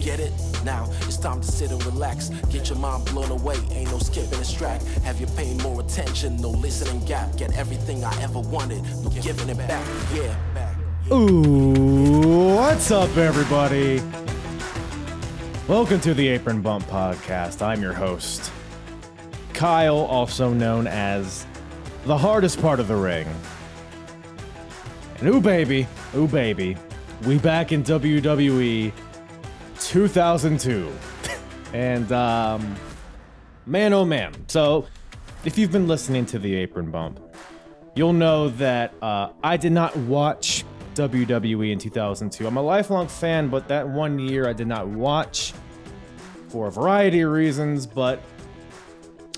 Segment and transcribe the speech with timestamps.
[0.00, 0.32] Get it?
[0.64, 2.28] Now it's time to sit and relax.
[2.50, 4.82] Get your mind blown away, ain't no skipping this track.
[5.04, 6.36] Have you paying more attention?
[6.36, 7.36] No listening gap.
[7.36, 9.86] Get everything I ever wanted, no giving it back.
[10.14, 10.74] Yeah.
[11.12, 14.02] Ooh, what's up, everybody?
[15.66, 17.62] Welcome to the Apron Bump Podcast.
[17.62, 18.52] I'm your host,
[19.54, 21.46] Kyle, also known as
[22.04, 23.26] the hardest part of the ring.
[25.18, 26.76] And ooh, baby, ooh, baby,
[27.26, 28.92] we back in WWE
[29.80, 30.92] 2002.
[31.72, 32.76] and, um,
[33.66, 34.32] man, oh man.
[34.48, 34.86] So,
[35.44, 37.20] if you've been listening to the Apron Bump,
[37.94, 42.46] you'll know that uh, I did not watch WWE in 2002.
[42.46, 45.52] I'm a lifelong fan, but that one year I did not watch
[46.48, 47.86] for a variety of reasons.
[47.86, 48.20] But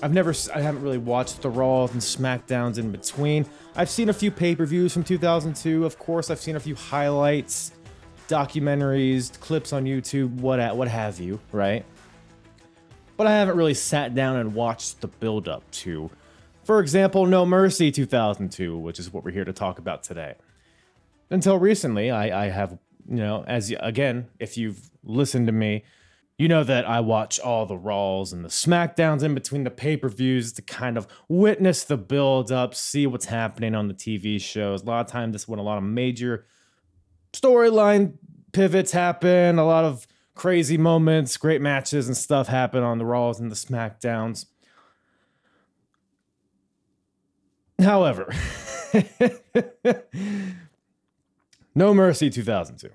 [0.01, 3.45] I've never, I haven't really watched the Raws and SmackDowns in between.
[3.75, 5.85] I've seen a few pay per views from 2002.
[5.85, 7.73] Of course, I've seen a few highlights,
[8.31, 11.85] documentaries, clips on YouTube, what what have you, right?
[13.17, 16.09] But I haven't really sat down and watched the build up to,
[16.63, 20.35] for example, No Mercy 2002, which is what we're here to talk about today.
[21.29, 25.83] Until recently, I, I have, you know, as again, if you've listened to me,
[26.37, 29.97] you know that I watch all the Raws and the SmackDowns in between the pay
[29.97, 34.41] per views to kind of witness the build up, see what's happening on the TV
[34.41, 34.81] shows.
[34.81, 36.45] A lot of times, this when a lot of major
[37.33, 38.13] storyline
[38.51, 43.39] pivots happen, a lot of crazy moments, great matches and stuff happen on the Raws
[43.39, 44.45] and the SmackDowns.
[47.79, 48.31] However,
[51.73, 52.89] No Mercy 2002.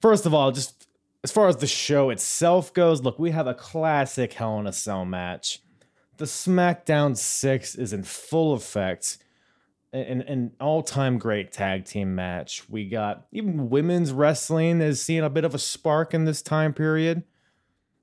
[0.00, 0.86] First of all, just
[1.24, 4.72] as far as the show itself goes, look, we have a classic Hell in a
[4.72, 5.60] Cell match.
[6.18, 9.18] The SmackDown 6 is in full effect.
[9.92, 12.62] An, an all-time great tag team match.
[12.68, 16.72] We got even women's wrestling is seeing a bit of a spark in this time
[16.72, 17.24] period.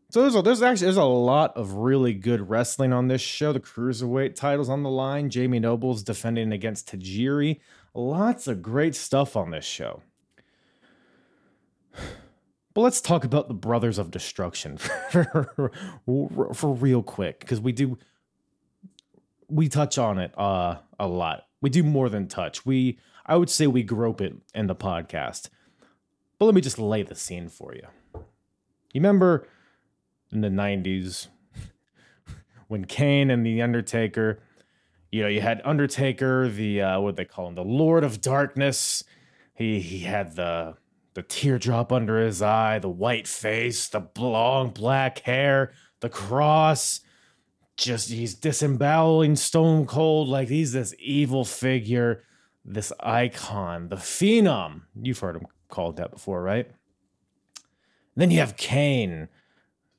[0.09, 3.51] So there's a, there's actually there's a lot of really good wrestling on this show.
[3.51, 5.29] The cruiserweight titles on the line.
[5.29, 7.59] Jamie Noble's defending against Tajiri.
[7.93, 10.01] Lots of great stuff on this show.
[12.73, 15.71] But let's talk about the Brothers of Destruction for,
[16.53, 17.97] for real quick because we do
[19.49, 21.46] we touch on it uh, a lot.
[21.61, 22.65] We do more than touch.
[22.65, 25.49] We I would say we grope it in the podcast.
[26.39, 27.87] But let me just lay the scene for you.
[28.93, 29.47] You remember
[30.31, 31.27] in the 90s
[32.67, 34.39] when Kane and the Undertaker,
[35.11, 39.03] you know, you had Undertaker, the uh what they call him, the Lord of Darkness.
[39.53, 40.75] He he had the
[41.15, 46.99] the teardrop under his eye, the white face, the long black hair, the cross.
[47.77, 52.23] Just he's disemboweling Stone Cold like he's this evil figure,
[52.65, 54.81] this icon, the phenom.
[54.99, 56.71] You've heard him called that before, right?
[58.17, 59.29] then you have Kane,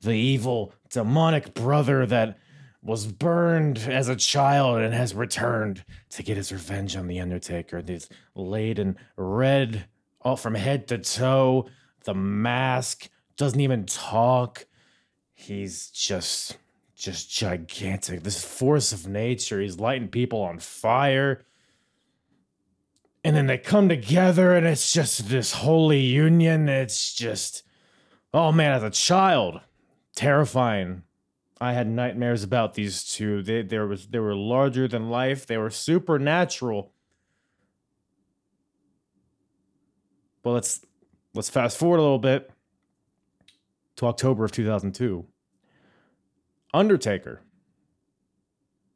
[0.01, 2.37] the evil demonic brother that
[2.81, 7.81] was burned as a child and has returned to get his revenge on the Undertaker.
[7.85, 9.85] He's laid in red
[10.21, 11.69] all from head to toe.
[12.03, 14.65] The mask doesn't even talk.
[15.33, 16.57] He's just
[16.99, 18.23] just gigantic.
[18.23, 19.61] This force of nature.
[19.61, 21.45] He's lighting people on fire.
[23.23, 26.69] And then they come together and it's just this holy union.
[26.69, 27.63] It's just
[28.33, 29.61] oh man, as a child,
[30.15, 31.03] terrifying.
[31.61, 33.41] I had nightmares about these two.
[33.41, 35.45] They there was they were larger than life.
[35.45, 36.93] They were supernatural.
[40.41, 40.85] But let's
[41.33, 42.51] let's fast forward a little bit
[43.97, 45.25] to October of 2002.
[46.73, 47.41] Undertaker.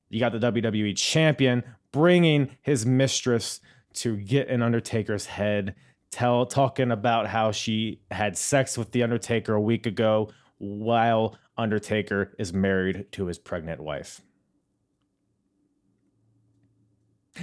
[0.09, 3.61] You got the WWE champion bringing his mistress
[3.93, 5.75] to get an Undertaker's head,
[6.11, 12.35] tell talking about how she had sex with the Undertaker a week ago while Undertaker
[12.37, 14.21] is married to his pregnant wife.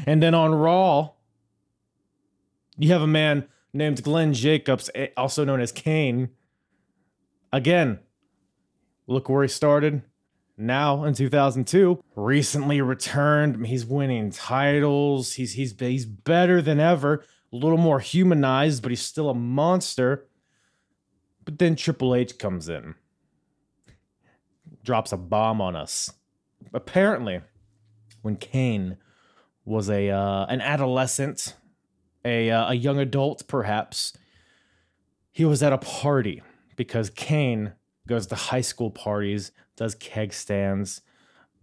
[0.06, 1.10] And then on Raw,
[2.78, 6.30] you have a man named Glenn Jacobs, eh, also known as Kane.
[7.52, 7.98] Again,
[9.06, 10.02] look where he started.
[10.60, 13.66] Now in 2002, recently returned.
[13.66, 15.32] He's winning titles.
[15.32, 17.24] He's he's he's better than ever.
[17.50, 20.28] A little more humanized, but he's still a monster.
[21.46, 22.94] But then Triple H comes in,
[24.84, 26.12] drops a bomb on us.
[26.74, 27.40] Apparently,
[28.20, 28.98] when Kane
[29.64, 31.56] was a uh, an adolescent,
[32.22, 34.12] a uh, a young adult, perhaps,
[35.32, 36.42] he was at a party
[36.76, 37.72] because Kane
[38.10, 41.00] goes to high school parties, does keg stands,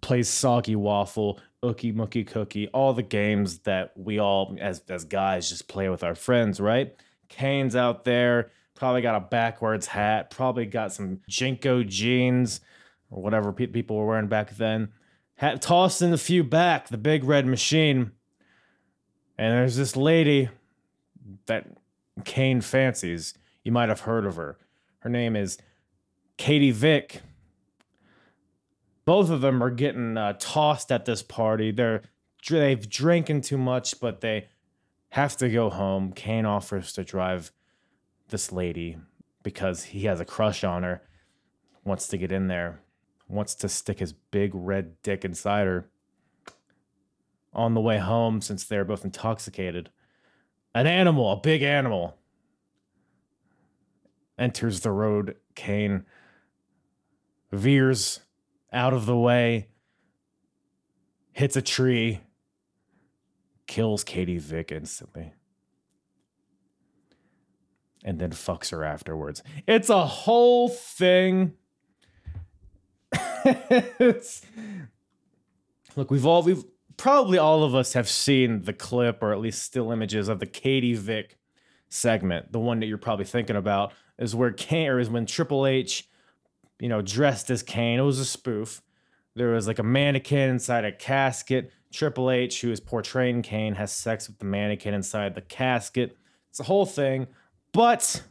[0.02, 5.50] plays soggy waffle, ookie mookie cookie, all the games that we all as as guys
[5.50, 6.96] just play with our friends, right?
[7.30, 12.62] Kane's out there, probably got a backwards hat, probably got some JNCO jeans
[13.10, 14.90] or whatever pe- people were wearing back then.
[15.36, 18.12] Had tossed in a few back, the big red machine.
[19.38, 20.50] And there's this lady
[21.46, 21.68] that
[22.24, 23.36] Kane fancies.
[23.64, 24.58] You might have heard of her.
[25.00, 25.58] Her name is
[26.38, 27.22] Katie Vick.
[29.06, 31.72] Both of them are getting uh, tossed at this party.
[31.72, 32.04] They're
[32.50, 34.50] they've drinking too much, but they
[35.10, 36.12] have to go home.
[36.13, 37.51] Kane offers to drive
[38.30, 38.98] this lady
[39.44, 41.01] because he has a crush on her.
[41.84, 42.81] Wants to get in there.
[43.30, 45.90] Wants to stick his big red dick inside her.
[47.54, 49.90] On the way home, since they're both intoxicated,
[50.75, 52.18] an animal, a big animal,
[54.38, 55.36] enters the road.
[55.56, 56.06] Kane
[57.52, 58.22] veers
[58.72, 59.68] out of the way,
[61.32, 62.22] hits a tree,
[63.68, 65.34] kills Katie Vick instantly,
[68.04, 69.44] and then fucks her afterwards.
[69.68, 71.54] It's a whole thing.
[75.96, 76.64] look, we've all we've
[76.98, 80.46] probably all of us have seen the clip or at least still images of the
[80.46, 81.38] Katie Vick
[81.90, 82.52] segment.
[82.52, 86.10] The one that you're probably thinking about is where Kane or is when Triple H
[86.80, 88.00] you know, dressed as Kane.
[88.00, 88.82] It was a spoof.
[89.36, 91.72] There was like a mannequin inside a casket.
[91.92, 96.18] Triple H, who is portraying Kane, has sex with the mannequin inside the casket.
[96.50, 97.28] It's a whole thing.
[97.72, 98.24] But,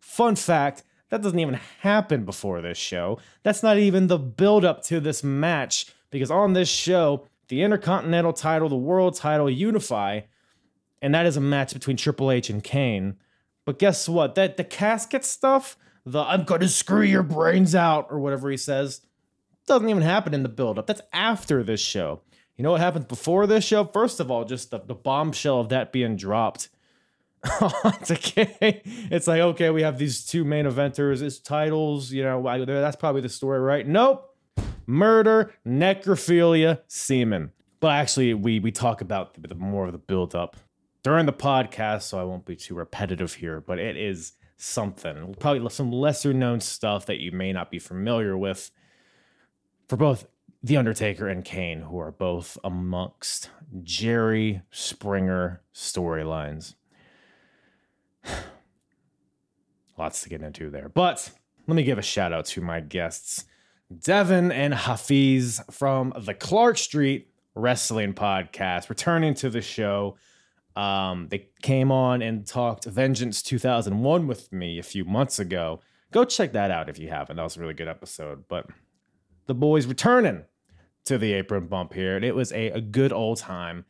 [0.00, 3.18] fun fact, that doesn't even happen before this show.
[3.42, 5.86] That's not even the build up to this match.
[6.10, 10.20] Because on this show, the Intercontinental title, the World title unify,
[11.02, 13.16] and that is a match between Triple H and Kane.
[13.64, 14.34] But guess what?
[14.34, 19.02] That the casket stuff, the I'm gonna screw your brains out or whatever he says
[19.66, 20.86] doesn't even happen in the build-up.
[20.86, 22.22] That's after this show.
[22.56, 23.84] You know what happens before this show?
[23.84, 26.68] First of all, just the, the bombshell of that being dropped
[27.84, 28.80] onto Kane.
[29.10, 33.22] It's like, okay, we have these two main eventers, it's titles, you know, that's probably
[33.22, 33.86] the story, right?
[33.86, 34.26] Nope.
[34.86, 37.52] Murder, necrophilia, semen.
[37.78, 40.56] But actually, we we talk about the, the more of the build-up
[41.02, 45.34] during the podcast, so I won't be too repetitive here, but it is something.
[45.38, 48.70] Probably some lesser known stuff that you may not be familiar with
[49.88, 50.26] for both
[50.62, 53.50] The Undertaker and Kane, who are both amongst
[53.82, 56.74] Jerry Springer storylines.
[59.98, 60.88] Lots to get into there.
[60.88, 61.30] But
[61.66, 63.44] let me give a shout out to my guests,
[63.96, 70.16] Devin and Hafeez from the Clark Street Wrestling Podcast, returning to the show.
[70.80, 75.80] Um, they came on and talked Vengeance 2001 with me a few months ago.
[76.10, 77.36] Go check that out if you haven't.
[77.36, 78.44] That was a really good episode.
[78.48, 78.66] But
[79.44, 80.44] the boys returning
[81.04, 83.84] to the apron bump here, and it was a, a good old time.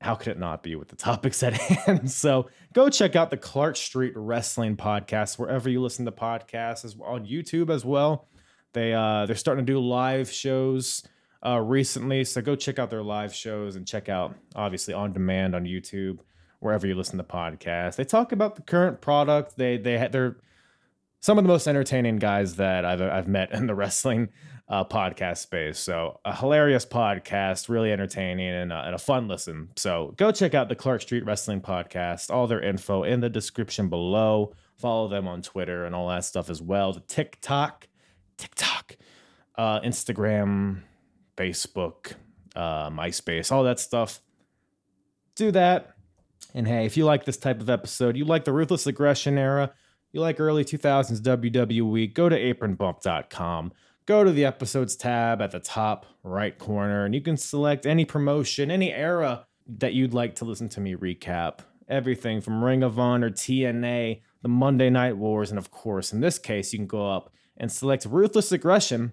[0.00, 2.08] How could it not be with the topics at hand?
[2.08, 6.96] So go check out the Clark Street Wrestling Podcast wherever you listen to podcasts, as
[6.96, 8.28] well, on YouTube as well.
[8.72, 11.02] They uh, they're starting to do live shows
[11.44, 12.24] uh, recently.
[12.24, 16.18] So go check out their live shows and check out, obviously, on demand on YouTube,
[16.60, 17.96] wherever you listen to podcasts.
[17.96, 19.56] They talk about the current product.
[19.56, 20.36] They they they're
[21.20, 24.28] some of the most entertaining guys that I've I've met in the wrestling
[24.70, 25.78] uh, podcast space.
[25.78, 29.70] So a hilarious podcast, really entertaining and, uh, and a fun listen.
[29.76, 32.30] So go check out the Clark Street Wrestling Podcast.
[32.30, 34.54] All their info in the description below.
[34.76, 36.92] Follow them on Twitter and all that stuff as well.
[36.92, 37.88] The TikTok,
[38.38, 38.96] TikTok,
[39.58, 40.82] uh, Instagram,
[41.40, 42.12] Facebook,
[42.54, 44.20] uh, MySpace, all that stuff.
[45.36, 45.94] Do that.
[46.54, 49.72] And hey, if you like this type of episode, you like the ruthless aggression era,
[50.12, 53.72] you like early 2000s WWE, go to apronbump.com.
[54.06, 58.04] Go to the episodes tab at the top right corner, and you can select any
[58.04, 59.46] promotion, any era
[59.78, 61.60] that you'd like to listen to me recap.
[61.88, 66.38] Everything from Ring of Honor, TNA, the Monday Night Wars, and of course, in this
[66.38, 69.12] case, you can go up and select Ruthless Aggression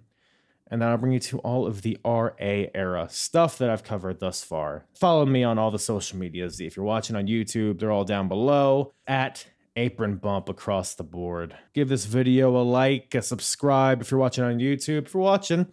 [0.70, 4.20] and then I'll bring you to all of the RA era stuff that I've covered
[4.20, 4.86] thus far.
[4.94, 6.60] Follow me on all the social medias.
[6.60, 9.46] If you're watching on YouTube, they're all down below at
[9.76, 11.56] apron bump across the board.
[11.74, 15.06] Give this video a like, a subscribe if you're watching on YouTube.
[15.06, 15.68] If you're watching,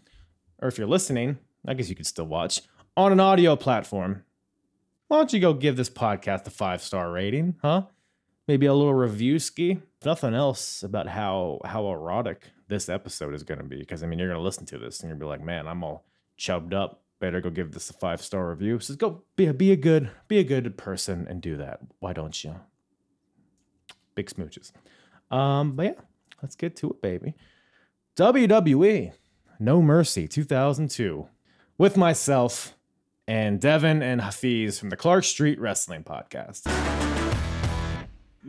[0.60, 2.60] or if you're listening, I guess you could still watch
[2.96, 4.24] on an audio platform.
[5.08, 7.82] Why don't you go give this podcast a five star rating, huh?
[8.46, 9.78] Maybe a little review ski.
[10.04, 14.19] Nothing else about how how erotic this episode is going to be because I mean
[14.19, 16.04] you're going to listen to this and you're going to be like, man, I'm all
[16.37, 17.02] chubbed up.
[17.21, 18.81] Better go give this a five star review.
[18.81, 21.81] So go be a, be a good be a good person and do that.
[22.00, 22.57] Why don't you?
[24.14, 24.73] Big smooches.
[25.31, 26.00] Um, but yeah,
[26.43, 27.35] let's get to it, baby.
[28.16, 29.12] WWE
[29.59, 31.28] No Mercy 2002
[31.78, 32.76] with myself
[33.26, 36.69] and Devin and Hafeez from the Clark Street Wrestling Podcast.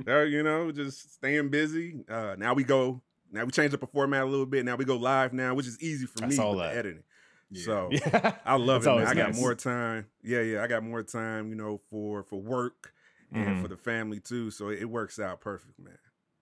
[0.08, 2.03] Uh, you know, just staying busy.
[2.10, 3.01] Uh, now we go.
[3.32, 4.65] Now we changed up the format a little bit.
[4.65, 6.55] Now we go live now, which is easy for me with that.
[6.74, 7.03] the editing.
[7.51, 7.63] Yeah.
[7.65, 8.36] So Yeah.
[8.46, 8.86] I love it.
[8.86, 8.94] Man.
[8.94, 9.39] always I got nice.
[9.39, 10.08] more time.
[10.24, 10.63] Yeah, yeah.
[10.63, 11.50] I got more time.
[11.50, 12.94] You know, for for work
[13.32, 13.62] and Mhm.
[13.62, 14.51] for the family too.
[14.51, 15.98] So it works out perfect, man.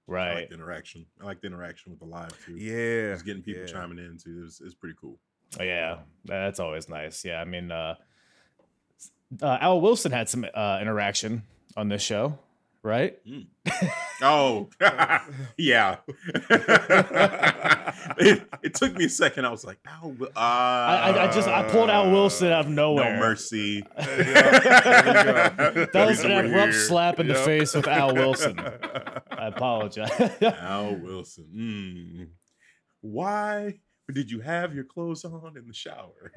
[0.05, 0.31] Right.
[0.31, 1.05] I like the interaction.
[1.21, 2.55] I like the interaction with the live too.
[2.57, 3.71] Yeah, Just getting people yeah.
[3.71, 5.17] chiming in too is, is pretty cool.
[5.59, 7.23] Oh, Yeah, that's always nice.
[7.23, 7.95] Yeah, I mean, uh,
[9.41, 11.43] uh, Al Wilson had some uh, interaction
[11.77, 12.37] on this show,
[12.83, 13.17] right?
[14.25, 14.69] Oh,
[15.57, 15.97] yeah.
[16.07, 16.15] it,
[18.61, 19.43] it took me a second.
[19.45, 22.63] I was like, "Ow, Wi- uh, I, I, I just I pulled Al Wilson out
[22.65, 23.19] of no nowhere.
[23.19, 28.57] mercy." That was an Over abrupt slap in the face with Al Wilson.
[28.59, 30.09] I apologize.
[30.41, 31.47] Al Wilson.
[31.53, 32.27] Mm.
[33.01, 33.73] Why
[34.13, 36.31] did you have your clothes on in the shower?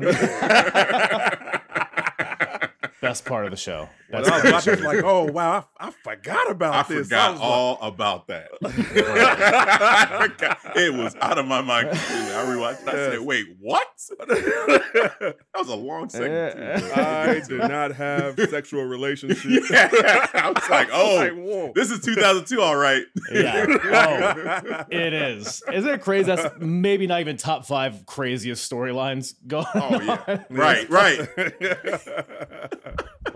[3.08, 3.88] Best part of the show.
[4.12, 7.06] Well, That's I was watching, like, oh wow, I, I forgot about I this.
[7.08, 8.48] forgot was like- all about that.
[8.62, 10.60] Forgot.
[10.76, 12.34] It was out of my mind completely.
[12.34, 12.88] I rewatched it.
[12.88, 13.86] I said, wait, what?
[14.28, 16.54] that was a long segment.
[16.82, 16.92] too.
[16.94, 19.70] I did not have sexual relationships.
[19.70, 19.88] Yeah.
[20.34, 21.16] I was like, oh,
[21.64, 23.04] Like, this is 2002, all right.
[23.32, 23.64] yeah.
[23.68, 25.62] Oh, it is.
[25.72, 26.24] Isn't it crazy?
[26.26, 30.22] That's maybe not even top five craziest storylines going Oh, yeah.
[30.28, 30.44] on.
[30.50, 31.26] Right, right.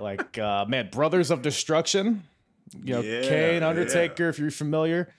[0.01, 2.23] Like uh man brothers of destruction
[2.85, 3.69] you know Yeah, kane yeah.
[3.69, 5.13] undertaker if you're familiar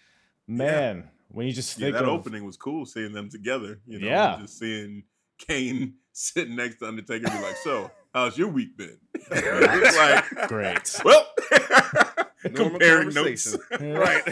[0.47, 3.79] man when you just Yeah, think that of opening was cool seeing them together.
[3.87, 4.37] You know, Yeah.
[4.41, 5.03] just seeing
[5.37, 8.97] Kane sitting next to Undertaker and be like, so, how's your week been?
[9.31, 11.25] it's like, great well,
[12.51, 13.55] Normal comparing notes.
[13.79, 14.23] right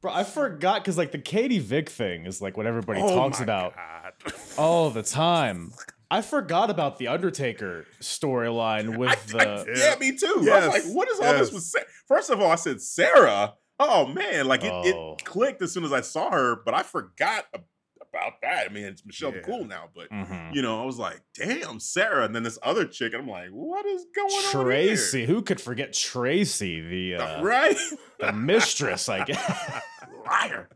[0.00, 3.40] bro i forgot because like the katie vick thing is like what everybody Oh talks
[3.40, 4.12] about God.
[4.56, 5.72] all the time
[6.10, 10.48] i forgot about the undertaker storyline with the yeah, me too.
[10.52, 11.86] I was like, what is all this with Sarah?
[12.06, 13.54] First of all, I said Sarah.
[13.78, 15.14] Oh man, like it, Oh.
[15.18, 17.64] it clicked as soon as I saw her, but I forgot ab-
[18.16, 18.66] about that.
[18.70, 19.42] I mean, it's Michelle Yeah.
[19.42, 20.54] McCool now, but Mhm.
[20.54, 22.24] you know, I was like, damn, Sarah.
[22.24, 24.52] And then this other chick, and I'm like, what is going on?
[24.64, 27.20] tracy who could forget tracy the here?
[27.20, 27.76] uh, right?
[28.18, 29.80] the mistress i guess
[30.26, 30.68] Liar.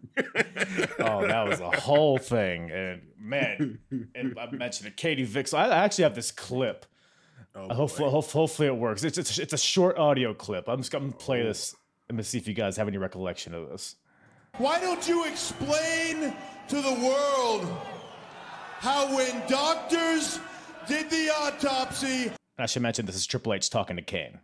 [1.00, 2.70] Oh, that was a whole thing.
[2.70, 3.78] And man,
[4.14, 5.48] and I mentioned it, Katie Vick.
[5.48, 6.86] So I actually have this clip.
[7.56, 9.02] Oh, hopefully, hopefully it works.
[9.02, 10.68] It's, it's it's a short audio clip.
[10.68, 11.74] I'm just gonna play this.
[12.08, 13.96] I'm gonna see if you guys have any recollection of this.
[14.58, 16.32] Why don't you explain
[16.70, 17.66] to the world
[18.78, 20.38] how when doctors
[20.86, 24.38] did the autopsy I should mention this is Triple H talking to Kane.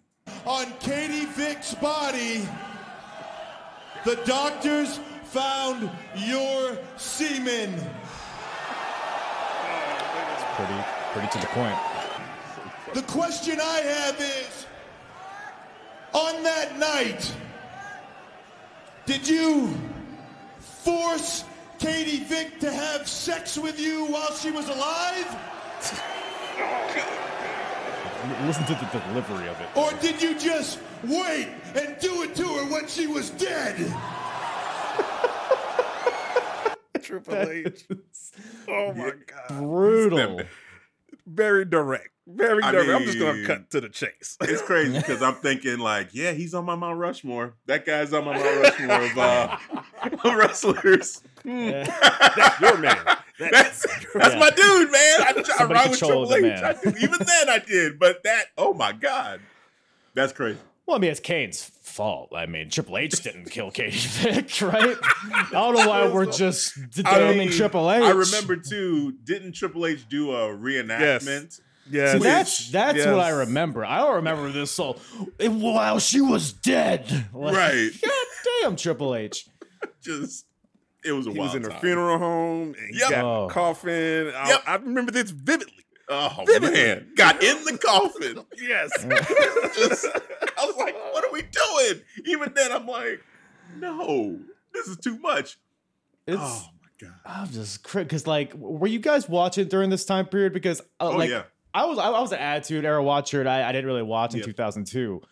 [0.44, 2.48] on Katie Vick's body,
[4.04, 7.74] the doctors found your semen?
[7.74, 7.84] It's
[10.56, 11.78] pretty pretty to the point.
[12.94, 14.66] The question I have is
[16.12, 17.32] on that night,
[19.04, 19.72] did you
[20.58, 21.44] force
[21.78, 25.36] Katie Vick to have sex with you while she was alive?
[28.24, 29.68] L- Listen to the delivery of it.
[29.76, 33.76] Or did you just wait and do it to her when she was dead?
[37.02, 37.86] Triple H.
[38.68, 39.48] Oh my god.
[39.60, 40.40] Brutal.
[41.26, 42.08] Very direct.
[42.26, 42.90] Very I direct.
[42.90, 44.36] I'm just gonna cut to the chase.
[44.40, 47.54] It's crazy because I'm thinking like, yeah, he's on my Mount Rushmore.
[47.66, 49.56] That guy's on my Mount Rushmore of, uh,
[51.46, 51.72] Mm.
[51.86, 51.96] wrestlers.
[52.36, 52.98] That's your man.
[53.38, 54.38] That's that's Yeah.
[54.40, 55.20] my dude, man.
[55.20, 56.40] I, I ride with Triple H.
[56.82, 56.88] do.
[57.00, 57.98] Even then, I did.
[57.98, 59.40] But that, oh my god,
[60.14, 60.58] that's crazy.
[60.86, 62.32] Well, I mean, it's Kane's fault.
[62.34, 64.96] I mean, Triple H didn't kill Katie Vick, right?
[65.02, 68.02] I don't know why we're just I damning mean, Triple H.
[68.02, 69.12] I remember too.
[69.24, 71.60] Didn't Triple H do a reenactment?
[71.90, 72.12] Yes.
[72.12, 73.84] See, that's that's what I remember.
[73.84, 74.94] I don't remember this so
[75.38, 77.04] while she was dead.
[77.34, 77.90] Like, Right.
[78.04, 78.26] God
[78.62, 79.46] damn, Triple H.
[80.02, 80.46] Just
[81.06, 81.80] It was a he wild was in a time.
[81.80, 83.10] funeral home and he Yep.
[83.10, 83.46] got Oh.
[83.46, 84.32] a coffin.
[84.36, 84.62] I, Yep.
[84.66, 85.72] I remember this vividly.
[86.08, 86.72] Oh Vividly.
[86.72, 88.44] man, got in the coffin.
[88.60, 88.90] Yes.
[89.76, 90.06] Just,
[90.58, 92.02] I was like, what are we doing?
[92.26, 93.22] Even then, I'm like,
[93.78, 94.38] no,
[94.72, 95.58] this is too much.
[96.26, 97.14] It's oh my god.
[97.24, 100.52] I'm just because like were you guys watching during this time period?
[100.52, 101.42] Because uh, Oh like yeah.
[101.74, 104.32] I was I, I was an Attitude Era watcher and I, I didn't really watch
[104.34, 104.46] in Yep.
[104.46, 105.22] 2002.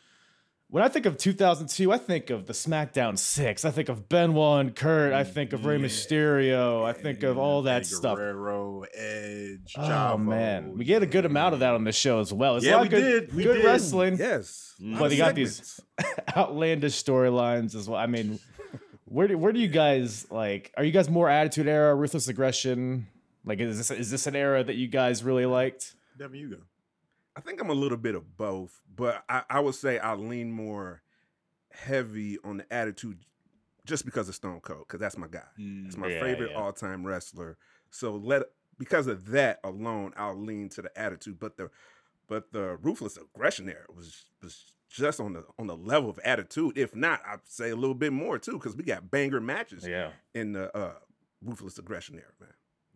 [0.75, 3.65] When I think of 2002, I think of the SmackDown Six.
[3.65, 5.13] I think of Benoit and Kurt.
[5.13, 5.85] I think of Rey Yeah.
[5.87, 6.85] Mysterio.
[6.85, 8.17] I think of all that Eddie stuff.
[8.19, 12.19] Guerrero, Edge, Oh Chavo, man, we get a good amount of that on this show
[12.19, 12.57] as well.
[12.57, 13.35] It's a Yeah, lot we good, did.
[13.37, 13.65] We good did.
[13.65, 14.75] wrestling, yes.
[14.83, 14.99] Mm.
[14.99, 15.81] But of he got these-
[16.37, 18.01] outlandish storylines as well.
[18.01, 18.41] I mean,
[19.05, 20.73] where do where do you guys like?
[20.77, 23.07] Are you guys more Attitude Era, Ruthless Aggression?
[23.45, 25.95] Like, is this is this an era that you guys really liked?
[26.19, 26.57] Devin, you go.
[27.37, 30.53] I think I'm a little bit of both, but I, I would say I lean
[30.53, 31.03] more
[31.73, 33.19] heavy on the attitude
[33.85, 35.43] just because of Stone Cold, because that's my guy.
[35.87, 36.59] It's my Yeah, favorite yeah.
[36.61, 37.59] all-time wrestler.
[37.91, 38.45] So let
[38.79, 41.39] because of that alone, I'll lean to the attitude.
[41.39, 41.71] But the
[42.27, 46.79] but the ruthless aggression there was was just on the on the level of attitude.
[46.79, 50.11] If not, I'd say a little bit more too, because we got banger matches Yeah,
[50.35, 50.95] in the uh,
[51.43, 52.51] ruthless aggression era, man.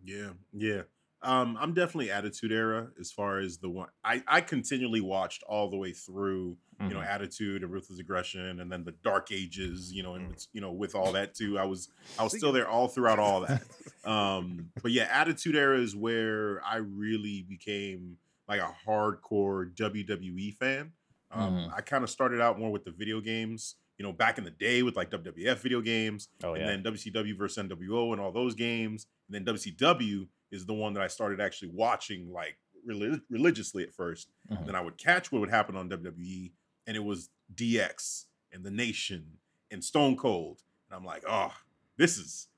[0.04, 0.82] Yeah, yeah.
[1.22, 5.68] Um, I'm definitely Attitude Era as far as the one I, I continually watched all
[5.68, 7.06] the way through, you know, Mhm.
[7.06, 10.32] Attitude and Ruthless Aggression, and then the Dark Ages, you know, and Mm.
[10.32, 11.58] it's, you know, with all that too.
[11.58, 13.62] I was I was still there all throughout all that.
[14.04, 18.16] Um, but yeah, Attitude Era is where I really became
[18.48, 20.92] like a hardcore WWE fan.
[21.30, 21.74] Um, Mhm.
[21.76, 24.50] I kind of started out more with the video games, you know, back in the
[24.50, 26.68] day with like WWF video games, Oh, and yeah.
[26.68, 31.02] then WCW versus NWO and all those games, and then WCW is the one that
[31.02, 34.66] I started actually watching like relig- religiously at 1st Mhm.
[34.66, 36.52] Then I would catch what would happen on WWE,
[36.86, 39.38] and it was DX and the Nation
[39.70, 41.52] and Stone Cold, and I'm like, oh,
[41.96, 42.48] this is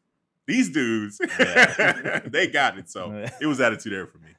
[0.46, 2.20] these dudes, Yeah.
[2.26, 2.88] they got it.
[2.90, 4.30] So it was Attitude Era for me.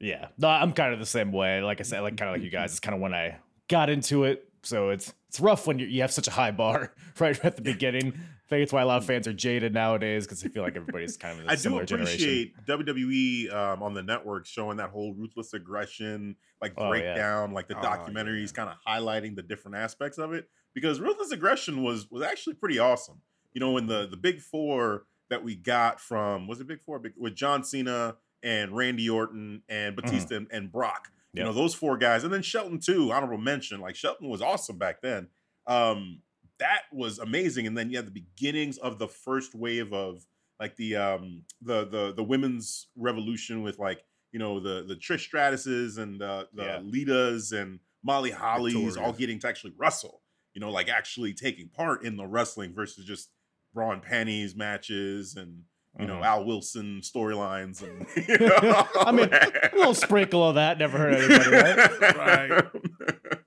[0.00, 0.28] yeah.
[0.38, 1.62] No, I'm kind of the same way.
[1.62, 2.70] Like I said, like kind of like you guys.
[2.72, 4.44] It's kind of when I got into it.
[4.62, 7.62] So it's it's rough when you, you have such a high bar right at the
[7.62, 8.18] beginning.
[8.48, 10.74] I think it's why a lot of fans are jaded nowadays because they feel like
[10.74, 12.28] everybody's kind of in a I do similar generation.
[12.28, 16.88] I appreciate WWE um, on the network showing that whole ruthless aggression, like Oh, yeah.
[16.88, 18.64] breakdown, like the Oh, documentaries, yeah.
[18.64, 20.48] kind of highlighting the different aspects of it.
[20.74, 23.20] Because ruthless aggression was was actually pretty awesome.
[23.52, 26.98] You know, when the the big four that we got from was it big four
[26.98, 31.08] big, with John Cena and Randy Orton and Batista and, and Brock.
[31.34, 31.46] You Yep.
[31.48, 33.12] know those four guys, and then Shelton too.
[33.12, 35.28] Honorable mention, like Shelton was awesome back then.
[35.66, 36.22] Um,
[36.58, 37.66] that was amazing.
[37.66, 40.26] And then you had the beginnings of the first wave of
[40.60, 44.00] like the um the the the women's revolution with like
[44.32, 46.78] you know the the Trish Stratuses and the the Yeah.
[46.80, 50.22] Litas and Molly Hollies all getting to actually wrestle.
[50.54, 53.30] You know, like actually taking part in the wrestling versus just
[53.74, 55.62] bra and panties matches and
[55.98, 56.24] you know Mhm.
[56.24, 60.98] Al Wilson storylines and you know, I mean, all a little sprinkle of that never
[60.98, 62.50] hurt anybody, right?
[62.50, 62.64] Right.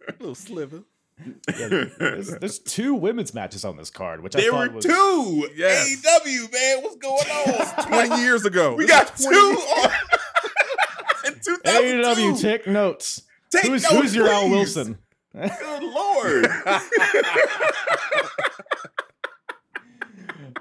[0.20, 0.84] little sliver.
[1.58, 4.86] Yeah, there's, there's two women's matches on this card, which I There thought were was
[4.86, 5.50] two.
[5.56, 6.04] Yes.
[6.06, 7.86] AEW, man, what's going on?
[8.10, 8.76] 20 years ago.
[8.76, 9.92] we This got two 20 on
[11.26, 12.22] in 2002.
[12.32, 12.42] AEW.
[12.42, 13.22] Take notes.
[13.52, 14.50] Take who's notes, who's your Al.
[14.50, 14.98] Wilson?
[15.34, 16.48] Good lord.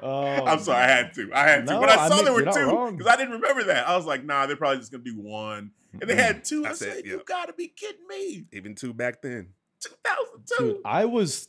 [0.02, 1.30] Oh, I'm sorry, I had to.
[1.34, 1.72] I had to.
[1.74, 3.86] No, when I I saw mean, there were two, because I didn't remember that.
[3.88, 5.72] I was like, nah, they're probably just gonna do one.
[6.00, 6.64] And they had two.
[6.64, 8.46] I That's said, it, you gotta be kidding me.
[8.52, 9.48] Even two back then.
[9.80, 10.64] 2002.
[10.64, 11.48] Dude, I was.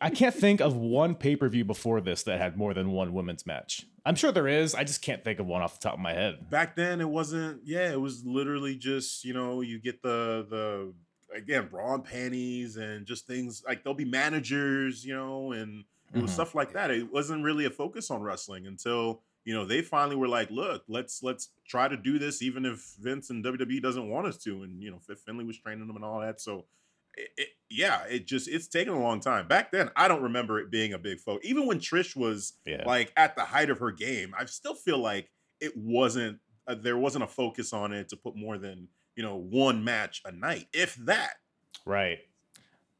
[0.00, 3.12] I can't think of one pay per view before this that had more than one
[3.12, 3.86] women's match.
[4.06, 4.74] I'm sure there is.
[4.74, 6.48] I just can't think of one off the top of my head.
[6.50, 10.92] back then it wasn't yeah it was literally just you know you get the the
[11.36, 16.20] again bra and panties and just things like there'll be managers you know and it
[16.20, 16.34] was Mhm.
[16.34, 20.16] stuff like that it wasn't really a focus on wrestling until you know they finally
[20.16, 24.08] were like look let's let's try to do this even if vince and wwe doesn't
[24.10, 26.64] want us to and you know finlay was training them and all that so
[27.16, 30.58] it, it, yeah it just it's taken a long time back then i don't remember
[30.58, 32.82] it being a big focus even when trish was Yeah.
[32.86, 36.96] like at the height of her game i still feel like it wasn't uh, there
[36.96, 40.66] wasn't a focus on it to put more than you know one match a night
[40.72, 41.34] if that
[41.84, 42.18] Right.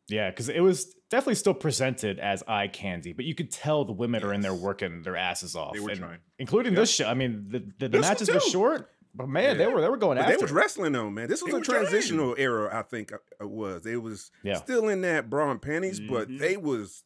[0.09, 3.93] Yeah, because it was definitely still presented as eye candy, but you could tell the
[3.93, 5.73] women are in there working their asses off.
[5.73, 6.19] They were and trying.
[6.39, 6.81] including Yeah.
[6.81, 7.07] this show.
[7.09, 10.17] I mean, the, the, the matches were short, but man, they were they were going
[10.19, 10.37] But after.
[10.37, 11.29] they was wrestling though, man.
[11.29, 11.81] This was They a were trying.
[11.81, 13.83] transitional era, I think uh, it was.
[13.83, 14.55] They was Yeah.
[14.57, 16.39] still in that bra and panties, but Mhm.
[16.39, 17.05] they was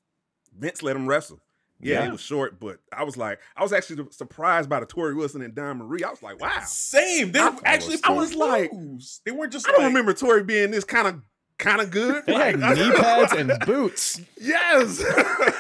[0.57, 1.41] Vince let them wrestle.
[1.79, 2.09] Yeah, Yeah.
[2.09, 5.43] it was short, but I was like, I was actually surprised by the Torrie Wilson
[5.43, 6.03] and Dawn Marie.
[6.05, 6.63] I was like, wow.
[6.65, 9.21] same they I- were actually I was like- moves.
[9.27, 11.21] they weren't just I don't like, remember Torrie being this kind of
[11.59, 12.25] kind of good.
[12.27, 14.21] They had knee pads and boots.
[14.41, 15.03] yes.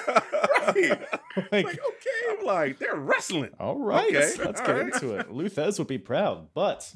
[1.52, 3.50] Like, like okay I'm like, they're wrestling.
[3.60, 4.94] All right, Okay, let's all get right.
[4.94, 5.30] into it.
[5.30, 6.90] Lou Thesz would be proud, but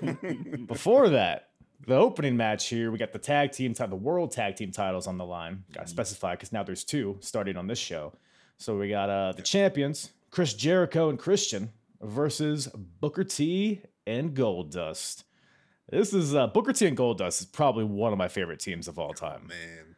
[0.66, 1.48] before that,
[1.86, 5.06] the opening match here, we got the tag team, ti- the world tag team titles
[5.06, 5.64] on the line.
[5.72, 8.12] Got to specify because now there's two starting on this show.
[8.58, 12.68] So we got uh, the champions, Chris Jericho and Christian, versus
[13.00, 15.24] Booker T and Goldust.
[15.90, 18.98] This is uh, Booker T and Goldust is probably one of my favorite teams of
[18.98, 19.48] all time.
[19.48, 19.96] Man,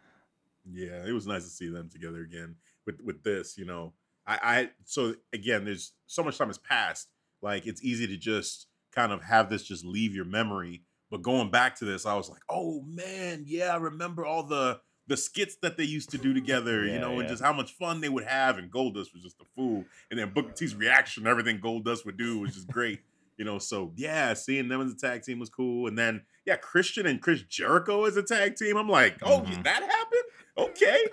[0.72, 3.56] Yeah, it was nice to see them together again with with this.
[3.56, 3.92] You know,
[4.26, 7.08] I, I so again, there's so much time has passed.
[7.42, 10.82] Like it's easy to just kind of have this just leave your memory.
[11.10, 14.80] But going back to this, I was like, oh man, yeah, I remember all the
[15.06, 16.84] the skits that they used to do together.
[16.84, 18.56] Yeah, you know, and just how much fun they would have.
[18.56, 19.84] And Goldust was just a fool.
[20.10, 23.00] And then Booker T's reaction, everything Goldust would do was just great.
[23.36, 25.88] You know, so yeah, seeing them as a tag team was cool.
[25.88, 28.76] And then yeah, Christian and Chris Jericho as a tag team.
[28.76, 29.62] I'm like, oh, Mhm.
[29.64, 30.22] that happened?
[30.56, 31.04] Okay.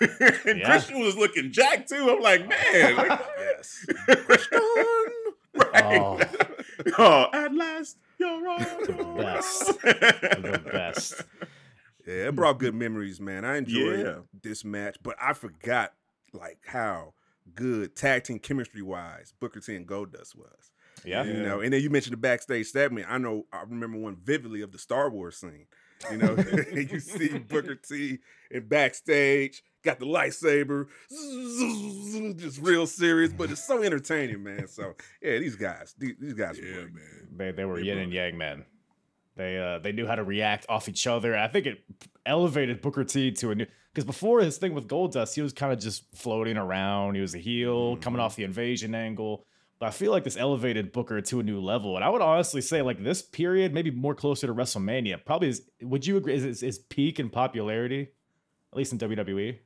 [0.46, 0.66] and Yeah.
[0.66, 2.10] Christian was looking jacked too.
[2.10, 2.96] I'm like, man.
[2.96, 3.86] like, yes.
[5.54, 5.84] right.
[5.84, 6.20] Oh.
[6.96, 8.58] Oh, at last, you're on.
[8.58, 9.66] The best.
[9.82, 11.22] The best.
[12.06, 13.44] Yeah, it brought good memories, man.
[13.44, 14.18] I enjoyed Yeah.
[14.42, 15.92] this match, but I forgot
[16.32, 17.12] like how
[17.54, 20.70] good tag team chemistry wise Booker T and Goldust was.
[21.04, 21.22] Yeah.
[21.24, 23.06] You know, and then you mentioned the backstage segment.
[23.10, 25.66] I know I remember one vividly of the Star Wars scene.
[26.10, 26.34] You know,
[26.74, 30.86] you see Booker T in backstage, got the lightsaber,
[32.38, 34.68] just real serious, but it's so entertaining, man.
[34.68, 36.94] So yeah, these guys, these, these guys, are Yeah, great.
[36.94, 37.28] man.
[37.36, 38.64] They they were They yin brought and yang men.
[39.36, 41.36] They uh they knew how to react off each other.
[41.36, 41.78] I think it
[42.26, 45.72] elevated Booker T to a new because before his thing with Goldust, he was kind
[45.72, 47.14] of just floating around.
[47.14, 48.24] He was a heel coming Mm-hmm.
[48.26, 49.44] off the invasion angle.
[49.78, 51.96] But I feel like this elevated Booker to a new level.
[51.96, 55.62] And I would honestly say like this period, maybe more closer to WrestleMania, probably is
[55.80, 58.08] would you agree is is, is peak in popularity?
[58.72, 58.98] At least in?
[58.98, 59.58] WWE.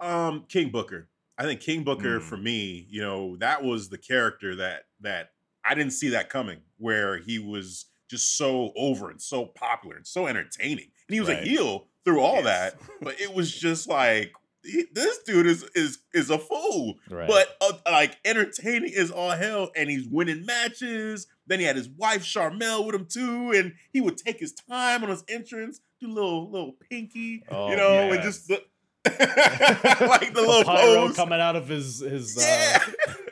[0.00, 1.08] Um, King Booker.
[1.38, 2.22] I think King Booker Mm.
[2.22, 5.32] for me, you know, that was the character that that
[5.64, 10.06] I didn't see that coming, where he was just so over and so popular and
[10.06, 11.42] so entertaining, and he was Right.
[11.42, 12.44] a heel through all Yes.
[12.44, 14.32] that, but it was just like
[14.62, 17.26] he- this dude is is is a fool, Right.
[17.28, 21.26] but uh, like entertaining is all hell, and he's winning matches.
[21.46, 25.02] Then he had his wife Sharmell with him too, and he would take his time
[25.02, 28.62] on his entrance, do a little little pinky, Oh, you know, and just the,
[29.06, 31.16] like the little pyro pose.
[31.16, 32.84] coming out of his his yeah,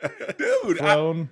[0.03, 0.81] uh, dude.
[0.81, 1.27] I,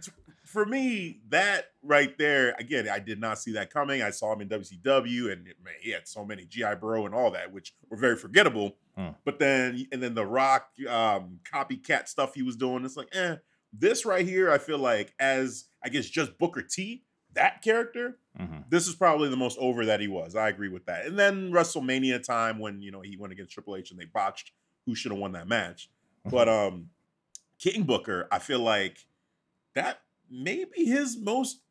[0.46, 4.02] for me, that right there, again, I did not see that coming.
[4.02, 7.32] I saw him in WCW, and man, he had so many GI Bro and all
[7.32, 8.78] that, which were very forgettable.
[8.96, 9.10] Hmm.
[9.26, 13.38] But then, and then the Rock um, copycat stuff he was doing, it's like, eh.
[13.74, 17.04] This right here, I feel like, as I guess just Booker T,
[17.38, 18.70] that character, Mhm.
[18.70, 20.36] this is probably the most over that he was.
[20.36, 21.06] I agree with that.
[21.06, 24.52] And then WrestleMania time when you know he went against Triple H and they botched
[24.86, 25.90] who should have won that match.
[26.26, 26.90] But um
[27.60, 29.06] King Booker, I feel like
[29.74, 31.62] that may be his most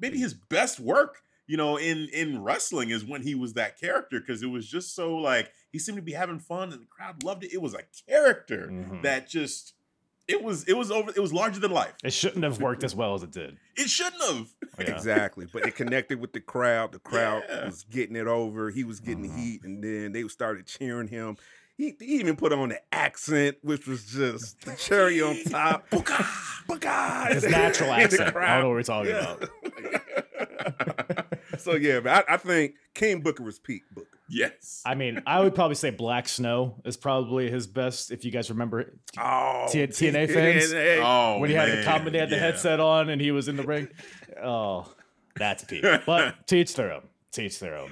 [0.00, 4.20] maybe his best work, you know, in in wrestling is when he was that character
[4.20, 7.22] because it was just so like he seemed to be having fun and the crowd
[7.22, 7.52] loved it.
[7.52, 9.02] It was a character Mhm.
[9.02, 9.74] that just
[10.28, 11.92] it was it was over it was larger than life.
[12.02, 13.56] It shouldn't have worked as well as it did.
[13.76, 14.48] It shouldn't have.
[14.78, 14.92] Yeah.
[14.94, 15.46] Exactly.
[15.52, 16.90] But it connected with the crowd.
[16.92, 17.66] The crowd Yeah.
[17.66, 18.70] was getting it over.
[18.70, 19.38] He was getting Mhm.
[19.38, 21.36] heat, and then they started cheering him.
[21.76, 25.88] He, he even put on the accent, which was just the cherry on top.
[25.90, 26.24] Booka,
[26.68, 28.36] booka, His natural accent.
[28.36, 29.34] I don't know what we're talking Yeah.
[29.34, 31.26] about.
[31.58, 34.13] so yeah, but I, I think King Booker was peak Booker.
[34.28, 34.82] Yes.
[34.86, 38.10] I mean, I would probably say Black Snow is probably his best.
[38.10, 40.72] If you guys remember Oh, T- TNA fans?
[41.04, 42.40] Oh, when he had the man, comment, had the yeah.
[42.42, 43.88] headset on, and he was in the ring.
[44.42, 44.90] Oh,
[45.36, 45.84] that's peak.
[46.06, 47.02] But teach their own.
[47.32, 47.90] Teach their own.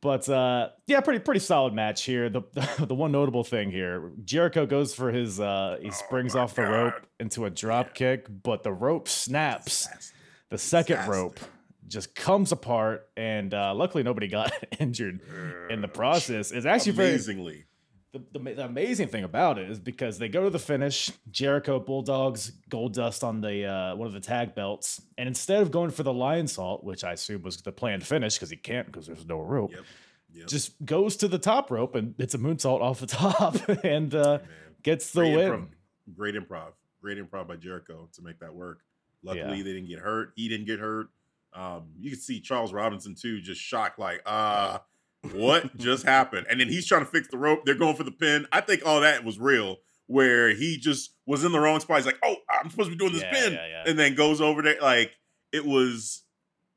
[0.00, 2.28] But uh, yeah, pretty pretty solid match here.
[2.30, 2.42] The,
[2.78, 6.62] the one notable thing here, Jericho goes for his uh, he springs Oh off the
[6.62, 6.70] God.
[6.70, 9.88] rope into a drop kick, but the rope snaps.
[10.50, 11.12] The second Disaster.
[11.12, 11.40] rope
[11.88, 15.20] just comes apart, and uh, luckily nobody got injured
[15.70, 16.50] in the process.
[16.52, 17.64] It's actually very Amazingly.
[18.12, 21.78] the, the, the amazing thing about it is because they go to the finish, Jericho
[21.80, 26.02] Bulldogs Goldust on the uh, one of the tag belts, and instead of going for
[26.02, 29.40] the Lionsault, which I assume was the planned finish because he can't because there's no
[29.40, 29.84] rope, Yep.
[30.34, 30.46] Yep.
[30.48, 34.40] just goes to the top rope and it's a moonsault off the top and uh,
[34.82, 35.50] gets the Great win.
[35.50, 35.66] improv.
[36.14, 36.72] Great improv.
[37.00, 38.80] Great improv by Jericho to make that work.
[39.22, 39.62] Luckily, Yeah.
[39.64, 40.32] they didn't get hurt.
[40.36, 41.08] He didn't get hurt.
[41.54, 44.78] Um, you can see Charles Robinson too, just shocked, like, uh,
[45.32, 46.46] what just happened?
[46.48, 47.64] And then he's trying to fix the rope.
[47.64, 48.46] They're going for the pin.
[48.52, 51.96] I think all that was real, where he just was in the wrong spot.
[51.98, 53.82] He's like, oh, I'm supposed to be doing this Yeah, pin, yeah, yeah.
[53.86, 54.80] and then goes over there.
[54.80, 55.12] Like
[55.52, 56.22] it was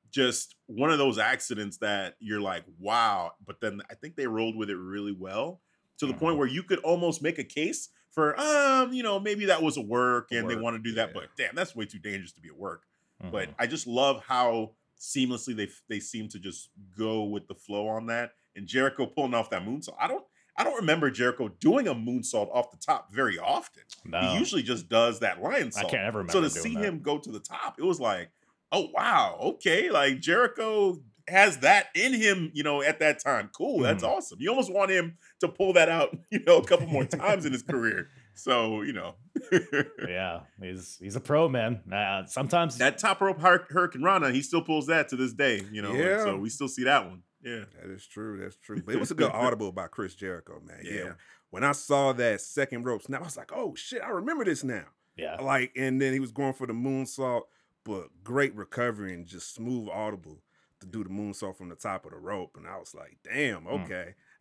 [0.10, 3.32] just one of those accidents that you're like, wow.
[3.46, 5.62] But then I think they rolled with it really well.
[6.00, 6.20] to the Mm-hmm.
[6.20, 9.78] point where you could almost make a case for, um, you know, maybe that was
[9.78, 11.14] a work and they want to do that, yeah.
[11.14, 12.84] but damn, that's way too dangerous to be a work.
[13.24, 13.32] Mhm.
[13.32, 17.88] But I just love how seamlessly they they seem to just go with the flow
[17.88, 18.32] on that.
[18.56, 19.96] And Jericho pulling off that moonsault.
[20.00, 20.24] I don't
[20.58, 23.84] I don't remember Jericho doing a moonsault off the top very often.
[24.06, 24.20] no.
[24.20, 26.84] He usually just does that lion I can't ever remember So to see that.
[26.84, 28.30] him go to the top, it was like,
[28.72, 33.50] oh wow, okay, like Jericho has that in him, you know, at that time.
[33.56, 34.10] Cool, that's Mhm.
[34.10, 34.40] awesome.
[34.42, 37.54] You almost want him to pull that out, you know, a couple more times in
[37.54, 38.10] his career.
[38.44, 39.16] So you know,
[40.08, 41.82] yeah, he's he's a pro man.
[41.92, 45.62] Uh, sometimes that top rope Hur- Hurricane Rana, he still pulls that to this day.
[45.72, 46.24] You know, Yeah.
[46.24, 47.24] so we still see that one.
[47.44, 48.40] Yeah, That is true.
[48.40, 48.82] That's true.
[48.86, 50.80] But it was a good audible by Chris Jericho, man.
[50.84, 50.94] Yeah.
[50.94, 51.12] Yeah.
[51.50, 54.64] When I saw that second rope snap, I was like, oh shit, I remember this
[54.64, 54.86] now.
[55.18, 57.42] yeah, Like, and then he was going for the moonsault,
[57.84, 60.42] but great recovery and just smooth audible
[60.80, 62.56] to do the moonsault from the top of the rope.
[62.58, 63.86] And I was like, damn, Mm.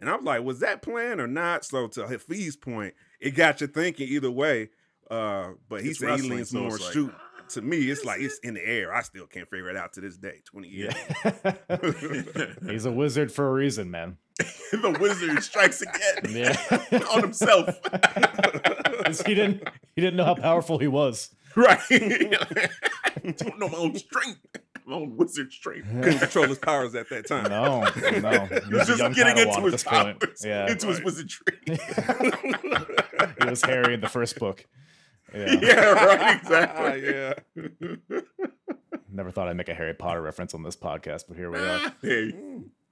[0.00, 0.06] Okay.
[0.06, 1.64] And I was like, was that planned or not?
[1.64, 4.70] So to Hafeez's point, it got you thinking either way.
[5.10, 7.12] Uh, but he It's said he leans so more like, shoot.
[7.50, 8.94] To me, it's like it's in the air.
[8.94, 10.94] I still can't figure it out to this day, 20 years.
[11.24, 12.46] yeah.
[12.70, 14.18] he's a wizard for a reason, man.
[14.38, 17.76] the wizard strikes again Yeah, on himself.
[19.26, 21.34] he didn't he didn't know how powerful he was.
[21.56, 21.80] right?
[21.90, 22.68] I
[23.36, 24.60] don't know my own strength, my
[24.92, 25.88] own wizard strength.
[25.88, 27.44] Couldn't control his powers at that time.
[27.44, 27.80] No,
[28.20, 30.38] no, he was just getting into his this powers, point.
[30.44, 31.58] Yeah, into his wizardry.
[31.66, 34.66] it was Harry in the first book.
[35.34, 35.56] Yeah.
[35.62, 37.04] yeah, right, exactly.
[37.04, 38.20] yeah.
[39.12, 41.92] Never thought I'd make a Harry Potter reference on this podcast, but here we are.
[42.02, 42.32] hey,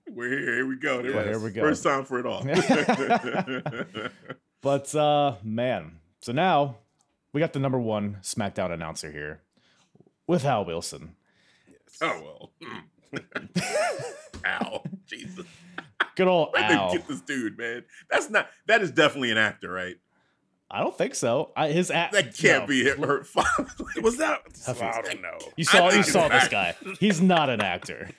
[0.09, 0.55] we're here.
[0.55, 1.03] Here we go.
[1.03, 1.63] Well, here we go.
[1.63, 2.45] First time for it all.
[4.61, 6.79] But uh man, so now
[7.33, 9.43] we got the number one SmackDown announcer here
[10.27, 11.15] with Al Wilson.
[12.03, 12.71] Oh well.
[13.13, 13.19] Hmm.
[14.47, 15.47] Ow, Jesus.
[16.17, 16.93] Good old Where did Al.
[16.93, 17.85] get this dude, man?
[18.11, 18.49] That's not.
[18.67, 19.97] That is definitely an actor, right?
[20.71, 21.51] I don't think so.
[21.57, 22.67] I, his act That can't no.
[22.67, 22.99] be hit.
[22.99, 23.27] Hurt.
[24.03, 24.41] Was that?
[24.67, 24.83] Huffy.
[24.85, 25.39] I don't know.
[25.57, 26.77] You saw you saw this act- guy.
[27.01, 28.11] He's not an actor.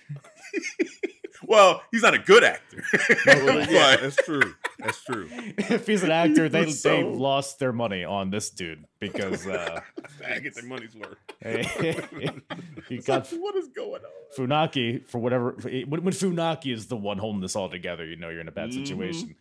[1.44, 2.84] well, he's not a good actor.
[3.28, 4.56] yeah, but that's true.
[4.80, 5.28] That's true.
[5.32, 9.82] if he's an actor, they was they lost their money on this dude because uh
[10.28, 11.18] I get their money's worth.
[12.90, 14.12] you got what is going on?
[14.38, 18.30] Funaki for whatever when, when Funaki is the one holding this all together, you know
[18.30, 18.74] you're in a bad Mhm.
[18.74, 19.36] situation.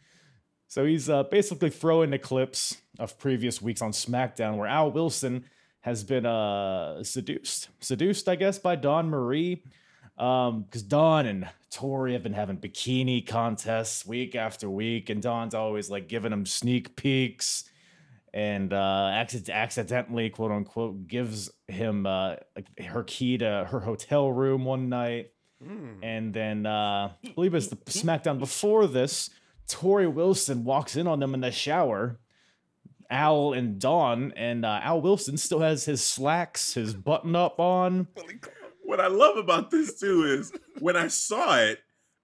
[0.67, 5.45] So he's uh, basically throwing the clips of previous weeks on SmackDown where Al Wilson
[5.81, 9.63] has been uh, seduced, seduced, I guess, by Dawn Marie.
[10.19, 15.89] Because Dawn and Torrie have been having bikini contests week after week, and Dawn's always
[15.91, 17.65] like giving him sneak peeks
[18.35, 24.31] and uh, accident- accidentally, quote unquote, gives him uh, like her key to her hotel
[24.31, 25.31] room one night.
[26.03, 29.31] And then uh, I believe it's the SmackDown before this,
[29.69, 32.19] Torrie Wilson walks in on them in the shower.
[33.11, 38.09] Al and Dawn, and uh, Al Wilson still has his slacks, his button up on.
[38.89, 41.79] What I love about this too is when I saw it,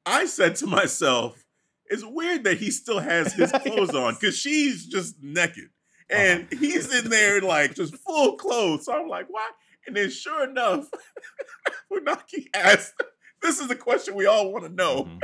[0.07, 1.44] I said to myself,
[1.90, 5.68] "It's weird that he still has his clothes on because she's just naked,
[6.09, 9.46] and he's in there like just full clothes." So I'm like, "Why?"
[9.87, 10.88] And then, sure enough,
[11.92, 12.94] Funaki asked,
[13.42, 15.20] "This is the question we all want to know." Mhm.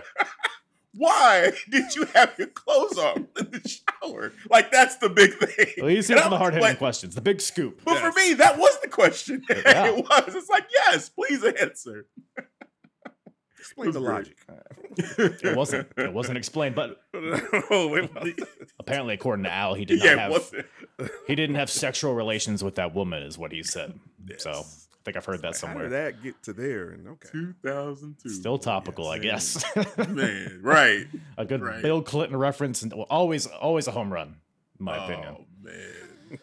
[0.94, 4.32] Why did you have your clothes on in the shower?
[4.50, 5.66] Like that's the big thing.
[5.78, 7.80] Well, he's And here for the hard hitting like- questions, the big scoop.
[7.84, 9.42] But for me, that was the question.
[9.50, 9.86] Yeah.
[9.88, 10.34] it was.
[10.34, 12.06] It's like, yes, please answer.
[13.58, 14.36] Explain the logic.
[14.96, 15.88] It wasn't.
[15.96, 17.00] It wasn't explained, but
[17.70, 18.40] oh, wait, wait.
[18.80, 20.52] apparently, according to Al, he did not yeah, have
[21.26, 24.00] he didn't have sexual relations with that woman, is what he said.
[24.38, 24.64] So
[25.00, 25.04] I Yes.
[25.04, 25.88] think I've heard that How did somewhere.
[25.88, 26.90] that get to there?
[26.90, 28.28] And okay, 2002.
[28.28, 29.64] Still topical, I guess.
[30.08, 31.06] Man, right.
[31.38, 31.82] a good Right.
[31.82, 34.36] Bill Clinton reference, and well, always, always a home run,
[34.78, 35.36] in my opinion.
[35.38, 36.38] Oh man,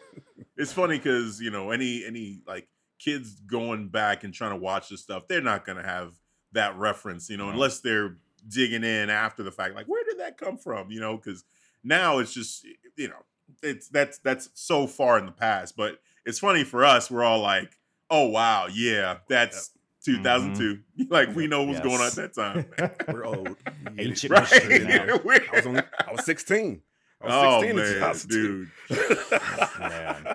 [0.56, 2.68] it's funny because you know any any like
[2.98, 6.12] kids going back and trying to watch this stuff, they're not gonna have
[6.52, 7.52] that reference, you know, No.
[7.52, 8.16] unless they're
[8.48, 9.74] digging in after the fact.
[9.76, 10.90] Like, where did that come from?
[10.90, 11.44] You know, because
[11.84, 12.66] now it's just
[12.96, 13.22] you know
[13.62, 15.76] it's that's that's so far in the past.
[15.76, 17.08] But it's funny for us.
[17.10, 17.77] We're all like,
[18.10, 19.70] oh wow, yeah, that's.
[20.04, 20.78] 2002.
[21.10, 22.66] Like we know what's going on at that time.
[23.12, 23.48] we're old.
[23.48, 24.08] We get it.
[24.08, 24.46] Ancient right?
[24.48, 25.04] history now.
[25.04, 26.82] I was only, I was 16.
[27.20, 28.66] I was oh 16 in man, 2002.
[28.88, 29.40] dude.
[29.80, 30.34] Man.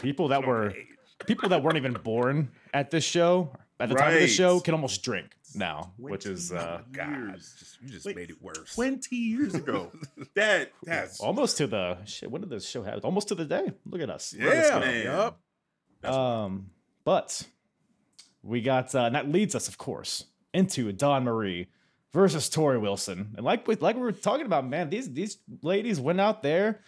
[0.00, 0.74] People that were
[1.26, 4.74] people that weren't even born at this show at the time of the show can
[4.74, 8.74] almost drink now, which is uh, God, just, you just Wait, made it worse.
[8.74, 9.92] 20 years ago.
[10.34, 12.30] that that's almost to the shit.
[12.30, 13.04] When did this show have?
[13.04, 13.72] Almost to the day.
[13.86, 14.34] Look at us.
[14.36, 15.04] Yeah, man.
[15.04, 15.40] yup.
[16.00, 16.70] That's Um,
[17.04, 17.46] but
[18.42, 21.68] we got uh, and that leads us, of course, into Dawn Marie
[22.12, 23.34] versus Torrie Wilson.
[23.36, 26.80] And like we like we were talking about, man, these these ladies went out there.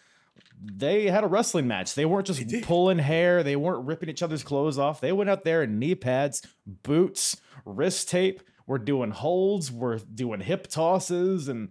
[0.60, 1.94] They had a wrestling match.
[1.94, 3.42] They weren't just pulling hair.
[3.42, 5.00] They weren't ripping each other's clothes off.
[5.00, 8.42] They went out there in knee pads, boots, wrist tape.
[8.66, 9.70] We're doing holds.
[9.70, 11.70] We're doing hip tosses, and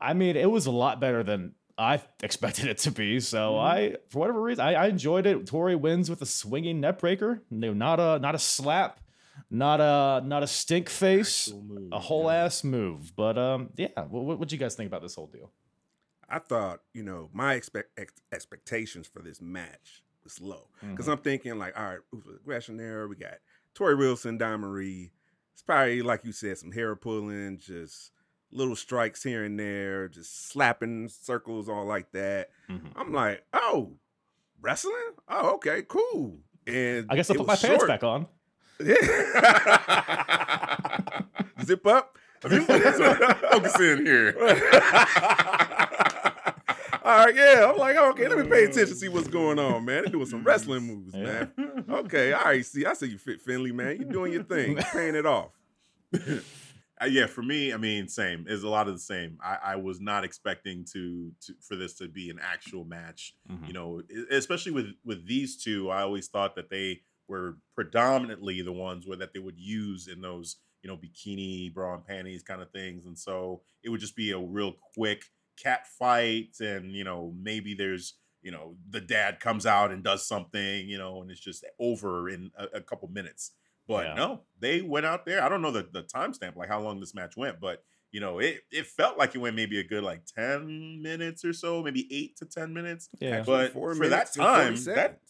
[0.00, 3.20] I mean, it was a lot better than I expected it to be.
[3.20, 3.66] So Mm-hmm.
[3.94, 5.44] I, for whatever reason, I, I enjoyed it.
[5.46, 7.40] Torrie wins with a swinging neckbreaker.
[7.50, 9.00] No, not a not a slap,
[9.50, 12.44] not a not a stink face, move, a whole yeah.
[12.44, 13.14] ass move.
[13.14, 13.88] But um, yeah.
[14.08, 15.50] What what you guys think about this whole deal?
[16.28, 20.90] I thought, you know, my expect ex- expectations for this match was low Mm-hmm.
[20.92, 21.98] because I'm thinking like, all right,
[22.40, 23.06] aggression there.
[23.06, 23.34] We got
[23.74, 25.12] Torrie Wilson, Dawn Marie.
[25.52, 28.10] It's probably like you said, some hair pulling, just
[28.56, 32.50] little strikes here and there, just slapping circles, all like that.
[32.68, 32.92] Mhm.
[32.96, 33.92] I'm like, oh,
[34.60, 34.94] wrestling?
[35.28, 36.38] Oh, okay, cool.
[36.66, 38.26] And I guess I'll put my was pants back on.
[41.64, 42.18] Zip up.
[42.42, 44.34] Focus in here.
[47.02, 47.70] All right, yeah.
[47.70, 50.02] I'm like, okay, let me pay attention, see what's going on, man.
[50.02, 51.46] They're doing some wrestling moves, Yeah.
[51.56, 51.84] man.
[51.88, 52.66] Okay, all right.
[52.66, 53.96] See, I see you fit Finlay, man.
[54.00, 55.52] You're doing your thing, You're paying it off.
[57.00, 58.46] Uh, yeah, for me, I mean, same.
[58.48, 59.38] Is a lot of the same.
[59.44, 63.34] I, I was not expecting to, to for this to be an actual match.
[63.50, 63.66] Mhm.
[63.66, 68.72] You know, especially with with these two, I always thought that they were predominantly the
[68.72, 72.62] ones where that they would use in those you know bikini bra and panties kind
[72.62, 75.24] of things, and so it would just be a real quick
[75.62, 80.26] cat fight, and you know maybe there's you know the dad comes out and does
[80.26, 83.52] something, you know, and it's just over in a, a couple minutes.
[83.88, 84.14] But Yeah.
[84.14, 85.42] no, they went out there.
[85.42, 88.38] I don't know the, the timestamp, like how long this match went, but you know,
[88.38, 92.08] it it felt like it went maybe a good like 10 minutes or so, maybe
[92.10, 93.08] eight to 10 minutes.
[93.20, 93.42] Yeah.
[93.44, 95.20] But Four for that minutes and 40 time, that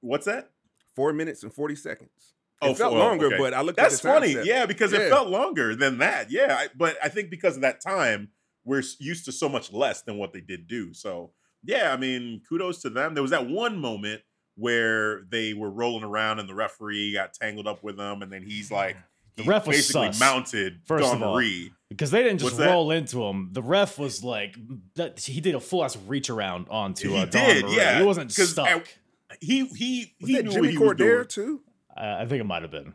[0.00, 0.50] what's that?
[0.94, 2.34] Four minutes and 40 seconds.
[2.60, 3.38] Oh, felt longer, okay.
[3.38, 4.32] but I looked That's at the funny.
[4.32, 4.44] step.
[4.46, 5.00] Yeah, because Yeah.
[5.00, 6.30] it felt longer than that.
[6.30, 6.54] Yeah.
[6.56, 8.28] I, but I think because of that time,
[8.64, 10.94] we're used to so much less than what they did do.
[10.94, 11.32] So,
[11.64, 13.14] yeah, I mean, kudos to them.
[13.14, 14.22] There was that one moment
[14.56, 18.42] where they were rolling around and the referee got tangled up with them, and then
[18.42, 18.96] he's like,
[19.36, 21.34] The he ref was basically sus, mounted first Dawn of all.
[21.36, 21.72] Marie.
[21.88, 22.70] because they didn't just What's that?
[22.70, 23.48] roll into him.
[23.52, 24.56] The ref was like,
[24.96, 27.76] that, he did a full ass reach around onto He uh, Dawn did, Marie.
[27.76, 28.66] yeah, He wasn't 'cause stuck.
[28.68, 28.94] at-
[29.40, 31.04] He he Was he knew Jimmy what he.
[31.06, 31.62] Korderas too?
[31.96, 32.92] Uh, I think it might have been.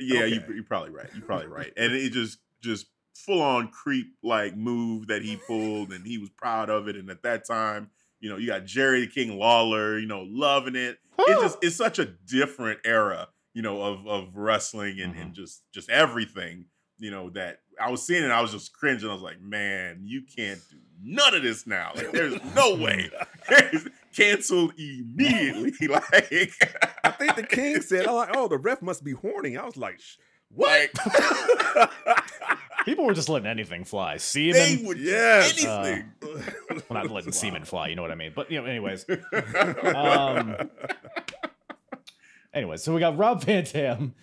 [0.00, 0.52] Yeah, you, Okay.
[0.54, 1.08] you're probably right.
[1.14, 1.72] You're probably right.
[1.76, 6.28] And it just just full on creep like move that he pulled, and he was
[6.30, 6.96] proud of it.
[6.96, 10.76] And at that time, you know, you got Jerry the King Lawler, you know, loving
[10.76, 10.98] it.
[11.20, 15.22] It's just it's such a different era, you know, of of wrestling and, mm-hmm.
[15.22, 16.66] and just just everything.
[16.98, 19.08] You know that I was seeing it, I was just cringing.
[19.08, 21.92] I was like, man, you can't do none of this now.
[21.94, 23.10] Like, there's no way.
[24.16, 25.86] Canceled immediately.
[25.86, 26.52] like,
[27.04, 29.56] I think the king said, oh, like, oh, the ref must be horny.
[29.56, 30.16] I was like, "Sh-
[30.52, 30.90] what?
[32.84, 34.14] People were just letting anything fly.
[34.14, 34.86] they Semen.
[34.86, 35.64] would Yes.
[35.64, 36.12] anything.
[36.68, 37.88] well, not letting semen fly.
[37.88, 38.32] You know what I mean.
[38.34, 39.04] But you know, anyways.
[39.94, 40.56] Um,
[42.54, 44.14] Anyway, so we got Rob Van Dam.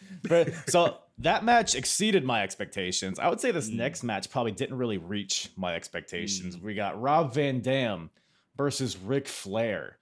[0.67, 3.19] So that match exceeded my expectations.
[3.19, 6.57] I would say this next match probably didn't really reach my expectations.
[6.57, 8.09] We got Rob Van Dam
[8.57, 9.99] versus Ric Flair.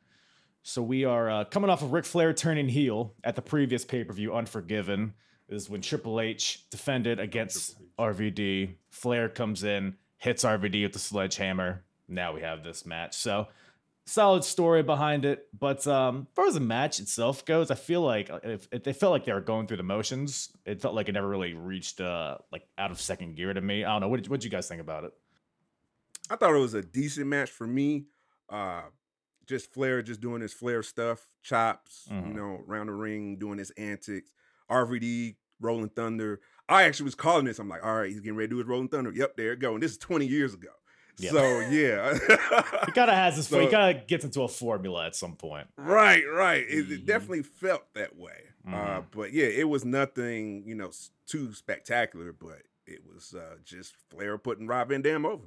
[0.63, 4.05] So we are uh, coming off of Ric Flair turning heel at the previous pay
[4.05, 5.13] per view, Unforgiven.
[5.53, 8.75] Is when Triple H defended against RVD.
[8.89, 11.83] Flair comes in, hits RVD with the sledgehammer.
[12.07, 13.15] Now we have this match.
[13.15, 13.47] So
[14.05, 15.47] solid story behind it.
[15.57, 18.93] But um, as far as the match itself goes, I feel like if, if they
[18.93, 20.49] felt like they were going through the motions.
[20.65, 23.83] It felt like it never really reached uh, like out of second gear to me.
[23.83, 24.07] I don't know.
[24.09, 25.13] What did, what did you guys think about it?
[26.29, 28.05] I thought it was a decent match for me.
[28.49, 28.83] Uh,
[29.45, 32.35] just Flair just doing his Flair stuff, chops, you Mhm.
[32.35, 34.31] know, around the ring, doing his antics.
[34.69, 36.41] RVD, Rolling Thunder.
[36.69, 37.59] I actually was calling this.
[37.59, 39.11] I'm like, all right, he's getting ready to do his Rolling Thunder.
[39.13, 39.73] Yep, there it go.
[39.73, 40.69] And this is 20 years ago.
[41.17, 41.31] Yeah.
[41.31, 42.13] So yeah.
[42.85, 43.47] He kind of has this.
[43.49, 45.67] he kind of gets into a formula at some point.
[45.77, 46.65] Right, right.
[46.67, 46.91] It, Mhm.
[46.91, 48.45] it definitely felt that way.
[48.67, 49.05] Uh, Mhm.
[49.11, 50.91] but yeah, it was nothing, you know,
[51.27, 55.45] too spectacular, but it was uh, just Flair putting Rob Van Dam over.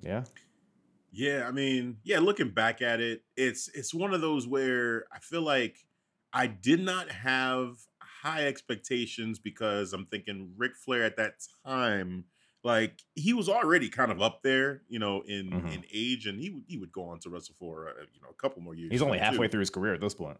[0.00, 0.24] Yeah.
[1.12, 5.18] Yeah, I mean, yeah, looking back at it, it's it's one of those where I
[5.18, 5.78] feel like
[6.32, 7.76] I did not have
[8.26, 12.24] high expectations because I'm thinking Ric Flair at that time,
[12.64, 15.72] like he was already kind of up there, you know, in Mhm.
[15.74, 18.28] in age, and he would he would go on to wrestle for uh, you know
[18.30, 18.90] a couple more years.
[18.90, 19.24] He's only too.
[19.24, 20.38] halfway through his career at this point.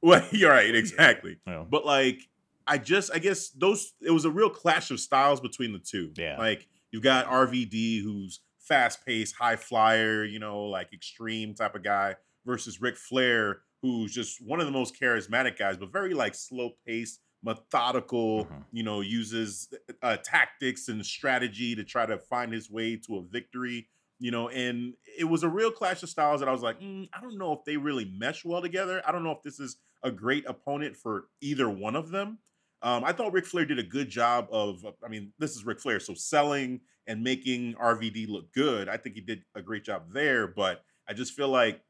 [0.00, 1.38] Well, you're right, exactly.
[1.46, 1.64] Yeah.
[1.68, 2.20] But like,
[2.66, 6.12] I just, I guess those, it was a real clash of styles between the two.
[6.16, 6.36] Yeah.
[6.38, 11.82] Like, you've got RVD, who's fast paced, high flyer, you know, like extreme type of
[11.82, 12.16] guy,
[12.46, 16.70] versus Ric Flair, who's just one of the most charismatic guys, but very like slow
[16.86, 18.64] paced, methodical, Mhm.
[18.72, 19.68] you know, uses
[20.02, 23.86] uh, tactics and strategy to try to find his way to a victory,
[24.18, 27.08] you know, and it was a real clash of styles that I was like, "Mm,
[27.12, 29.02] I don't know if they really mesh well together.
[29.06, 32.38] I don't know if this is a great opponent for either one of them.
[32.80, 35.80] Um, I thought Ric Flair did a good job of, I mean, this is Ric
[35.80, 38.88] Flair, so selling and making RVD look good.
[38.88, 41.82] I think he did a great job there, but I just feel like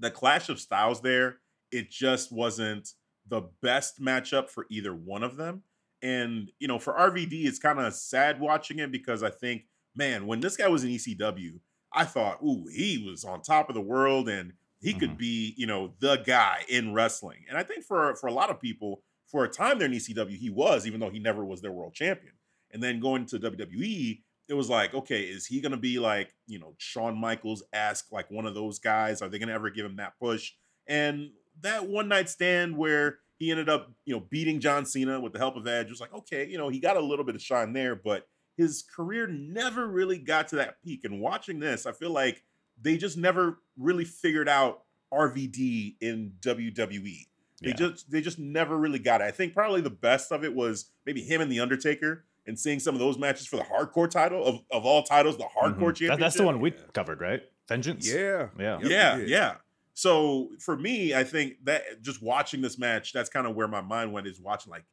[0.00, 1.40] the clash of styles there,
[1.70, 2.88] it just wasn't
[3.26, 5.62] the best matchup for either one of them.
[6.02, 10.26] And, you know, for RVD, it's kind of sad watching it because I think, man,
[10.26, 11.60] when this guy was in ECW,
[11.92, 15.18] I thought, ooh, he was on top of the world and he could Mhm.
[15.18, 17.44] be, you know, the guy in wrestling.
[17.48, 20.36] And I think for for a lot of people, for a time there in ECW,
[20.36, 22.34] he was, even though he never was their world champion.
[22.70, 26.34] And then going to WWE, it was like, okay, is he going to be like,
[26.46, 29.20] you know, Shawn Michaels ask like one of those guys?
[29.22, 30.52] Are they going to ever give him that push?
[30.86, 31.30] And
[31.60, 35.38] that one night stand where he ended up, you know, beating John Cena with the
[35.38, 37.72] help of Edge was like, okay, you know, he got a little bit of shine
[37.72, 38.26] there, but
[38.56, 41.04] his career never really got to that peak.
[41.04, 42.42] And watching this, I feel like
[42.80, 44.82] they just never really figured out
[45.12, 47.26] RVD in WWE.
[47.60, 47.72] They Yeah.
[47.74, 49.24] just they just never really got it.
[49.24, 52.80] I think probably the best of it was maybe him and the Undertaker and seeing
[52.80, 55.78] some of those matches for the hardcore title of, of all titles, the hardcore Mhm.
[55.96, 56.08] championship.
[56.08, 56.78] That- that's the one we Yeah.
[56.94, 57.42] covered, right?
[57.68, 58.08] Vengeance.
[58.12, 58.48] Yeah.
[58.58, 58.78] Yeah.
[58.80, 59.54] Yep, yeah, yeah.
[59.94, 63.80] So for me, I think that just watching this match, that's kind of where my
[63.80, 64.84] mind went is watching like,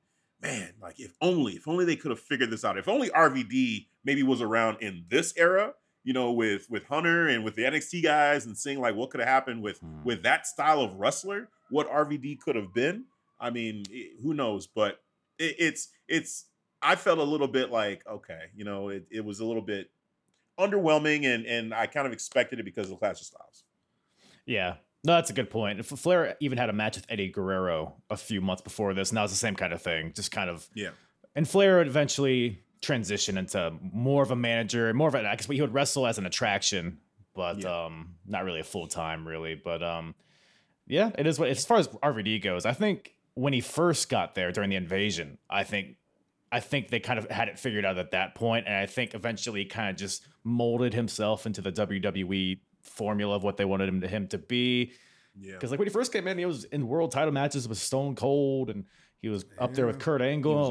[0.41, 2.77] man, like if only, if only they could have figured this out.
[2.77, 7.43] If only RVD maybe was around in this era, you know, with with Hunter and
[7.43, 10.03] with the NXT guys and seeing like what could have happened with Hmm.
[10.03, 13.05] with that style of wrestler, what RVD could have been.
[13.39, 14.67] I mean, i- who knows?
[14.67, 15.01] But
[15.39, 16.45] it, it's it's.
[16.85, 19.89] I felt a little bit like okay, you know, it, it was a little bit
[20.59, 23.63] underwhelming, and and I kind of expected it because of the Clash of Styles.
[24.45, 24.75] Yeah.
[25.03, 25.79] No, that's a good point.
[25.79, 29.17] If Flair even had a match with Eddie Guerrero a few months before this, and
[29.17, 30.13] that was the same kind of thing.
[30.15, 30.89] Just kind of Yeah.
[31.35, 35.45] and Flair would eventually transition into more of a manager, more of an I guess
[35.47, 36.99] he would wrestle as an attraction,
[37.35, 37.85] but Yeah.
[37.85, 39.55] um not really a full time really.
[39.55, 40.15] But um
[40.87, 44.33] yeah, it is what as far as RVD goes, I think when he first got
[44.35, 45.97] there during the invasion, I think
[46.55, 49.13] I think they kind of had it figured out at that point, and I think
[49.13, 53.89] eventually he kind of just molded himself into the WWE formula of what they wanted
[53.89, 54.93] him to him to be.
[55.39, 55.53] Yeah.
[55.53, 58.15] Because like when he first came in, he was in world title matches with Stone
[58.15, 58.85] Cold, and
[59.21, 60.69] he was up there with Kurt Angle.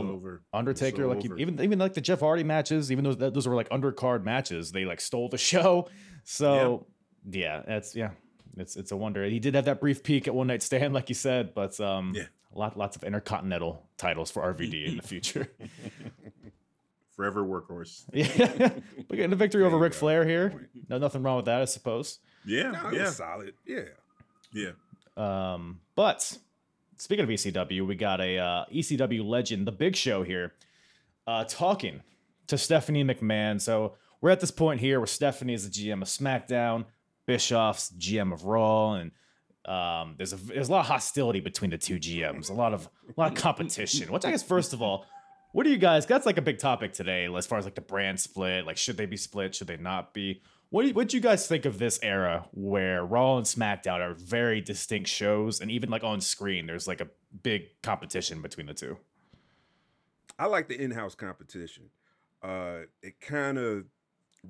[0.53, 1.03] Undertaker.
[1.03, 3.69] so like he- even even like the Jeff Hardy matches, even though those were like
[3.71, 5.89] undercard matches, they like stole the show.
[6.25, 6.87] So
[7.31, 8.11] yeah, that's yeah,
[8.57, 9.25] it's it's a wonder.
[9.25, 12.13] He did have that brief peak at One Night Stand, like you said, but um,
[12.15, 12.25] Yeah.
[12.59, 15.49] Lot lots of intercontinental titles for RVD in the future.
[17.17, 18.05] Forever workhorse.
[18.13, 18.71] yeah,
[19.09, 19.99] we getting a victory over There you Ric go.
[19.99, 20.69] Flair here.
[20.89, 22.19] No, nothing wrong with that, I suppose.
[22.45, 22.73] Yeah.
[22.73, 23.11] No, yeah.
[23.11, 23.55] solid.
[23.65, 23.83] Yeah.
[24.53, 24.71] Yeah.
[25.17, 26.37] Um, but
[26.97, 30.55] speaking of ECW, we got a uh, ECW legend, the Big Show here,
[31.29, 32.03] uh, talking
[32.49, 33.61] to Stephanie McMahon.
[33.61, 36.85] So we're at this point here where Stephanie is the GM of SmackDown,
[37.27, 39.13] Bischoff's GM of Raw, and
[39.67, 42.89] um, there's a there's a lot of hostility between the two GMs, a lot of
[43.09, 44.13] a lot of competition.
[44.13, 45.07] Which I guess first of all,
[45.53, 46.05] what do you guys?
[46.07, 48.67] That's like a big topic today, as far as like the brand split.
[48.67, 49.55] Like, should they be split?
[49.55, 50.43] Should they not be?
[50.71, 54.01] What do you, what do you guys think of this era where Raw and SmackDown
[54.01, 57.09] are very distinct shows, and even like on screen, there's like a
[57.43, 58.97] big competition between the two?
[60.39, 61.91] I like the in-house competition.
[62.43, 63.85] Uh, it kind of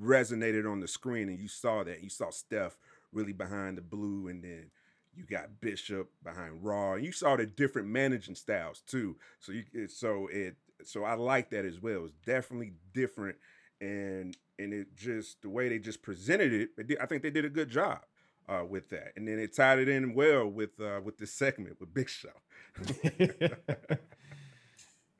[0.03, 2.03] resonated on the screen, and you saw that.
[2.03, 2.79] You saw Steph
[3.13, 4.71] really behind the blue, and then
[5.17, 6.95] you got Bischoff behind Raw.
[6.95, 9.17] You saw the different managing styles too.
[9.41, 12.05] So you so it so I like that as well.
[12.05, 13.37] It's definitely different,
[13.81, 16.87] and and it just the way they just presented it.
[16.89, 18.01] did- I think they did a good job.
[18.47, 21.81] Uh, with that, and then it tied it in well with uh, with this segment
[21.81, 22.29] with Big Show.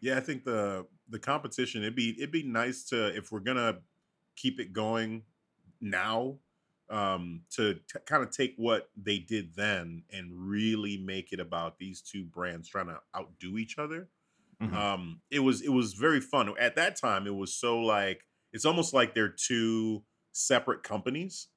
[0.01, 3.79] Yeah, I think the the competition it'd be it'd be nice to if we're gonna
[4.37, 5.23] keep it going
[5.81, 6.37] now
[6.91, 11.79] um to t- kind of take what they did then and really make it about
[11.79, 14.11] these two brands trying to outdo each other
[14.61, 14.73] Mhm.
[14.75, 18.65] um it was it was very fun at that time it was so like it's
[18.65, 21.49] almost like they're two separate companies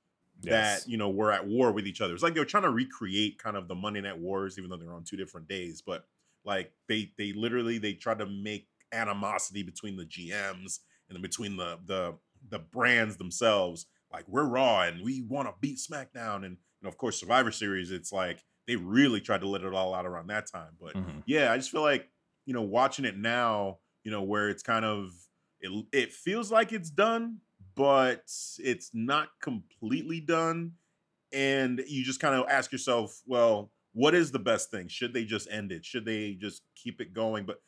[0.42, 0.84] Yes.
[0.84, 2.14] that you know were at war with each other.
[2.14, 4.78] It's like they were trying to recreate kind of the Monday Night Wars, even though
[4.78, 5.82] they're on two different days.
[5.82, 6.06] But
[6.46, 11.58] like they they literally they tried to make animosity between the GMs and then between
[11.58, 12.18] the the
[12.50, 13.88] the brands themselves.
[14.12, 17.52] Like we're Raw and we want to beat SmackDown, and you know of course Survivor
[17.52, 17.92] Series.
[17.92, 20.78] It's like they really tried to let it all out around that time.
[20.80, 21.24] But Mhm.
[21.26, 22.10] yeah, I just feel like
[22.46, 25.12] you know watching it now, you know where it's kind of
[25.60, 27.42] it it feels like it's done,
[27.76, 30.74] but it's not completely done.
[31.34, 34.88] And you just kind of ask yourself, well, what is the best thing?
[34.88, 35.84] Should they just end it?
[35.84, 37.46] Should they just keep it going?
[37.46, 37.62] But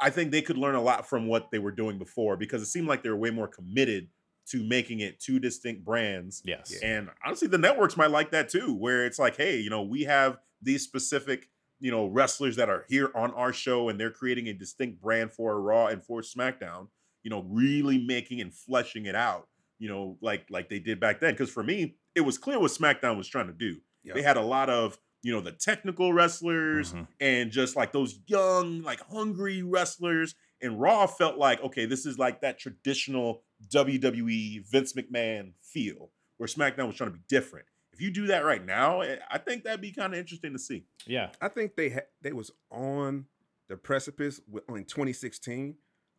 [0.00, 2.66] I think they could learn a lot from what they were doing before because it
[2.66, 4.08] seemed like they were way more committed
[4.50, 6.42] to making it two distinct brands.
[6.44, 6.74] Yes.
[6.82, 10.02] And honestly, the networks might like that too, where it's like, hey, you know, we
[10.04, 11.48] have these specific,
[11.80, 15.32] you know, wrestlers that are here on our show and they're creating a distinct brand
[15.32, 16.88] for Raw and for SmackDown,
[17.22, 21.20] you know, really making and fleshing it out, you know, like like they did back
[21.20, 21.32] then.
[21.32, 23.76] Because for me, it was clear what SmackDown was trying to do.
[24.04, 24.14] Yep.
[24.16, 27.06] They had a lot of, you know, the technical wrestlers Mhm.
[27.18, 30.34] and just like those young, like hungry wrestlers.
[30.60, 36.46] And Raw felt like, okay, this is like that traditional WWE Vince McMahon feel, where
[36.46, 37.66] SmackDown was trying to be different.
[37.92, 40.58] If you do that right now, eh, I think that'd be kind of interesting to
[40.58, 40.84] see.
[41.06, 41.30] Yeah.
[41.40, 43.26] I think they ha- they was on
[43.68, 45.76] the precipice with, in 2016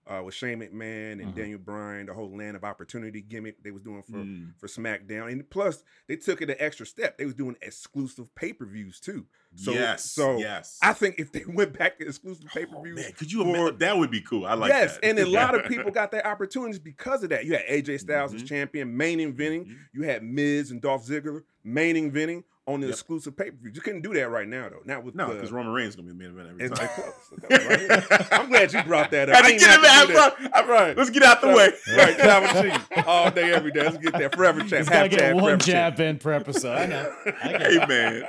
[0.08, 1.36] uh, with Shane McMahon and Mhm.
[1.36, 4.54] Daniel Bryan, the whole land of opportunity gimmick they was doing for Mm.
[4.60, 7.18] for SmackDown, and plus they took it an extra step.
[7.18, 9.26] They was doing exclusive pay per views too.
[9.56, 10.78] So yes, so yes.
[10.82, 13.44] I think if they went back to exclusive pay per Oh, views, man, could you
[13.44, 13.78] for- imagine?
[13.80, 14.46] That would be cool.
[14.46, 14.82] I like that.
[14.82, 15.06] yes, that.
[15.06, 17.46] and a lot of people got their opportunities because of that.
[17.46, 18.48] You had AJ Styles as Mhm.
[18.48, 19.66] champion, main eventing.
[19.68, 19.78] Mhm.
[19.94, 22.94] You had Miz and Dolph Ziggler main eventing on the Yep.
[22.94, 23.72] exclusive pay per view.
[23.76, 24.82] You couldn't do that right now though.
[24.86, 26.88] Not with No, the- because Roman Reigns is gonna be the main event every time.
[26.88, 27.14] like close.
[27.32, 28.28] Look at it right.
[28.40, 29.36] I'm glad you brought that up.
[29.36, 30.38] Had I to ain't get have it to out do that.
[30.38, 30.54] front.
[30.56, 31.70] All right, let's get out the way.
[31.96, 33.84] Right, Tribal Chief all day, every day.
[33.84, 34.80] Let's get that forever chat.
[34.80, 36.76] He's Half gotta get chat, one forever jab in per episode.
[36.76, 37.14] I know.
[37.44, 38.24] I get Hey man,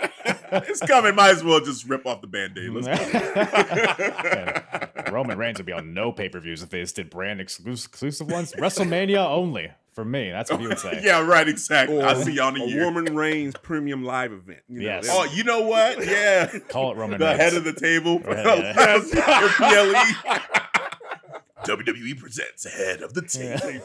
[0.69, 1.15] it's coming.
[1.15, 2.71] Might as well just rip off the band-aid.
[2.71, 2.87] Let's
[5.07, 5.07] go.
[5.13, 7.89] Roman Reigns would be on no pay per views if they just did brand exclusive,
[7.91, 8.53] exclusive ones.
[8.53, 10.31] WrestleMania only for me.
[10.31, 11.01] That's what he would say.
[11.03, 11.49] yeah, right.
[11.49, 11.97] Exactly.
[11.97, 12.85] Or I'll see y'all in a a year.
[12.85, 14.61] Roman Reigns premium live event.
[14.69, 15.09] You know, Yes.
[15.11, 16.07] Oh, you know what?
[16.07, 16.47] Yeah.
[16.69, 17.41] Call it Roman the Reigns.
[17.41, 18.21] head of the table.
[18.21, 18.45] Right,
[19.57, 20.05] PLE.
[21.65, 23.81] WWE presents head of the table.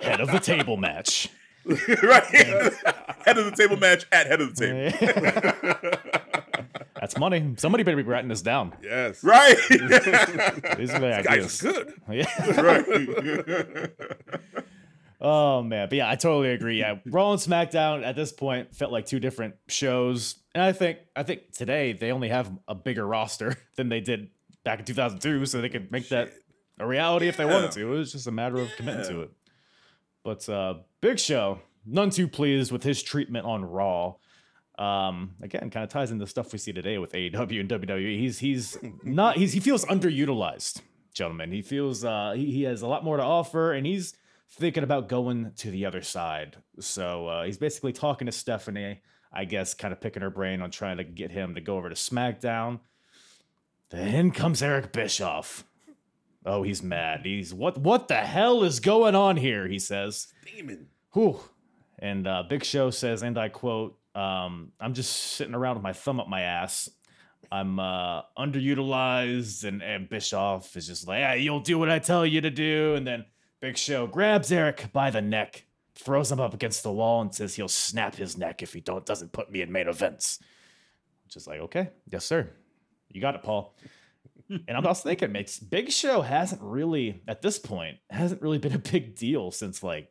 [0.00, 1.28] head of the table match.
[1.66, 2.24] right.
[2.24, 5.74] head of the table match at head of the table.
[6.98, 7.54] That's money.
[7.56, 8.72] Somebody better be writing this down.
[8.82, 9.22] yes.
[9.24, 9.56] Right.
[9.68, 9.80] These
[10.94, 11.64] are the Guys ideas.
[11.64, 11.94] are good.
[12.10, 12.60] Yeah.
[12.60, 12.86] right.
[15.24, 16.80] Oh man, but yeah, I totally agree.
[16.80, 20.98] Yeah, Raw and SmackDown at this point felt like two different shows, and I think
[21.14, 24.30] I think today they only have a bigger roster than they did
[24.64, 26.32] back in 2002, so they could make that
[26.80, 27.92] a reality if they wanted to.
[27.92, 29.30] It was just a matter of committing to it.
[30.24, 34.14] But uh, Big Show, none too pleased with his treatment on Raw.
[34.76, 38.18] Um, again, kind of ties into stuff we see today with AEW and WWE.
[38.18, 40.80] He's he's not he's he feels underutilized,
[41.14, 41.52] gentlemen.
[41.52, 44.14] He feels uh he, he has a lot more to offer, and he's
[44.52, 46.56] thinking about going to the other side.
[46.78, 49.00] So uh, he's basically talking to Stephanie,
[49.32, 51.88] I guess, kind of picking her brain on trying to get him to go over
[51.88, 52.80] to SmackDown.
[53.90, 55.64] Then comes Eric Bischoff.
[56.44, 57.20] Oh, he's mad.
[57.24, 57.78] He's what?
[57.78, 59.68] What the hell is going on here?
[59.68, 60.28] He says.
[60.44, 60.88] Demon.
[61.12, 61.40] Whew.
[61.98, 65.92] And uh, Big Show says, and I quote, um, I'm just sitting around with my
[65.92, 66.90] thumb up my ass.
[67.50, 72.26] I'm uh, underutilized, and, and Bischoff is just like, yeah, you'll do what I tell
[72.26, 72.94] you to do.
[72.96, 73.24] And then
[73.62, 77.54] Big Show grabs Eric by the neck, throws him up against the wall, and says
[77.54, 80.40] he'll snap his neck if he don't doesn't put me in main events.
[81.28, 82.50] Just like, okay, yes, sir.
[83.08, 83.76] You got it, Paul.
[84.50, 88.74] and I'm also thinking, makes Big Show hasn't really, at this point, hasn't really been
[88.74, 90.10] a big deal since like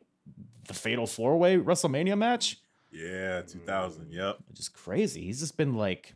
[0.66, 2.58] the Fatal Four Way WrestleMania match.
[2.90, 4.10] yeah, 2000.
[4.10, 4.38] Yep.
[4.48, 5.24] Which is crazy.
[5.24, 6.14] He's just been like,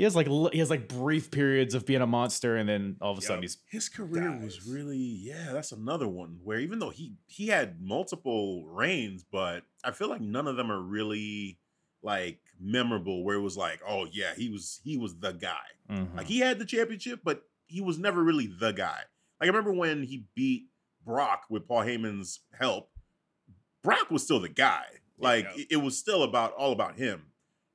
[0.00, 3.12] he has like he has like brief periods of being a monster, and then all
[3.12, 6.88] of a sudden he's His career was really, yeah, that's another one where even though
[6.88, 11.58] he he had multiple reigns, but I feel like none of them are really
[12.02, 13.24] like memorable.
[13.24, 15.66] Where it was like, oh yeah, he was he was the guy.
[15.90, 16.16] Mhm.
[16.16, 19.00] Like he had the championship, but he was never really the guy.
[19.38, 20.68] Like I remember when he beat
[21.04, 22.88] Brock with Paul Heyman's help,
[23.82, 24.84] Brock was still the guy.
[25.18, 25.60] Like Yeah.
[25.60, 27.24] it, it was still about all about him.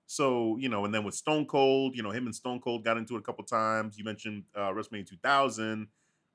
[0.07, 2.97] So you know, and then with Stone Cold, you know, him and Stone Cold got
[2.97, 3.97] into it a couple times.
[3.97, 5.87] You mentioned uh, WrestleMania 2000.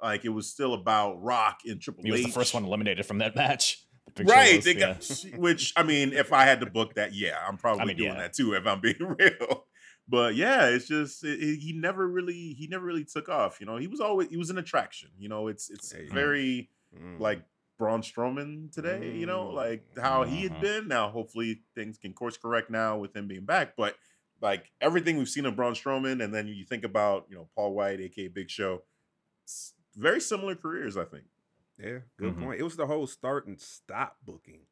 [0.03, 2.07] Like it was still about Rock and Triple H.
[2.07, 2.27] he was H.
[2.29, 3.85] the first one eliminated from that match.
[4.17, 4.57] The Right.
[4.57, 4.95] was, They yeah.
[5.31, 8.13] got, which I mean, if I had to book that, yeah, I'm probably mean, doing
[8.13, 8.19] yeah.
[8.23, 8.55] that too.
[8.55, 9.67] If I'm being real,
[10.09, 13.61] but yeah, it's just it, it- he never really he never really took off.
[13.61, 15.11] You know, he was always he was an attraction.
[15.19, 16.07] You know, it's it's Hey.
[16.11, 17.21] very Mm.
[17.21, 17.43] like
[17.81, 19.17] Braun Strowman today.
[19.17, 19.55] You know, Mm.
[19.55, 20.61] like how he had Mhm.
[20.61, 20.89] been.
[20.89, 23.75] Now, hopefully, things can course correct now with him being back.
[23.75, 23.97] But
[24.43, 27.75] like everything we've seen of Braun Strowman, and then you think about you know Paul
[27.75, 28.83] White, aka Big Show,
[29.97, 31.25] very similar careers, I think.
[31.79, 32.43] Yeah, good Mhm.
[32.45, 32.61] point.
[32.61, 34.67] It was the whole start and stop booking.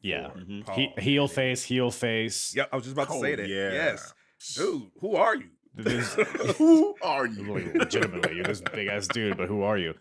[0.00, 0.30] Yeah.
[0.32, 0.74] for Mhm.
[0.74, 2.54] He, heel face, heel face.
[2.54, 3.48] Yep, I was just about to Oh, say that.
[3.48, 3.72] yeah.
[3.72, 4.12] Yes,
[4.54, 5.50] dude, who are you?
[5.76, 6.14] There's-
[6.58, 7.42] Who are you?
[7.54, 9.94] Really, legitimately, you're this big ass dude, but who are you?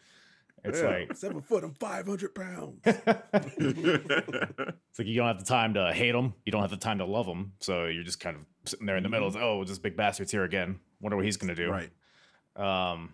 [0.66, 2.80] It's Yeah, like seven foot and five hundred pounds.
[2.86, 6.34] it's like you don't have the time to hate him.
[6.46, 7.54] You don't have the time to love him.
[7.60, 9.28] So you're just kind of sitting there in the middle.
[9.28, 10.80] It's, oh, this big bastard's here again.
[11.02, 11.70] Wonder what he's gonna do.
[11.70, 11.90] right.
[12.56, 13.14] Um,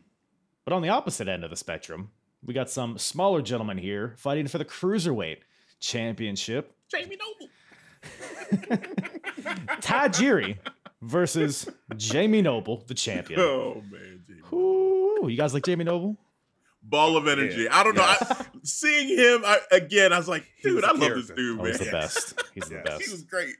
[0.65, 2.11] But on the opposite end of the spectrum,
[2.43, 5.37] we got some smaller gentlemen here fighting for the cruiserweight
[5.79, 6.75] championship.
[6.91, 7.49] Jamie Noble.
[9.81, 10.57] Tajiri
[11.01, 13.39] versus Jamie Noble, the champion.
[13.39, 14.41] Oh man, Jamie.
[14.53, 16.17] Ooh, you guys like Jamie Noble?
[16.81, 17.67] Ball of energy.
[17.69, 18.03] I don't know.
[18.03, 21.59] I, seeing him I, again, I was like, dude, was I a love this dude,
[21.59, 21.71] Oh, man.
[21.71, 22.41] he's the best.
[22.55, 23.01] He's the best.
[23.03, 23.55] He was great.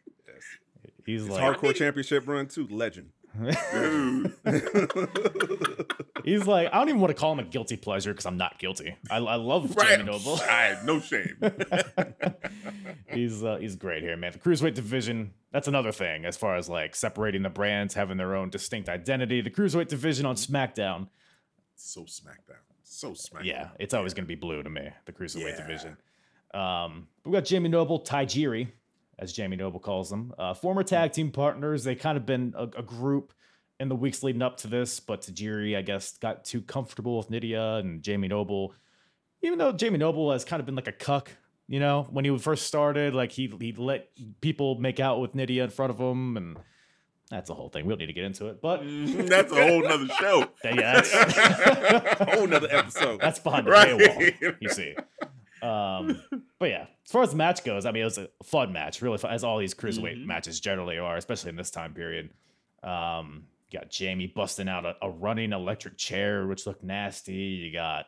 [1.05, 3.09] He's His like hardcore championship run too, legend.
[3.71, 4.33] Dude.
[6.23, 8.57] he's like I don't even want to call him a guilty pleasure because I'm not
[8.59, 8.95] guilty.
[9.09, 9.97] I, I love right.
[9.99, 10.35] Jamie Noble.
[10.43, 11.37] I no shame.
[13.11, 14.31] he's uh, he's great here, man.
[14.31, 15.33] The cruiserweight division.
[15.51, 19.41] That's another thing as far as like separating the brands, having their own distinct identity.
[19.41, 21.07] The cruiserweight division on SmackDown.
[21.75, 22.57] so SmackDown.
[22.91, 23.45] So SmackDown.
[23.45, 24.89] Yeah, it's always going to be blue to me.
[25.05, 25.67] The cruiserweight Yeah.
[25.67, 25.97] division.
[26.55, 28.69] Um, we got Jamie Noble, Tajiri,
[29.19, 31.83] as Jamie Noble calls them, uh, former tag team partners.
[31.83, 33.31] They kind of been a, a group
[33.79, 37.29] in the weeks leading up to this, but Tajiri, I guess, got too comfortable with
[37.29, 38.73] Nydia and Jamie Noble.
[39.43, 41.31] Even though Jamie Noble has kind of been like a cuck,
[41.67, 44.09] you know, when he first started, like he he let
[44.41, 46.57] people make out with Nydia in front of him, and
[47.29, 47.85] that's the whole thing.
[47.85, 50.47] We don't need to get into it, but Mhm, That's a whole nother show.
[50.63, 53.21] yeah, that's Whole nother episode.
[53.21, 53.95] that's behind the Right.
[53.97, 54.55] paywall.
[54.59, 54.95] You see.
[55.61, 56.21] Um,
[56.57, 59.01] but yeah, as far as the match goes, I mean, it was a fun match,
[59.01, 60.25] really fun, as all these cruiserweight Mhm.
[60.25, 62.29] matches generally are, especially in this time period.
[62.81, 67.33] Um, you got Jamie busting out a, a running electric chair, which looked nasty.
[67.33, 68.05] You got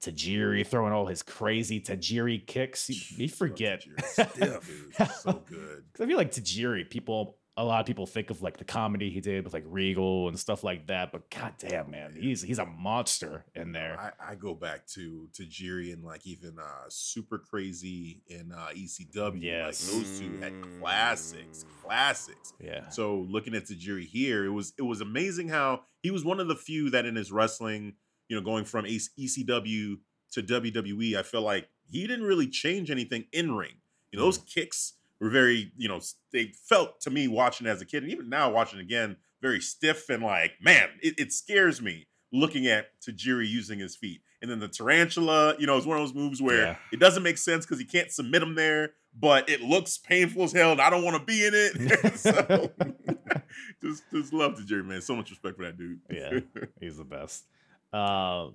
[0.00, 2.88] Tajiri throwing all his crazy Tajiri kicks.
[2.88, 3.82] You, you forget.
[4.04, 4.34] Stiff.
[4.34, 5.84] Dude, so good.
[5.92, 9.10] Because I feel like Tajiri, people, a lot of people think of like the comedy
[9.10, 11.12] he did with like Regal and stuff like that.
[11.12, 13.98] But goddamn, man, he's he's a monster in there.
[13.98, 19.42] I, I go back to Tajiri and like even uh super crazy in uh ECW.
[19.42, 19.92] Yes.
[19.92, 22.54] Like those two had classics, classics.
[22.58, 22.88] Yeah.
[22.88, 26.48] So looking at Tajiri here, it was it was amazing how he was one of
[26.48, 27.94] the few that in his wrestling,
[28.28, 29.96] you know, going from AC ECW
[30.32, 33.74] to WWE, I feel like he didn't really change anything in ring.
[34.10, 36.00] You know, those kicks were very, you know,
[36.32, 40.08] they felt to me watching as a kid, and even now watching again, very stiff
[40.10, 44.20] and like, man, it, it scares me looking at Tajiri using his feet.
[44.40, 46.76] And then the tarantula, you know, is one of those moves where Yeah.
[46.92, 50.52] it doesn't make sense because he can't submit him there, but it looks painful as
[50.52, 52.18] hell, and I don't want to be in it.
[52.18, 52.70] so,
[53.82, 55.00] just, just love Tajiri, man.
[55.02, 56.00] So much respect for that dude.
[56.10, 56.40] Yeah,
[56.80, 57.44] he's the best.
[57.92, 58.48] Uh,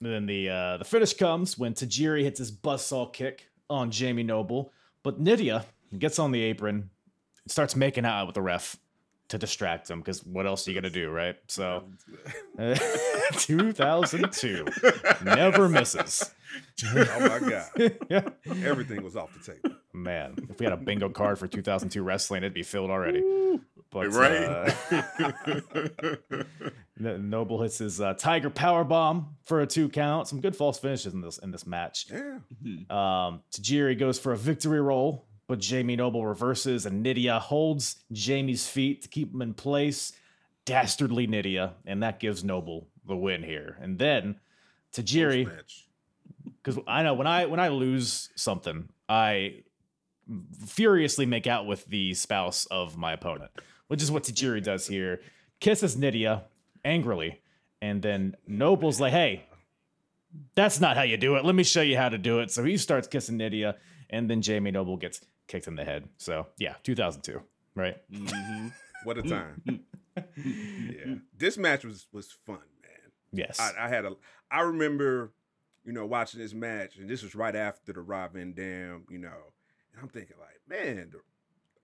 [0.00, 4.72] then the uh, the finish comes when Tajiri hits his buzzsaw kick on Jamie Noble,
[5.02, 5.64] but Nydia
[5.98, 6.90] gets on the apron,
[7.46, 8.76] starts making out with the ref
[9.28, 11.36] to distract him because what else are you gonna do, right?
[11.48, 11.84] So,
[13.32, 14.64] 2002
[15.24, 16.30] never misses.
[16.94, 18.28] oh my god, yeah.
[18.64, 19.76] everything was off the table.
[19.92, 23.22] Man, if we had a bingo card for 2002 wrestling, it'd be filled already.
[23.90, 24.74] But right?
[24.90, 26.44] uh,
[26.98, 30.28] Noble hits his uh, Tiger Power Bomb for a two count.
[30.28, 32.06] Some good false finishes in this in this match.
[32.10, 32.38] Yeah,
[32.90, 38.66] Um, Tajiri goes for a victory roll, but Jamie Noble reverses and Nydia holds Jamie's
[38.66, 40.12] feet to keep him in place.
[40.64, 43.76] Dastardly Nydia, and that gives Noble the win here.
[43.82, 44.40] And then
[44.94, 45.46] Tajiri,
[46.62, 49.64] because I know when I when I lose something, I
[50.66, 53.50] furiously make out with the spouse of my opponent,
[53.88, 55.20] which is what Tajiri does here.
[55.60, 56.44] Kisses Nydia
[56.82, 57.42] angrily,
[57.82, 59.44] and then Noble's like, "Hey,
[60.54, 61.44] that's not how you do it.
[61.44, 63.76] Let me show you how to do it." So he starts kissing Nydia,
[64.08, 66.08] and then Jamie Noble gets kicked in the head.
[66.18, 67.40] So yeah, 2002,
[67.74, 67.96] right?
[68.10, 68.72] Mhm.
[69.04, 69.30] what a mm-hmm.
[69.30, 69.62] time.
[69.66, 69.80] Mm-hmm.
[70.16, 71.14] yeah, mm-hmm.
[71.36, 73.12] this match was was fun, man.
[73.32, 73.58] Yes.
[73.60, 74.12] I, I had a.
[74.50, 75.32] I remember,
[75.84, 79.18] you know, watching this match, and this was right after the Rob Van Dam, you
[79.18, 79.52] know,
[79.92, 81.18] and I'm thinking like, man, the,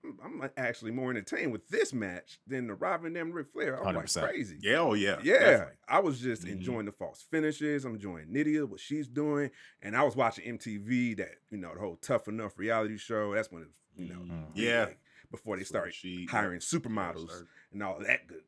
[0.03, 3.47] I'm, I'm actually more entertained with this match than the Rob Van Dam and Ric
[3.53, 3.77] Flair.
[3.79, 4.23] I'm like 100%.
[4.27, 4.57] crazy.
[4.61, 5.19] Yeah, oh yeah.
[5.23, 5.73] Yeah, definitely.
[5.87, 6.51] I was just Mhm.
[6.53, 7.85] enjoying the false finishes.
[7.85, 11.79] I'm enjoying Nydia, what she's doing, and I was watching MTV, that you know, the
[11.79, 13.33] whole Tough Enough reality show.
[13.35, 14.51] That's when it you know, Mhm.
[14.55, 14.85] Yeah.
[14.85, 14.99] like,
[15.31, 17.47] before they started She- hiring yeah, supermodels started.
[17.73, 18.43] and all that good.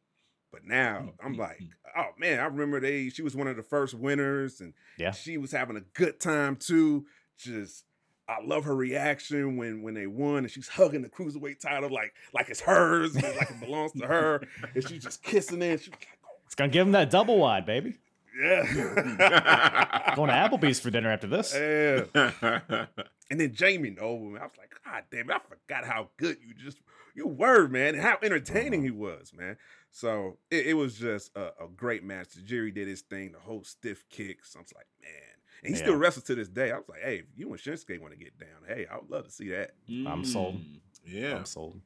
[0.51, 1.39] But now I'm Mhm.
[1.39, 1.59] like,
[1.97, 3.09] oh man, I remember they.
[3.09, 5.11] She was one of the first winners, and Yeah.
[5.11, 7.05] she was having a good time too.
[7.37, 7.85] Just.
[8.27, 12.13] I love her reaction when when they won and she's hugging the cruiserweight title like
[12.33, 15.81] like it's hers, like it belongs to her, and she's just kissing it.
[15.81, 17.97] She's like, oh, it's gonna give him that double wide, baby.
[18.41, 20.13] yeah.
[20.15, 21.53] Going to Applebee's for dinner after this.
[21.53, 22.85] yeah.
[23.29, 26.37] And then Jamie Noble, man, I was like, God damn it, I forgot how good
[26.45, 26.77] you just
[27.15, 28.85] you were, man, and how entertaining uh-huh.
[28.85, 29.57] he was, man.
[29.91, 32.29] So it, it was just a, a great match.
[32.45, 34.55] Jerry did his thing, the whole stiff kicks.
[34.55, 35.32] I was like, man.
[35.63, 35.99] And he still Yeah.
[35.99, 36.71] wrestles to this day.
[36.71, 39.09] I was like, hey, if you and Shinsuke want to get down, hey, I would
[39.09, 39.71] love to see that.
[40.05, 40.55] I'm sold.
[40.57, 41.37] Mm, Yeah.
[41.37, 41.79] I'm sold.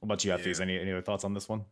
[0.00, 0.56] What about you, Hafeez?
[0.58, 0.62] Yeah.
[0.62, 1.64] Any any other thoughts on this one?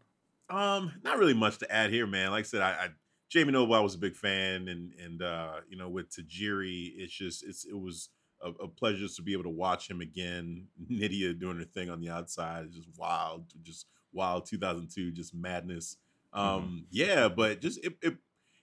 [0.48, 2.30] Um, not really much to add here, man.
[2.30, 2.88] Like I said, I, I
[3.28, 7.12] Jamie Noble, I was a big fan, and and uh, you know with Tajiri, it's
[7.12, 8.10] just it's it was
[8.42, 10.66] a, a pleasure just to be able to watch him again.
[10.88, 14.46] Nydia doing her thing on the outside is just wild, just wild.
[14.46, 15.96] 2002, just madness.
[16.32, 18.16] Um, yeah, but just it, it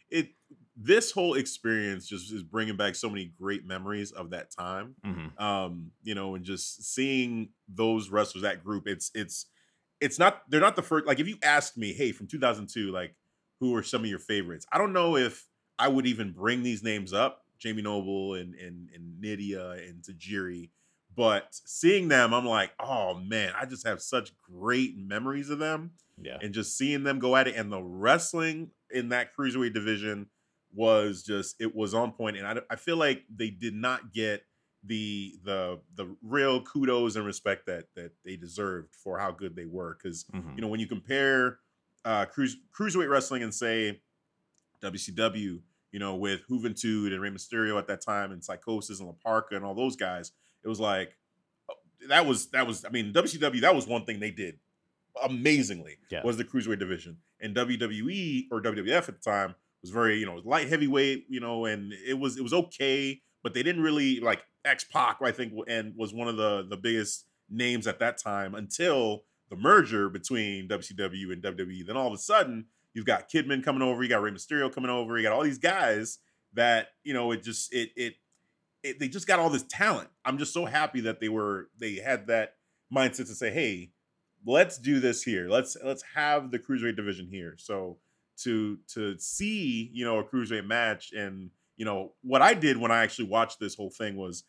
[0.09, 0.29] it
[0.75, 4.95] this whole experience just is bringing back so many great memories of that time.
[5.05, 5.39] Mhm.
[5.39, 9.45] Um, you know, and just seeing those wrestlers, that group, it's it's
[10.01, 11.05] it's not they're not the first.
[11.05, 13.15] Like if you asked me, hey, from 2002, like
[13.59, 14.65] who are some of your favorites?
[14.71, 15.47] I don't know if
[15.79, 20.71] I would even bring these names up, Jamie Noble and and and Nydia and Tajiri.
[21.15, 25.91] But seeing them, I'm like, oh man, I just have such great memories of them
[26.19, 26.39] Yeah.
[26.41, 30.27] and just seeing them go at it and the wrestling in that cruiserweight division
[30.75, 34.43] was just it was on point and I, I feel like they did not get
[34.83, 39.65] the the the real kudos and respect that that they deserved for how good they
[39.65, 40.55] were because Mhm.
[40.55, 41.59] you know when you compare
[42.05, 44.01] uh cruise cruiserweight wrestling and say
[44.81, 45.59] WCW
[45.91, 49.55] you know with Juventud and Rey Mysterio at that time and Psicosis and La Parca
[49.55, 50.31] and all those guys
[50.63, 51.15] it was like
[51.69, 51.75] oh,
[52.09, 54.59] that was that was I mean WCW that was one thing they did
[55.23, 56.23] amazingly Yeah.
[56.23, 60.41] was the cruiserweight division and WWE or WWF at the time was very you know
[60.43, 64.43] light heavyweight you know and it was it was okay but they didn't really like
[64.65, 68.55] X Pac I think and was one of the the biggest names at that time
[68.55, 73.63] until the merger between WCW and WWE then all of a sudden you've got Kidman
[73.63, 76.19] coming over you got Rey Mysterio coming over you got all these guys
[76.53, 78.13] that you know it just it it,
[78.83, 81.95] it they just got all this talent I'm just so happy that they were they
[81.95, 82.55] had that
[82.93, 83.91] mindset to say hey
[84.45, 85.47] let's do this here.
[85.49, 87.55] Let's let's have the cruiserweight division here.
[87.57, 87.97] So
[88.37, 92.91] to to see you know a cruiserweight match and you know what I did when
[92.91, 94.43] I actually watched this whole thing was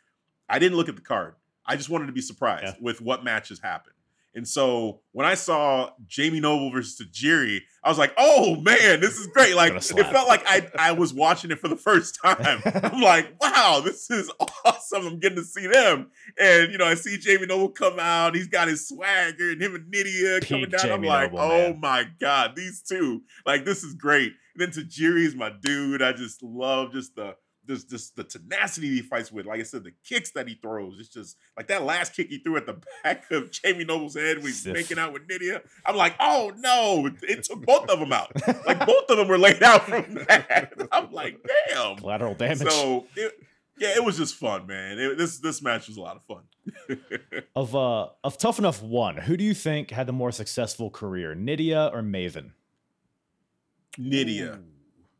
[0.49, 1.35] I didn't look at the card.
[1.67, 2.75] I just wanted to be surprised Yeah.
[2.81, 3.95] with what matches happened.
[4.35, 9.17] And so when I saw Jamie Noble versus Tajiri, I was like, "Oh man, this
[9.17, 12.61] is great!" Like it felt like I I was watching it for the first time.
[12.65, 14.31] I'm like, "Wow, this is
[14.65, 15.07] awesome!
[15.07, 18.35] I'm getting to see them." And you know, I see Jamie Noble come out.
[18.35, 20.91] He's got his swagger, and him and Nydia coming Peak down.
[20.91, 21.81] I'm like, Noble, "Oh man.
[21.81, 23.23] my god, these two!
[23.47, 26.03] Like, this is great." And then Tajiri's my dude.
[26.03, 27.35] I just love just the
[27.67, 29.47] just just the tenacity he fights with.
[29.47, 30.99] Like I said, the kicks that he throws.
[31.01, 34.37] It's just like that last kick he threw at the back of Jamie Noble's head
[34.39, 34.75] when he's Stiff.
[34.75, 35.63] making out with Nydia.
[35.87, 37.11] I'm like, oh no!
[37.23, 38.33] It took both of them out.
[38.67, 40.73] Like both of them were laid out from that.
[40.93, 41.97] I'm like, damn.
[41.97, 42.69] Collateral damage.
[42.71, 43.33] So it,
[43.79, 44.99] yeah, it was just fun, man.
[44.99, 46.43] It- this this match was a lot of fun.
[47.57, 51.35] of uh of Tough Enough One, who do you think had the more successful career,
[51.35, 52.53] Nydia or Maven?
[53.99, 54.61] Nydia.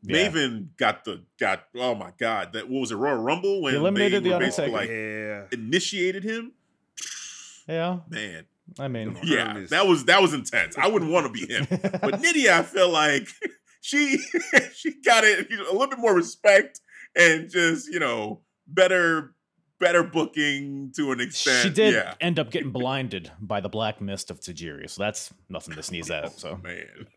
[0.07, 0.29] Yeah.
[0.29, 3.61] Maven got the got oh my god that what was it Royal Rumble?
[3.61, 5.41] When eliminated they The were basically Undertaker.
[5.47, 5.59] like Yeah.
[5.59, 6.51] initiated him?
[7.67, 8.45] Yeah, man.
[8.79, 10.77] I mean, yeah that was that was intense.
[10.77, 11.67] I wouldn't want to be him.
[12.01, 13.27] But Nydia I feel like
[13.81, 14.17] she
[14.73, 16.81] she got it you know, a little bit more respect
[17.15, 19.33] and just you know better
[19.79, 21.63] better booking to an extent.
[21.63, 22.13] She did yeah.
[22.21, 26.09] end up getting blinded by the black mist of Tajiri, so that's nothing to sneeze
[26.09, 26.39] at.
[26.39, 26.59] So.
[26.63, 27.07] Man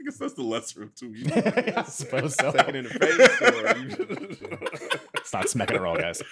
[0.00, 1.32] I guess that's the lesser of two evils.
[1.76, 2.52] I suppose so.
[2.52, 4.58] Second in the face.
[4.60, 4.96] Or.
[5.26, 6.22] It's not smacking it all, guys.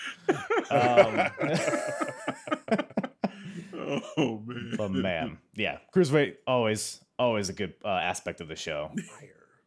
[0.70, 1.28] Um,
[4.16, 8.92] oh man but man, yeah, cruiserweight always always a good uh, aspect of the show.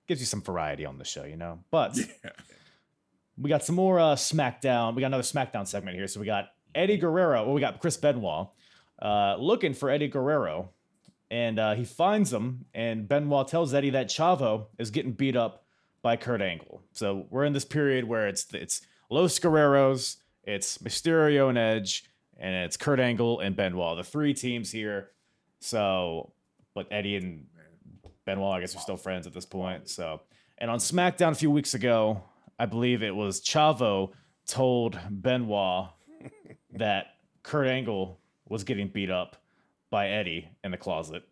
[0.07, 1.59] Gives you some variety on the show, you know.
[1.71, 2.29] But Yeah.
[3.37, 4.95] we got some more uh, SmackDown.
[4.95, 6.07] We got another SmackDown segment here.
[6.07, 7.43] So we got Eddie Guerrero.
[7.43, 8.47] Well, we got Chris Benoit
[9.01, 10.69] uh, looking for Eddie Guerrero,
[11.29, 12.65] and uh, he finds him.
[12.73, 15.65] And Benoit tells Eddie that Chavo is getting beat up
[16.01, 16.83] by Kurt Angle.
[16.93, 22.05] So we're in this period where it's it's Los Guerreros, it's Mysterio and Edge,
[22.37, 23.97] and it's Kurt Angle and Benoit.
[23.97, 25.11] The three teams here.
[25.59, 26.33] So,
[26.73, 27.47] but Eddie and
[28.25, 29.89] Benoit, I guess, are still friends at this point.
[29.89, 30.21] So,
[30.57, 32.23] and on SmackDown a few weeks ago,
[32.59, 34.11] I believe it was Chavo
[34.47, 35.89] told Benoit
[36.73, 39.37] that Kurt Angle was getting beat up
[39.89, 41.23] by Eddie in the closet,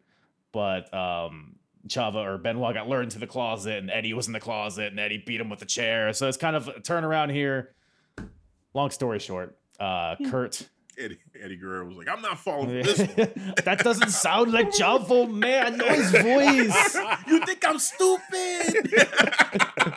[0.51, 1.55] but um,
[1.87, 4.99] Chavo or Benoit got lured into the closet, and Eddie was in the closet, and
[4.99, 6.13] Eddie beat him with a chair.
[6.13, 7.73] So it's kind of a turnaround here.
[8.73, 10.67] Long story short, uh, Kurt.
[10.97, 12.97] Eddie, Eddie Guerrero was like, I'm not falling for this.
[13.65, 15.65] that doesn't sound like Chavo, man.
[15.65, 16.95] I know his voice.
[17.27, 18.93] you think I'm stupid?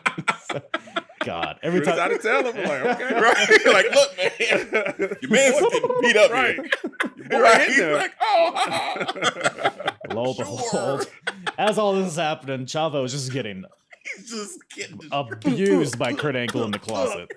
[1.29, 3.14] God, every time out to tell him, like, okay.
[3.20, 3.66] right?
[3.66, 6.55] like, look, man, your man's getting beat up Right.
[6.55, 6.70] here.
[7.31, 7.68] You're Right?
[7.68, 8.53] He's like, oh,
[10.09, 10.47] lo and Sure.
[10.47, 11.07] behold,
[11.59, 13.64] as all this is happening, Chavo is just getting
[14.16, 17.31] he's just getting abused by Kurt Angle in the closet.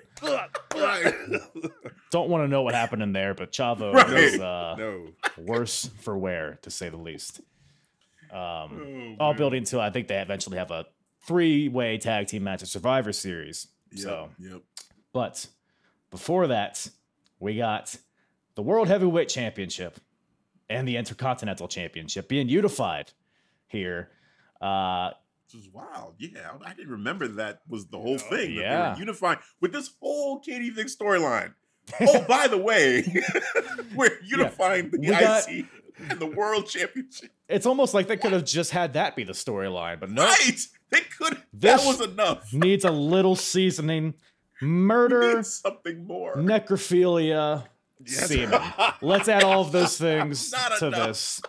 [2.10, 4.08] Don't want to know what happened in there, but Chavo Right.
[4.10, 5.08] is uh, No.
[5.36, 7.40] worse for wear, to say the least.
[8.32, 10.86] Um, Oh, all building to I think they eventually have a
[11.26, 13.68] three way tag team match at Survivor Series.
[13.94, 14.62] So, yep.
[15.12, 15.46] but
[16.10, 16.88] before that,
[17.40, 17.96] we got
[18.54, 19.98] the World Heavyweight Championship
[20.70, 23.12] and the Intercontinental Championship being unified
[23.68, 24.10] here.
[24.60, 25.10] Uh,
[25.52, 26.14] Which is wild.
[26.18, 28.52] Yeah, I didn't remember that was the whole thing.
[28.54, 28.96] yeah.
[28.96, 31.54] unifying with this whole Katie Vick storyline.
[32.00, 33.02] Oh, by the way,
[33.96, 35.66] we're unifying the we got- IC
[36.10, 37.30] and the World Championship.
[37.48, 40.60] it's almost like they could have just had that be the storyline, but no, Right?
[40.98, 41.38] They could.
[41.52, 42.52] This- that was enough.
[42.52, 44.14] needs a little seasoning.
[44.60, 46.36] Murder, something more.
[46.36, 47.64] necrophilia,
[48.04, 48.60] semen.
[49.02, 51.06] Let's add all of those things Not to enough.
[51.08, 51.42] this.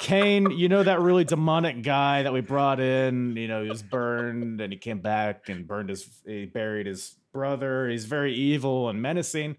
[0.00, 3.36] Kane, you know that really demonic guy that we brought in.
[3.36, 6.08] You know he was burned, and he came back and burned his.
[6.26, 7.88] He buried his brother.
[7.88, 9.56] He's very evil and menacing.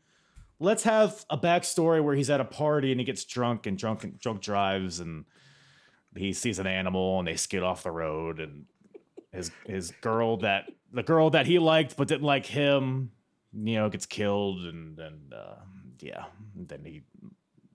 [0.60, 4.04] Let's have a backstory where he's at a party and he gets drunk and drunk
[4.06, 5.26] and drunk drives and
[6.16, 8.66] he sees an animal and they skid off the road and
[9.32, 13.12] his his girl that the girl that he liked but didn't like him,
[13.54, 15.56] you know, gets killed and and uh,
[16.00, 16.26] yeah,
[16.58, 17.02] and then he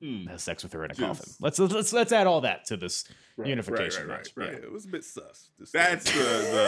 [0.02, 0.24] Hmm.
[0.28, 1.32] has sex with her in a Just- coffin.
[1.40, 3.04] Let's let's let's add all that to this
[3.36, 4.28] Right, unification right, match.
[4.34, 4.58] right, right.
[4.58, 4.64] Yeah.
[4.64, 5.50] It was a bit sus.
[5.74, 6.18] That's the,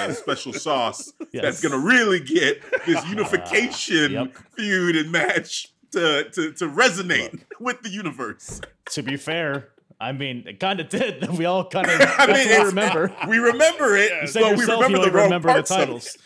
[0.09, 1.43] the special sauce Yes.
[1.43, 4.37] that's gonna really get this unification Yep.
[4.55, 8.61] feud and match to to, to resonate with the universe.
[8.91, 9.69] To be fair,
[10.01, 11.29] I mean, it kind of did.
[11.39, 13.15] We all kind of I mean, it's- remember.
[13.29, 16.17] We remember it, You said but we remember the wrong remember the parts titles.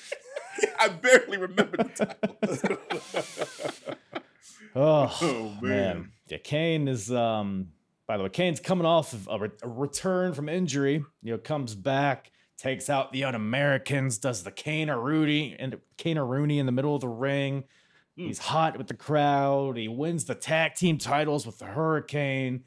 [0.81, 2.07] I barely remember the
[2.45, 2.63] titles.
[4.75, 5.61] Oh, Oh, man.
[5.63, 6.13] man.
[6.29, 7.69] Yeah, Kane is um
[8.07, 11.05] by the way, Kane's coming off of a, re- a return from injury.
[11.23, 16.17] You know, comes back, takes out the un-Americans, does the Kane or Rudy and Kane
[16.17, 17.65] or Rooney in the middle of the ring.
[18.15, 19.77] He's hot with the crowd.
[19.77, 22.63] He wins the tag team titles with the Hurricane.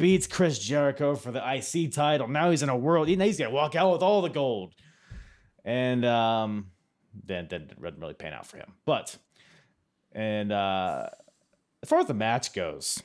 [0.00, 2.28] Beats Chris Jericho for the IC title.
[2.28, 3.08] Now he's in a world.
[3.08, 4.74] he- He's gonna walk out with all the gold.
[5.64, 6.70] And um,
[7.24, 8.74] then then it didn't really pan out for him.
[8.86, 9.16] But
[10.12, 11.08] and uh,
[11.82, 13.02] as far as the match goes,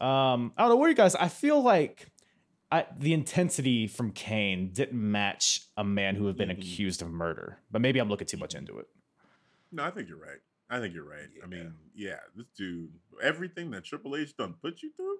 [0.00, 0.76] um, I don't know.
[0.76, 1.14] where you guys?
[1.14, 2.06] I feel like
[2.70, 6.58] I, the intensity from Kane didn't match a man who had been Mhm.
[6.58, 7.58] accused of murder.
[7.70, 8.86] But maybe I'm looking too much into it.
[9.72, 10.38] No, I think you're right.
[10.70, 11.28] I think you're right.
[11.42, 12.90] I mean, yeah, this dude,
[13.22, 15.16] everything that Triple H done put you through,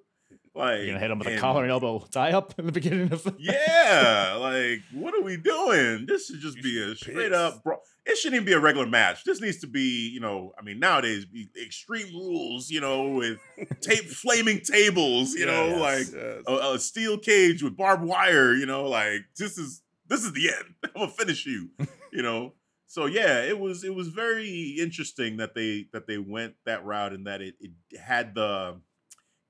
[0.55, 3.13] like You're gonna hit him with a collar and elbow tie up in the beginning
[3.13, 6.07] of the Yeah, like what are we doing?
[6.07, 7.79] This should just be a straight up bro.
[8.05, 9.25] It shouldn't even be a regular match.
[9.25, 13.39] This needs to be, you know, I mean, nowadays be extreme rules, you know, with
[13.83, 16.43] tape flaming tables, you know, like yes.
[16.47, 20.49] a, a steel cage with barbed wire, you know, like this is this is the
[20.49, 20.75] end.
[20.85, 21.71] I'm gonna finish you,
[22.13, 22.55] you know.
[22.87, 27.13] So yeah, it was it was very interesting that they that they went that route
[27.13, 28.81] and that it, it had the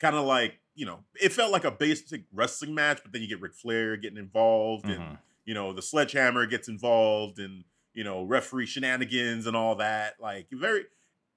[0.01, 3.29] kind of like you know it felt like a basic wrestling match, but then you
[3.29, 5.19] get Ric Flair getting involved and Mhm.
[5.45, 7.65] you know the sledgehammer gets involved and
[7.95, 10.15] you know referee shenanigans and all that.
[10.21, 10.85] Like very,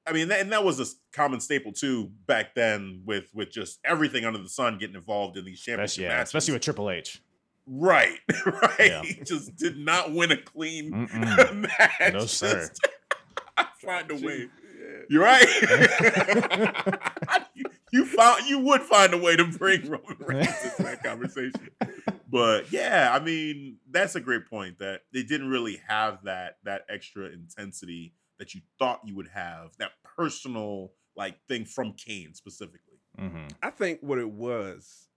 [0.05, 3.79] I mean, that, and that was a common staple too back then with with just
[3.83, 6.29] everything under the sun getting involved in these championship especially, yeah, matches.
[6.29, 7.21] especially with Triple H.
[7.65, 8.79] right, right.
[8.79, 9.01] Yeah.
[9.05, 11.61] He just did not win a clean Mm-mm.
[11.99, 12.13] match.
[12.13, 12.69] No, sir.
[12.69, 12.81] Just
[13.83, 14.49] find a way.
[15.09, 15.45] You're right.
[15.61, 17.37] you,
[17.91, 21.69] you found you would find a way to bring Roman Reigns into that conversation.
[22.29, 26.83] But yeah, I mean, that's a great point that they didn't really have that that
[26.89, 32.99] extra intensity that you thought you would have, that personal like thing from Kane specifically.
[33.19, 33.51] Mhm.
[33.61, 35.09] I think what it was,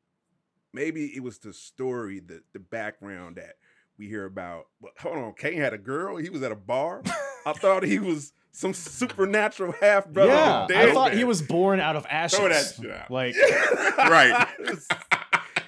[0.72, 3.55] maybe it was the story, the the background that
[3.97, 4.64] we hear about.
[4.81, 6.16] But hold on, Kane had a girl.
[6.16, 7.03] He was at a bar.
[7.47, 10.31] I thought he was some supernatural half brother.
[10.31, 12.39] yeah, I thought he was born out of ashes.
[12.39, 13.11] Throw that shit out.
[13.11, 13.35] Like,
[13.99, 14.47] Right.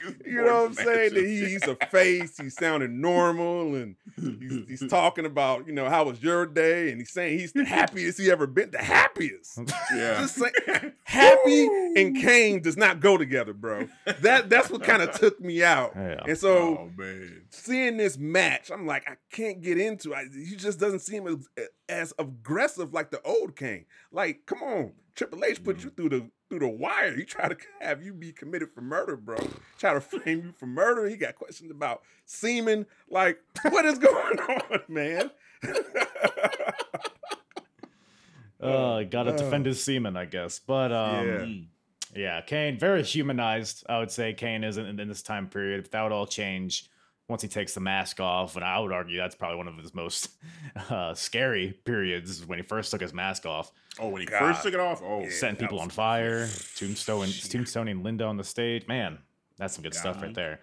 [0.27, 1.15] You know what I'm saying?
[1.15, 2.37] That he, he's a face.
[2.39, 7.01] He's sounding normal, and he's, he's talking about, you know, how was your day, and
[7.01, 8.71] he's saying he's the happiest he ever been.
[8.71, 9.59] The happiest.
[9.95, 10.21] Yeah.
[10.21, 13.89] Just saying, happy and Kane does not go together, bro.
[14.21, 15.93] That that's what kind of took me out.
[15.95, 16.21] Yeah.
[16.27, 17.43] And so oh man.
[17.51, 20.33] seeing this match, I'm like, I can't get into it.
[20.33, 21.49] He just doesn't seem as,
[21.89, 23.87] as aggressive like the old Kane.
[24.11, 27.15] Like, come on, Triple H put you through the through the wire.
[27.15, 29.37] He tried to have you be committed for murder, bro.
[29.79, 31.07] Try to frame you for murder.
[31.09, 32.87] He got questions about semen.
[33.11, 33.41] Like,
[33.71, 34.39] what is going
[34.71, 35.31] on, man?
[38.61, 39.37] uh, gotta Oh.
[39.37, 40.59] defend his semen, I guess.
[40.59, 41.47] But um, Yeah.
[42.15, 43.85] Yeah, Kane, very humanized.
[43.91, 45.83] I would say Kane is in, in this time period.
[45.83, 46.89] But that would all change
[47.29, 48.57] once he takes the mask off.
[48.57, 50.31] And I would argue that's probably one of his most
[50.91, 54.39] uh, scary periods when he first took his mask off, Oh, when he God.
[54.39, 55.01] first took it off.
[55.03, 55.31] Oh, Yeah.
[55.31, 56.47] setting people that on fire,
[56.77, 58.87] tombstone, tombstoning Linda on the stage.
[58.87, 59.19] Man,
[59.59, 60.61] that's some good stuff right there.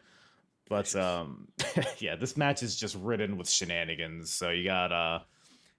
[0.70, 1.50] But um,
[2.00, 4.32] yeah, this match is just ridden with shenanigans.
[4.32, 5.20] So you got uh,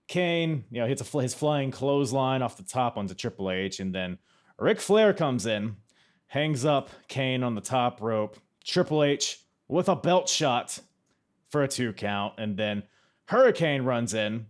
[0.08, 3.80] Kane, you know, hits a fl- his flying clothesline off the top onto Triple H,
[3.80, 4.18] and then
[4.58, 5.76] Ric Flair comes in,
[6.26, 8.36] hangs up Kane on the top rope.
[8.62, 10.78] Triple H with a belt shot
[11.50, 12.82] for a two count, and then
[13.26, 14.46] Hurricane runs in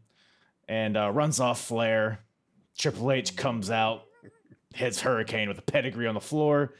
[0.68, 2.20] and uh, runs off Flair.
[2.78, 4.04] Triple H comes out,
[4.74, 6.74] hits Hurricane with a pedigree on the floor,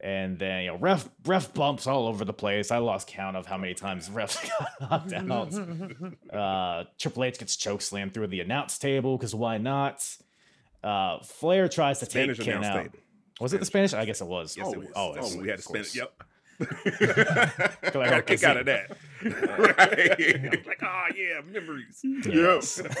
[0.00, 2.70] and then you know ref ref bumps all over the place.
[2.72, 4.48] I lost count of how many times refs
[4.80, 5.54] got knocked out.
[6.34, 10.04] Uh, Triple H gets choke slammed through the announce table because why not?
[10.82, 12.82] Uh, Flair tries to Spanish take Kane announce out.
[12.84, 12.98] table.
[13.40, 13.92] Was it the Spanish?
[13.94, 14.56] I guess it was.
[14.56, 14.88] Yes, oh, it was.
[14.96, 15.94] oh, Oh, we had to of spend it.
[15.94, 16.22] Yep.
[16.60, 18.96] I Got a hope kick out of that.
[19.24, 20.66] right.
[20.66, 22.00] like, oh yeah, memories.
[22.26, 22.82] Yes.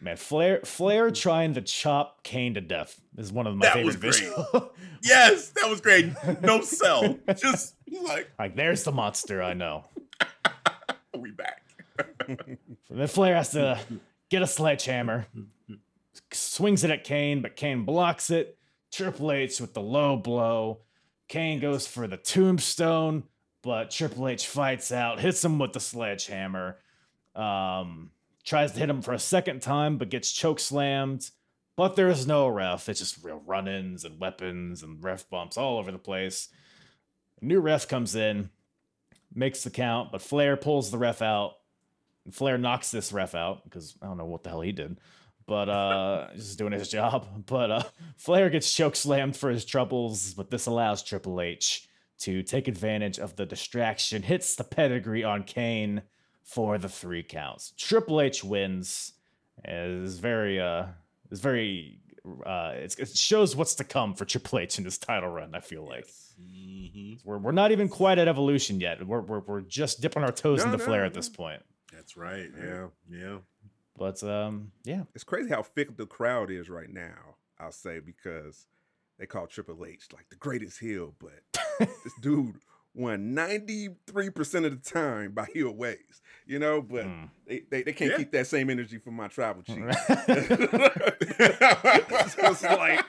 [0.00, 3.86] Man, Flair Flair trying to chop Kane to death is one of my That favorite
[3.86, 4.14] was great.
[4.14, 4.70] visuals.
[5.02, 6.12] Yes, that was great.
[6.42, 7.18] No sell.
[7.36, 9.84] Just like, like, there's the monster I know.
[11.16, 11.62] we back.
[12.28, 12.58] And
[12.90, 13.80] then Flair has to
[14.30, 15.26] get a sledgehammer,
[16.32, 18.56] swings it at Kane, but Kane blocks it.
[18.92, 20.80] Triple H with the low blow.
[21.28, 23.24] Kane goes for the tombstone,
[23.62, 26.78] but Triple H fights out, hits him with the sledgehammer.
[27.34, 28.10] Um,
[28.44, 31.30] tries to hit him for a second time, but gets choke slammed.
[31.76, 32.88] But there's no ref.
[32.88, 36.48] It's just real run ins and weapons and ref bumps all over the place.
[37.40, 38.50] A new ref comes in,
[39.32, 41.52] makes the count, but Flair pulls the ref out.
[42.32, 44.98] Flair knocks this ref out because I don't know what the hell he did,
[45.48, 47.26] but uh, he's just doing his job.
[47.46, 47.82] But uh,
[48.16, 51.88] Flair gets choke slammed for his troubles, but this allows Triple H
[52.20, 56.02] to take advantage of the distraction, hits the pedigree on Kane
[56.44, 57.72] for the three counts.
[57.76, 59.14] Triple H wins.
[59.64, 60.86] Is very uh,
[61.32, 61.98] is very
[62.46, 65.52] uh, it's, it shows what's to come for Triple H in this title run.
[65.54, 66.06] I feel like
[67.24, 69.04] we're we're not even quite at Evolution yet.
[69.04, 71.06] We're we're, we're just dipping our toes No, into no, Flair no.
[71.06, 71.60] at this point.
[71.92, 72.46] That's right.
[72.56, 73.38] Yeah, yeah.
[73.98, 77.36] But um, yeah, It's crazy how thick the crowd is right now.
[77.58, 78.66] I'll say because
[79.18, 81.42] they call Triple H like the greatest heel, but
[81.78, 82.56] this dude
[82.94, 86.22] won ninety three percent of the time by heel ways.
[86.46, 87.30] You know, but Mm.
[87.46, 88.16] they, they they can't Yeah.
[88.18, 89.76] keep that same energy from my tribal chief.
[91.18, 93.04] so it's like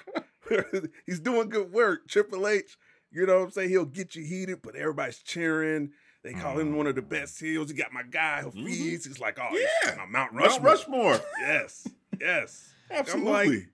[1.06, 2.08] he's doing good work.
[2.08, 2.78] Triple H,
[3.12, 3.70] you know what I'm saying?
[3.70, 5.92] He'll get you heated, but everybody's cheering.
[6.24, 7.70] They call him one of the best heels.
[7.72, 8.66] You got my guy who Mhm.
[8.66, 9.06] feeds.
[9.06, 9.68] He's like, oh, Yeah.
[9.86, 11.12] yeah, my Mount Mount Rushmore.
[11.14, 11.20] Rushmore.
[11.40, 11.88] Yes,
[12.20, 12.74] yes.
[12.92, 13.68] Absolutely.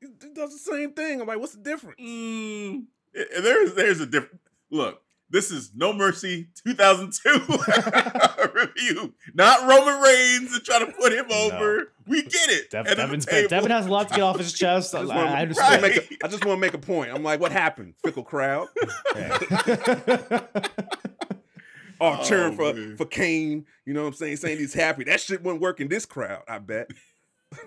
[0.00, 1.20] He does the same thing.
[1.20, 2.00] I'm like, what's the difference?
[2.00, 2.84] Mm,
[3.14, 5.02] there's there's a different look.
[5.32, 11.92] This is No Mercy 2002 review, not Roman Reigns and trying to put him over.
[12.08, 12.70] We get it.
[12.70, 13.48] Dev, Head of the Devin's.
[13.48, 14.92] Devin has a lot to get off his chest.
[14.96, 15.82] I, I just wanna- I just understand.
[15.82, 17.12] wanna make just want to make a point.
[17.14, 17.94] I'm like, what happened?
[18.02, 18.66] Fickle crowd.
[22.00, 22.96] Oh, Oh, cheering for, man.
[22.96, 23.66] for Kane.
[23.84, 24.36] You know what I'm saying?
[24.36, 25.04] Saying he's happy.
[25.04, 26.90] That shit wouldn't work in this crowd, I bet.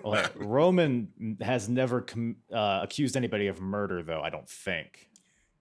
[0.02, 4.22] Well, Roman has never com- uh, accused anybody of murder, though.
[4.22, 5.10] I don't think.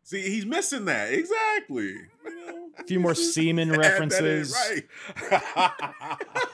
[0.03, 1.87] See, he's missing that exactly.
[1.87, 4.55] You know, A few more semen add that in, references.
[5.29, 5.79] right?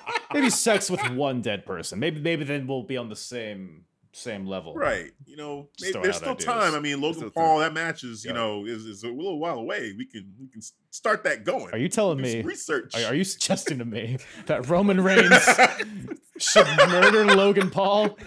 [0.34, 2.00] Maybe sex with one dead person.
[2.00, 4.74] Maybe maybe then we'll be on the same same level.
[4.74, 5.12] Right.
[5.26, 6.46] You know, maybe there's still ideas.
[6.46, 6.74] time.
[6.74, 8.38] I mean, Logan still Paul, that match is, you Yeah.
[8.38, 9.94] know, is, is a little while away.
[9.98, 11.74] We can we can start that going.
[11.74, 12.42] Are you telling Do me?
[12.42, 12.94] research?
[12.96, 15.32] Are, are you suggesting to me that Roman Reigns
[16.40, 18.18] should murder Logan Paul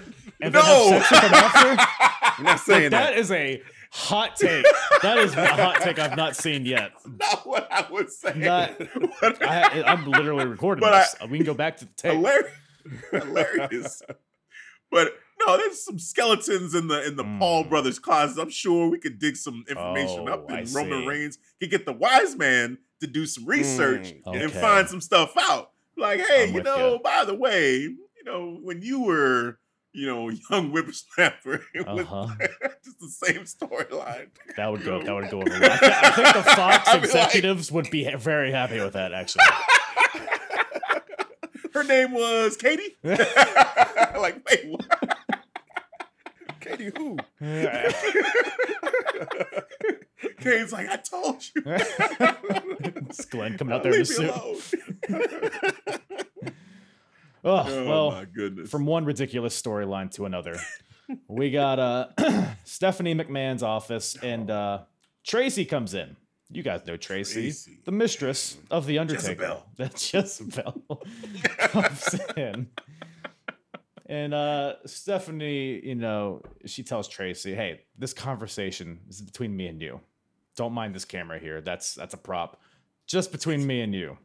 [0.40, 0.92] and then No!
[0.92, 1.86] have sex with him after?
[2.38, 3.18] I'm not saying that that.
[3.18, 3.60] is a
[3.90, 4.64] hot take.
[5.02, 6.92] That is a hot take I've not seen yet.
[7.04, 8.40] not what I was saying.
[8.40, 8.78] That-
[9.20, 11.28] What I, I'm literally recording But this.
[11.30, 12.12] we can go back to the tape.
[12.12, 12.52] hilarious.
[13.10, 14.02] hilarious.
[14.90, 15.14] But
[15.46, 17.68] no, there's some skeletons in the in the Paul Mm.
[17.68, 18.40] brothers closet.
[18.40, 21.06] I'm sure we could dig some information Oh, up, I Roman see.
[21.06, 25.32] Reigns could get the wise man to do some research Mm, and find some stuff
[25.38, 25.70] out.
[25.96, 26.98] Like, hey, I'm you know, ya.
[27.02, 29.58] by the way, you know, when you were,
[29.92, 32.26] you know, young whippersnapper, it was Uh-huh.
[32.84, 34.28] just the same storyline.
[34.56, 35.02] That would go.
[35.02, 35.50] That would go over.
[35.50, 35.70] Well.
[35.70, 39.12] I, thi- I think the Fox I'd like- executives would be very happy with that.
[39.12, 39.44] Actually,
[41.74, 42.96] Her name was Katie.
[43.02, 45.11] like, wait, what?
[46.90, 47.16] Who?
[50.40, 51.62] Kane's like, I told you.
[51.66, 54.30] it's Glenn coming out there in a Leave suit.
[54.34, 54.60] Oh,
[57.44, 58.70] Oh well, my goodness.
[58.70, 60.56] from one ridiculous storyline to another,
[61.28, 62.06] we got uh
[62.64, 64.82] Stephanie McMahon's office, and uh
[65.26, 66.16] Tracy comes in.
[66.50, 67.78] You guys know Tracy, Tracy.
[67.84, 69.42] the mistress of the Undertaker.
[69.42, 69.66] Jezebel.
[69.78, 71.02] That Jezebel
[71.58, 72.68] comes in.
[74.12, 79.80] And uh Stephanie, you know, she tells Tracy, "Hey, this conversation is between me and
[79.80, 80.00] you.
[80.54, 81.62] Don't mind this camera here.
[81.62, 82.60] That's that's a prop.
[83.06, 84.18] Just between me and you.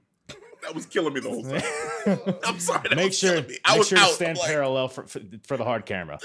[0.62, 2.36] That was killing me the whole time.
[2.46, 2.90] I'm sorry.
[2.90, 3.58] That make was sure killing me.
[3.64, 6.20] I make was sure to out, stand like, parallel for, for for the hard camera.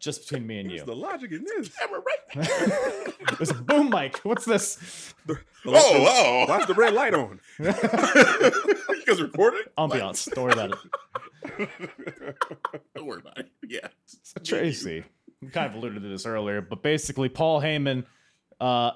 [0.00, 0.84] Just between me and you.
[0.84, 1.68] the logic in this?
[1.76, 3.12] camera right there.
[3.36, 4.18] There's a boom mic.
[4.18, 5.14] What's this?
[5.28, 5.36] Oh,
[5.66, 6.44] oh.
[6.48, 7.40] Why's the red light on?
[7.58, 9.62] you guys recording?
[9.76, 10.32] Ambiance.
[10.32, 10.78] Don't worry about it.
[11.46, 13.50] Don't worry about it.
[13.66, 13.88] Yeah.
[14.44, 15.04] Tracy.
[15.40, 18.04] We kind of alluded to this earlier, but basically, Paul Heyman
[18.60, 18.92] uh,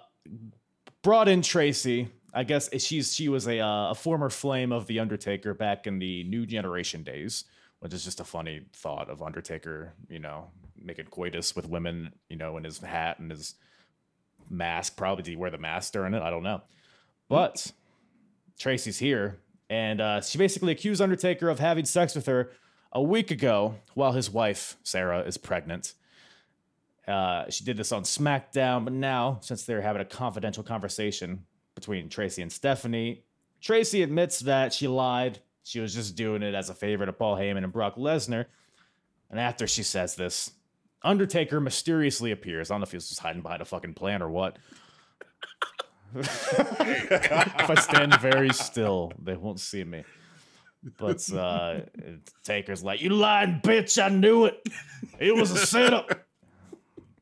[1.02, 2.08] brought in Tracy.
[2.34, 5.98] I guess she's she was a uh, a former flame of the Undertaker back in
[5.98, 7.44] the New Generation days,
[7.80, 12.36] which is just a funny thought of Undertaker, you know, making coitus with women, you
[12.36, 13.54] know, in his hat and his
[14.50, 14.96] mask.
[14.96, 16.22] Probably did he wear the mask during it?
[16.22, 16.62] I don't know,
[17.28, 17.70] but
[18.58, 19.38] Tracy's here,
[19.72, 22.50] and uh, she basically accused Undertaker of having sex with her
[22.92, 25.94] a week ago while his wife Sarah is pregnant.
[27.08, 32.10] Uh, she did this on SmackDown, but now since they're having a confidential conversation between
[32.10, 33.24] Tracy and Stephanie,
[33.62, 35.38] Tracy admits that she lied.
[35.64, 38.44] She was just doing it as a favor to Paul Heyman and Brock Lesnar.
[39.30, 40.50] And after she says this,
[41.02, 42.70] Undertaker mysteriously appears.
[42.70, 44.58] I don't know if he's just hiding behind a fucking plant or what.
[46.14, 50.04] If I stand very still, they won't see me.
[50.98, 51.80] But uh,
[52.44, 54.02] Taker's like, "You lying bitch!
[54.02, 54.60] I knew it.
[55.18, 56.26] It was a setup."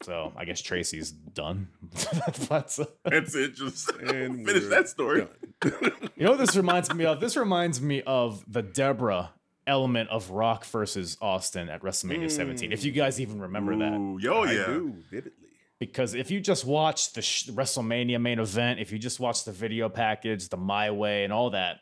[0.03, 1.69] So I guess Tracy's done.
[2.49, 3.55] That's uh, That's it.
[3.55, 5.27] Just finish that story.
[5.63, 7.21] you know what this reminds me of.
[7.21, 9.33] This reminds me of the Debra
[9.67, 12.73] element of Rock versus Austin at WrestleMania 17.
[12.73, 14.67] If you guys even remember that, Ooh, yo, I yeah.
[14.67, 15.50] do vividly.
[15.81, 19.51] Because if you just watch the sh- WrestleMania main event, if you just watch the
[19.53, 21.79] video package, the My Way, and all that,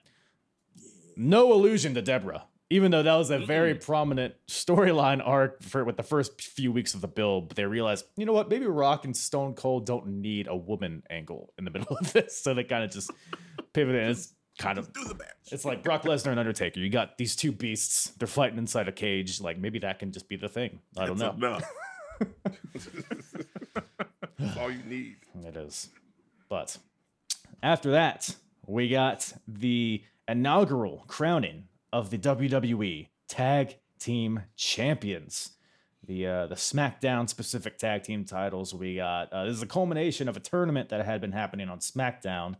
[1.16, 2.44] no allusion to Debra.
[2.70, 6.92] Even though that was a very prominent storyline arc for with the first few weeks
[6.94, 10.07] of the build, but they realized, you know what, maybe Rock and Stone Cold don't
[10.07, 13.11] need a woman angle in the middle of this, so they kind of just
[13.72, 14.03] pivoted.
[14.03, 15.51] And it's kind of Do the match.
[15.51, 16.78] it's like Brock Lesnar and Undertaker.
[16.78, 18.12] You got these two beasts.
[18.18, 19.40] They're fighting inside a cage.
[19.40, 20.80] Like maybe that can just be the thing.
[20.96, 21.59] I don't That's know.
[24.39, 25.16] That's all you need.
[25.47, 25.89] It is.
[26.49, 26.78] But
[27.62, 28.34] after that,
[28.66, 35.51] we got the inaugural crowning of the WWE Tag Team Champions.
[36.05, 38.74] The uh, the SmackDown specific tag team titles.
[38.74, 41.80] We got uh, this is a culmination of a tournament that had been happening on
[41.80, 42.57] SmackDown,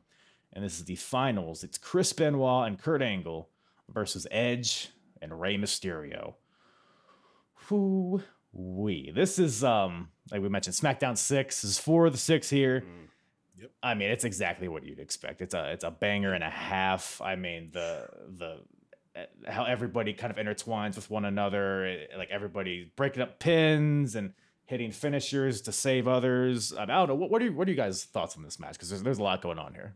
[0.53, 1.65] and this is the finals.
[1.65, 3.49] It's Chris Benoit and Kurt Angle
[3.89, 4.91] versus Edge
[5.23, 6.35] and Rey Mysterio.
[7.71, 8.23] Whoo
[8.53, 9.11] wee!
[9.15, 12.85] This is um like we mentioned, SmackDown six is four of the six here.
[13.59, 13.71] Yep.
[13.83, 15.41] I mean, it's exactly what you'd expect.
[15.41, 17.21] It's a it's a banger and a half.
[17.21, 18.61] I mean, the the
[19.17, 24.15] eh, how everybody kind of intertwines with one another, eh, like everybody breaking up pins
[24.15, 24.33] and
[24.65, 26.75] hitting finishers to save others.
[26.75, 27.15] I don't know.
[27.15, 28.75] What, what are you, what are you guys' thoughts on this match?
[28.75, 29.95] Because there's there's a lot going on here.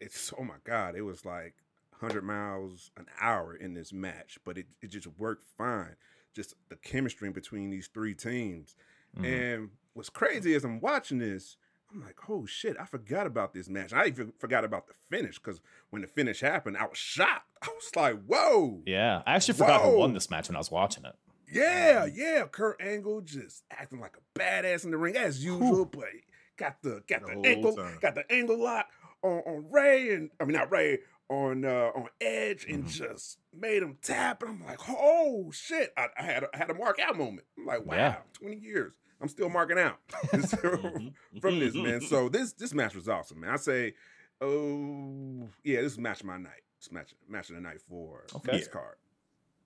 [0.00, 1.54] It's oh my god, it was like
[2.00, 5.96] 100 miles an hour in this match, but it, it just worked fine.
[6.34, 8.74] Just the chemistry between these three teams.
[9.16, 9.24] Mhm.
[9.56, 11.56] And what's crazy is I'm watching this,
[11.92, 13.92] I'm like, oh shit, I forgot about this match.
[13.92, 15.60] I even forgot about the finish because
[15.90, 17.48] when the finish happened, I was shocked.
[17.62, 18.82] I was like, whoa.
[18.84, 21.14] Yeah, I actually forgot who won this match when I was watching it.
[21.50, 22.46] Yeah, yeah.
[22.50, 26.08] Kurt Angle just acting like a badass in the ring as usual, but
[26.56, 27.98] got the got The the, ankle time.
[28.00, 28.86] got the ankle lock
[29.22, 30.98] on, on Rey and I mean not Rey
[31.30, 32.90] on uh on Edge and Mhm.
[32.90, 34.42] just made him tap.
[34.42, 35.92] And I'm like, oh shit.
[35.96, 37.46] I, I had a, I had a mark out moment.
[37.58, 38.16] I'm like, wow, Yeah.
[38.34, 38.92] 20 years.
[39.20, 39.98] I'm still marking out
[40.32, 41.12] Mhm.
[41.40, 42.00] from this, man.
[42.02, 43.50] So this this match was awesome, man.
[43.50, 43.94] I say,
[44.40, 46.62] oh yeah, this is match of my night.
[46.78, 48.58] It's match match of the night for Okay.
[48.58, 48.96] this card.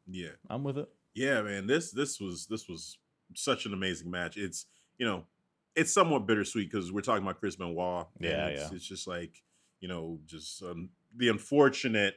[0.07, 0.31] Yeah.
[0.49, 0.89] I'm with it.
[1.15, 1.67] Yeah, man.
[1.67, 2.99] This this was this was
[3.35, 4.37] such an amazing match.
[4.37, 4.67] It's
[4.99, 5.25] you know,
[5.75, 8.07] it's somewhat bittersweet because we're talking about Chris Benoit.
[8.17, 8.77] and Yeah, it's, yeah.
[8.77, 9.43] It's just like
[9.81, 12.17] you know, just um, the unfortunate,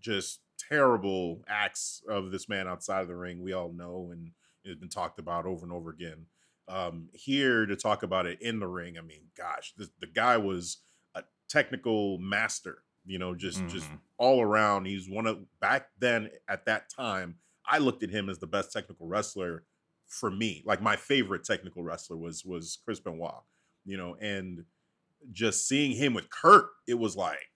[0.00, 3.42] just terrible acts of this man outside of the ring.
[3.42, 4.30] We all know, and
[4.64, 6.26] it's been talked about over and over again.
[6.68, 8.98] Um, here to talk about it in the ring.
[8.98, 10.78] I mean, gosh, the, the guy was
[11.14, 12.82] a technical master.
[13.06, 14.00] You know, just just Mhm.
[14.18, 14.84] all around.
[14.84, 17.38] He's one of back then at that time.
[17.64, 19.64] I looked at him as the best technical wrestler
[20.06, 20.62] for me.
[20.66, 23.42] Like my favorite technical wrestler was was Chris Benoit.
[23.86, 24.66] You know, and
[25.32, 27.50] just seeing him with Kurt, it was like,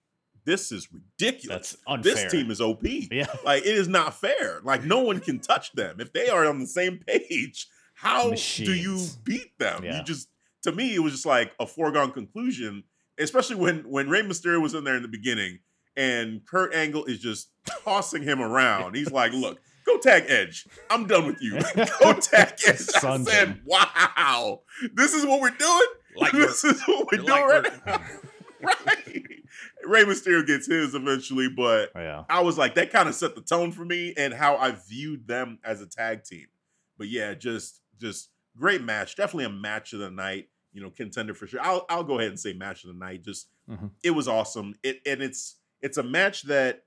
[0.45, 1.77] this is ridiculous.
[2.01, 2.83] This team is OP.
[2.83, 3.25] Yeah.
[3.43, 4.61] Like it is not fair.
[4.63, 5.99] Like no one can touch them.
[5.99, 9.83] If they are on the same page, how do you beat them?
[9.83, 9.97] Yeah.
[9.99, 10.29] You just
[10.63, 12.83] to me, it was just like a foregone conclusion,
[13.19, 15.59] especially when when Rey Mysterio was in there in the beginning
[15.95, 17.49] and Kurt Angle is just
[17.83, 18.95] tossing him around.
[18.95, 20.67] He's like, look, go tag Edge.
[20.89, 21.53] I'm done with you.
[21.99, 22.89] Go tag Edge.
[23.03, 24.61] I said, wow,
[24.93, 25.87] this is what we're doing?
[26.15, 28.01] Light this is what We do it right.
[28.61, 29.23] right.
[29.85, 32.23] Rey Mysterio gets his eventually, but Oh, yeah.
[32.29, 35.27] I was like, that kind of set the tone for me and how I viewed
[35.27, 36.47] them as a tag team.
[36.97, 39.15] But yeah, just just great match.
[39.15, 40.49] Definitely a match of the night.
[40.73, 41.61] You know, contender for sure.
[41.61, 43.23] I'll I'll go ahead and say match of the night.
[43.23, 43.91] Just Mhm.
[44.03, 44.75] it was awesome.
[44.83, 46.83] It and it's it's a match that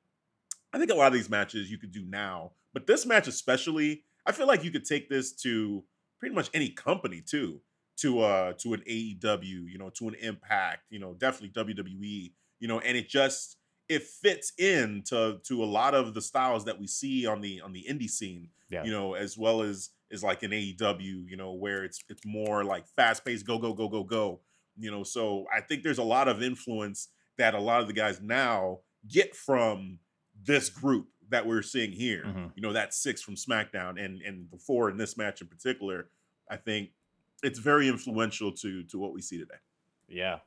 [0.73, 4.03] I think a lot of these matches you could do now, but this match especially,
[4.27, 5.85] I feel like you could take this to
[6.19, 7.61] pretty much any company too,
[7.99, 12.69] to uh to an AEW, you know, to an Impact, you know, definitely WWE, you
[12.69, 13.57] know, and it just
[13.89, 17.61] it fits in to to a lot of the styles that we see on the
[17.61, 18.85] on the indie scene, Yeah.
[18.85, 22.65] you know, as well as is like an AEW, you know, where it's it's more
[22.65, 24.41] like fast paced, go go go go go,
[24.79, 25.03] you know.
[25.05, 27.09] So I think there's a lot of influence
[27.39, 29.99] that a lot of the guys now get from
[30.45, 32.25] this group that we're seeing here.
[32.25, 32.53] Mhm.
[32.57, 36.09] You know, that six from SmackDown and and the four in this match in particular.
[36.51, 36.91] I think
[37.43, 39.59] it's very influential to to what we see today.
[40.09, 40.41] Yeah.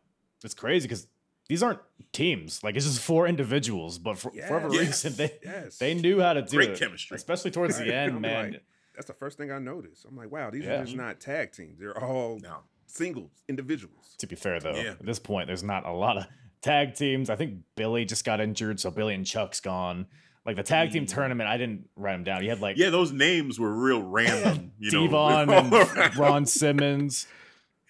[0.44, 1.07] It's crazy because
[1.49, 1.80] these aren't
[2.13, 2.63] teams.
[2.63, 5.03] Like it's just four individuals, but for, for whatever Yes.
[5.03, 5.77] reason they Yes.
[5.77, 6.80] they knew how to do Great it.
[6.80, 7.15] chemistry.
[7.15, 7.88] Especially towards Right.
[7.88, 8.51] the end, I'm man.
[8.53, 8.63] like,
[8.95, 10.05] That's the first thing I noticed.
[10.05, 10.80] I'm like, wow, these Yeah.
[10.81, 11.80] are just not tag teams.
[11.80, 12.59] They're all No.
[12.85, 14.15] singles, individuals.
[14.19, 14.91] to be fair though, Yeah.
[14.91, 16.26] at this point there's not a lot of
[16.61, 17.30] tag teams.
[17.30, 20.07] I think Billy just got injured, so Billy and Chuck's gone.
[20.45, 21.09] Like the tag team Mm.
[21.13, 22.43] tournament, I didn't write them down.
[22.43, 24.71] You had like Yeah, those names were real random.
[24.80, 27.27] You know, D-Von all and Ron Simmons,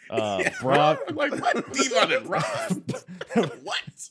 [0.10, 1.00] uh, Brock.
[1.14, 1.74] like what?
[1.74, 2.42] D-Von and Ron.
[3.64, 4.10] what?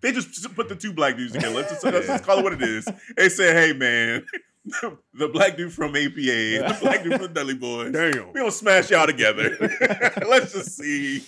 [0.00, 1.54] They just put the two black dudes together.
[1.54, 2.86] Let's just, let's just call it what it is.
[3.16, 4.26] They said, "Hey, man,
[5.14, 7.92] the black dude from APA, the black dude from Dudley Boyz.
[7.92, 8.32] Damn.
[8.32, 9.56] We gonna smash y'all together.
[10.28, 11.24] let's just see."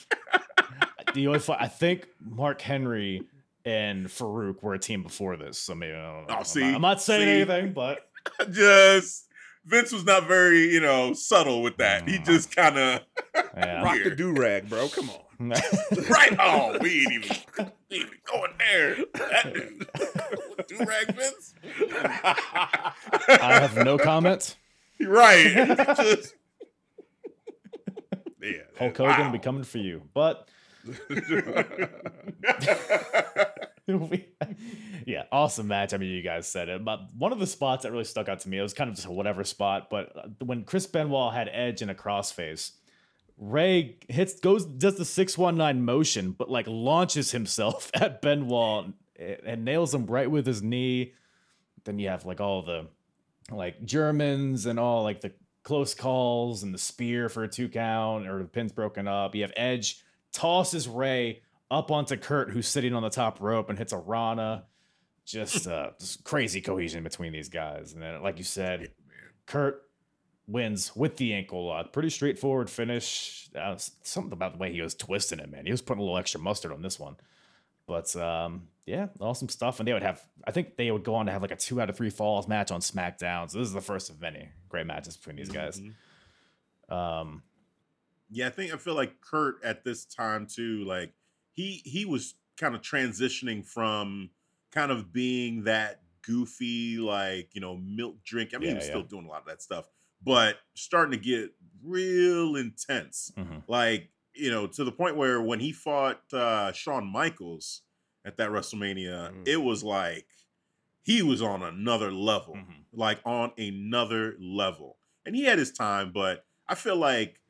[1.15, 3.23] the only fu- I think Mark Henry
[3.65, 6.37] and Faarooq were a team before this, so maybe I don't know.
[6.37, 7.53] Oh, I'm not, I'm not saying See?
[7.53, 8.09] anything, but
[8.51, 9.28] Just
[9.69, 12.09] Vince was not very, you know, subtle with that.
[12.09, 12.25] He mm.
[12.25, 13.01] just kind of
[13.35, 13.83] yeah.
[13.83, 14.89] Rock the do rag, bro.
[14.89, 15.21] Come on.
[15.51, 16.37] right.
[16.41, 17.73] Oh, we ain't even, we ain't
[18.07, 18.97] even going there.
[19.15, 19.87] That dude,
[20.67, 21.55] do rag Vince.
[23.29, 24.57] I have no comment.
[25.01, 25.55] right.
[25.97, 26.35] Just
[28.43, 28.63] Yeah.
[28.79, 29.33] Hulk Hogan will Wow.
[29.33, 30.49] be coming for you, but
[30.87, 30.95] we-
[35.07, 35.95] yeah, awesome match.
[35.95, 38.41] I mean, you guys said it, but one of the spots that really stuck out
[38.41, 41.33] to me, it was kind of just a whatever spot, but uh, when Chris Benoit
[41.33, 42.73] had Edge in a crossface,
[43.39, 48.87] Rey hits goes does the six one nine motion, but like launches himself at Benoit
[49.17, 51.15] and, and nails him right with his knee.
[51.85, 52.89] Then you have like all the
[53.51, 55.33] like Germans and all like the
[55.63, 59.35] close calls and the spear for a two count or the pin's broken up.
[59.35, 60.03] You have Edge
[60.33, 64.65] tosses Rey up onto Kurt, who's sitting on the top rope and hits a Rana.
[65.25, 67.93] Just uh, just crazy cohesion between these guys.
[67.93, 68.91] And then, like you said,
[69.47, 69.83] Kurt
[70.47, 71.93] wins with the ankle lock.
[71.93, 73.49] Pretty straightforward finish.
[73.55, 75.67] Uh, something about the way he was twisting it, man.
[75.67, 77.17] He was putting a little extra mustard on this one.
[77.87, 79.79] But um, yeah, awesome stuff.
[79.79, 81.81] And they would have, I think they would go on to have like a two
[81.81, 83.51] out of three falls match on SmackDown.
[83.51, 85.81] So this is the first of many great matches between these guys.
[85.81, 86.95] Mhm.
[86.95, 87.43] Um,
[88.31, 91.13] Yeah, I think I feel like Kurt at this time too, like
[91.59, 94.31] he he was kind of transitioning from
[94.73, 98.51] kind of being that goofy, like, you know, milk drink.
[98.55, 98.91] I mean, he was yeah.
[98.91, 99.87] still doing a lot of that stuff,
[100.23, 103.33] but starting to get real intense.
[103.37, 103.63] mhm.
[103.67, 107.83] Like, you know, to the point where when he fought uh Shawn Michaels
[108.25, 109.49] at that WrestleMania, Mm.
[109.49, 110.29] it was like
[111.03, 112.85] he was on another level Mhm.
[112.93, 114.99] like on another level.
[115.27, 117.41] And he had his time, but I feel like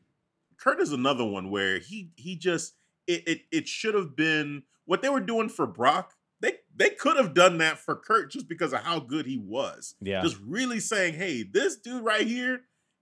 [0.57, 2.75] Kurt is another one where he he just
[3.09, 6.15] it it, it should have been what they were doing for Brock.
[6.41, 9.97] They they could have done that for Kurt just because of how good he was.
[10.01, 10.23] yeah.
[10.23, 12.61] Just really saying, hey, this dude right here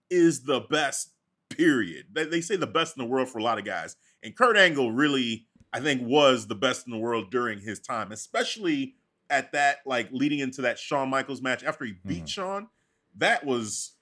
[0.09, 1.11] is the best.
[1.49, 2.07] Period.
[2.13, 4.57] They, they say the best in the world for a lot of guys, and Kurt
[4.57, 8.97] Angle really, I think, was the best in the world during his time, especially
[9.31, 12.29] at that like leading into that Shawn Michaels match after he beat Mhm.
[12.29, 12.69] Shawn.
[13.17, 13.93] That was,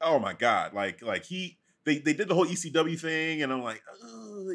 [0.00, 3.62] oh my god, like like he they they did the whole ECW thing, and I'm
[3.62, 3.82] like,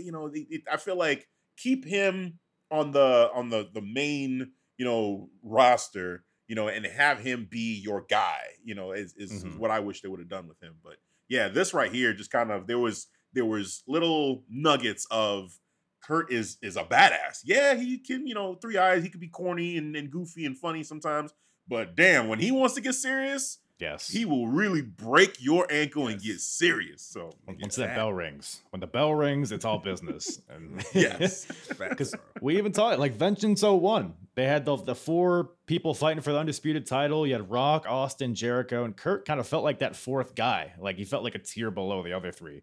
[0.03, 1.27] you know, it, it- I feel like
[1.57, 2.39] keep him
[2.71, 7.79] on the on the the main you know roster, you know, and have him be
[7.83, 9.57] your guy, you know, is is, is Mhm.
[9.57, 10.75] what I wish they would have done with him.
[10.83, 10.95] But
[11.27, 15.59] yeah, this right here just kind of there was there was little nuggets of
[16.01, 17.41] Kurt is is a badass.
[17.43, 20.57] Yeah, he can, you know, three I's, he could be corny and, and goofy and
[20.57, 21.33] funny sometimes.
[21.67, 24.09] But damn, when he wants to get serious, yes.
[24.09, 27.01] he will really break your ankle and get serious.
[27.01, 30.41] So Once that bell rings, when the bell rings, it's all business.
[30.49, 31.45] And yes.
[31.79, 34.13] because we even saw it like Vengeance 01.
[34.35, 37.25] They had the, the four people fighting for the undisputed title.
[37.27, 40.73] You had Rock, Austin, Jericho, and Kurt kind of felt like that fourth guy.
[40.79, 42.61] Like he felt like a tier below the other three.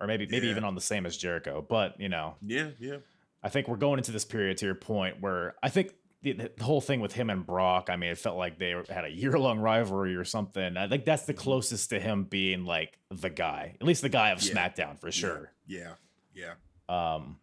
[0.00, 0.52] or maybe maybe Yeah.
[0.52, 1.64] even on the same as Jericho.
[1.68, 2.98] But you know, Yeah, yeah.
[3.42, 5.92] I think we're going into this period to your point where I think
[6.22, 9.04] the, the whole thing with him and Brock, I mean, it felt like they had
[9.04, 10.76] a year long rivalry or something.
[10.76, 14.30] I think that's the closest to him being like the guy, at least the guy
[14.30, 14.52] of Yeah.
[14.54, 15.52] SmackDown for sure.
[15.66, 15.92] Yeah,
[16.34, 16.54] yeah.
[16.88, 17.38] Um,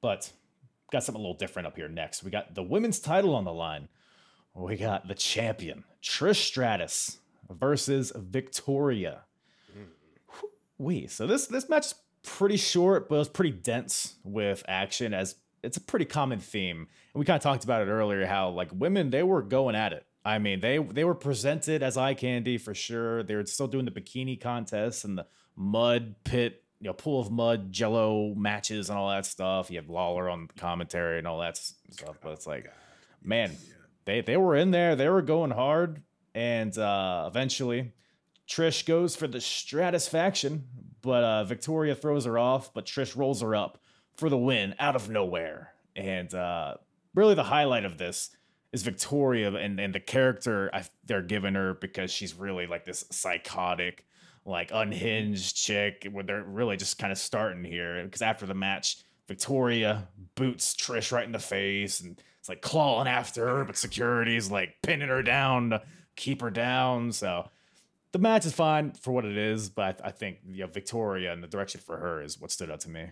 [0.00, 0.30] but
[0.92, 2.22] got something a little different up here next.
[2.22, 3.88] We got the women's title on the line.
[4.54, 7.18] We got the champion, Trish Stratus
[7.50, 9.22] versus Victoria.
[10.78, 15.14] We so this this match is pretty short, but it was pretty dense with action
[15.14, 16.88] as it's a pretty common theme.
[17.14, 19.92] And we kind of talked about it earlier how like women they were going at
[19.92, 20.06] it.
[20.24, 23.22] I mean, they they were presented as eye candy for sure.
[23.22, 25.26] They were still doing the bikini contests and the
[25.56, 29.70] mud pit, you know, pool of mud jello matches and all that stuff.
[29.70, 32.72] You have Lawler on commentary and all that stuff, but it's like,
[33.22, 33.56] man,
[34.04, 34.94] they they were in there.
[34.94, 36.02] They were going hard,
[36.34, 37.92] and uh, eventually,
[38.48, 40.62] Trish goes for the Stratusfaction,
[41.02, 42.72] but uh, Victoria throws her off.
[42.72, 43.81] But Trish rolls her up
[44.16, 45.74] for the win out of nowhere.
[45.96, 46.74] And uh,
[47.14, 48.30] really, the highlight of this
[48.72, 53.04] is Victoria and, and the character I, they're giving her because she's really like this
[53.10, 54.06] psychotic,
[54.44, 56.08] like unhinged chick.
[56.10, 58.98] Where they're really just kind of starting here because after the match,
[59.28, 64.50] Victoria boots Trish right in the face and it's like clawing after her, but security's
[64.50, 65.82] like pinning her down to
[66.16, 67.12] keep her down.
[67.12, 67.48] So
[68.10, 71.42] the match is fine for what it is, but I, I think know, Victoria and
[71.42, 73.10] the direction for her is what stood out to me.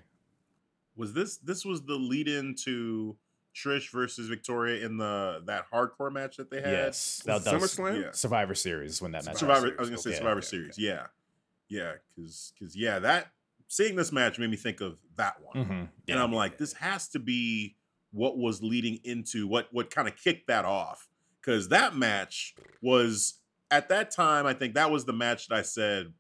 [1.01, 3.17] Was this this was the lead in to
[3.57, 6.71] Trish versus Victoria in the that hardcore match that they had?
[6.73, 8.03] Yes, that, that SummerSlam?
[8.03, 8.11] Yeah.
[8.13, 9.37] Survivor Series when that match.
[9.39, 9.69] Survivor.
[9.69, 9.75] was.
[9.79, 10.17] I was gonna say Yeah.
[10.19, 10.79] Survivor okay, Series.
[10.79, 11.07] Yeah,
[11.69, 13.33] yeah, because because yeah, that
[13.67, 15.89] seeing this match made me think of that one, Mhm.
[16.09, 17.77] and I'm like, this has to be
[18.13, 21.09] what was leading into what what kind of kicked that off
[21.41, 23.39] because that match was
[23.71, 24.45] at that time.
[24.45, 26.13] I think that was the match that I said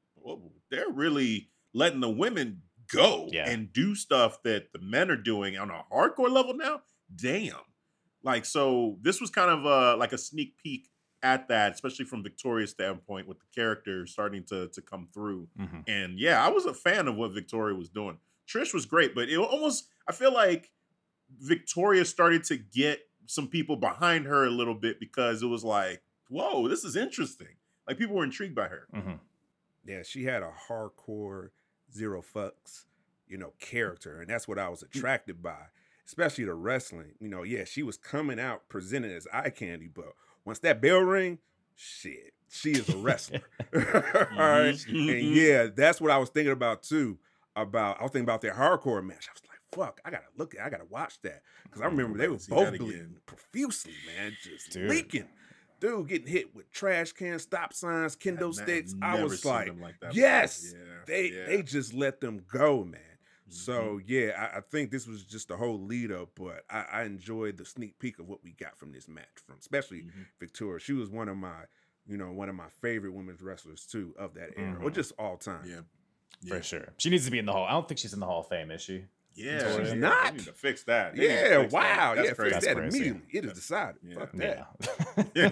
[0.70, 2.62] they're really letting the women
[2.92, 3.48] go Yeah.
[3.50, 6.82] and do stuff that the men are doing on a hardcore level now.
[7.14, 7.56] Damn.
[8.22, 10.88] Like so, this was kind of uh like a sneak peek
[11.22, 15.48] at that, especially from Victoria's standpoint, with the character starting to to come through.
[15.58, 15.84] Mhm.
[15.88, 18.18] And yeah, I was a fan of what Victoria was doing.
[18.48, 20.70] Trish was great, but it almost I feel like
[21.38, 26.02] Victoria started to get some people behind her a little bit because it was like,
[26.28, 27.56] whoa, this is interesting.
[27.86, 28.88] Like people were intrigued by her.
[28.94, 29.20] Mhm.
[29.86, 31.50] Yeah, she had a hardcore
[31.92, 32.86] zero fucks,
[33.28, 35.66] you know, character, and that's what I was attracted by,
[36.06, 37.12] especially the wrestling.
[37.20, 40.12] You know, yeah, she was coming out presented as eye candy, but
[40.44, 41.38] once that bell ring,
[41.76, 43.42] shit, she is a wrestler.
[43.74, 43.80] All
[44.38, 47.18] right, and yeah, that's what I was thinking about too.
[47.56, 49.28] About I was thinking about their hardcore match.
[49.28, 52.16] I was like, fuck, I gotta look, at I gotta watch that because I remember
[52.18, 54.88] they were like to see both bleeding profusely, man, just Dude.
[54.88, 55.28] leaking.
[55.80, 58.94] Dude getting hit with trash cans, stop signs, kendo I've sticks.
[59.02, 60.72] I was like, like that yes.
[60.76, 61.46] Yeah, they yeah.
[61.46, 63.00] they just let them go, man.
[63.48, 64.02] So Mhm.
[64.06, 67.56] yeah, I, I think this was just a whole lead up, but I, I enjoyed
[67.56, 70.26] the sneak peek of what we got from this match, from especially Mhm.
[70.38, 70.78] Victoria.
[70.78, 71.64] She was one of my,
[72.06, 74.94] you know, one of my favorite women's wrestlers too of that era, or Mhm.
[74.94, 75.64] just all time.
[75.66, 75.80] yeah,
[76.48, 76.92] For sure.
[76.98, 77.64] She needs to be in the hall.
[77.64, 79.06] I don't think she's in the Hall of Fame, is she?
[79.34, 80.24] Yeah, She's yeah, not?
[80.32, 81.16] They need to fix that.
[81.16, 81.74] They Yeah, fix that.
[81.98, 82.50] wow, That's yeah, crazy.
[82.50, 82.98] fix That's that crazy.
[83.08, 83.38] immediately.
[83.38, 83.96] It is decided.
[84.02, 84.14] Yeah.
[84.18, 84.66] Fuck that.
[85.34, 85.50] Yeah.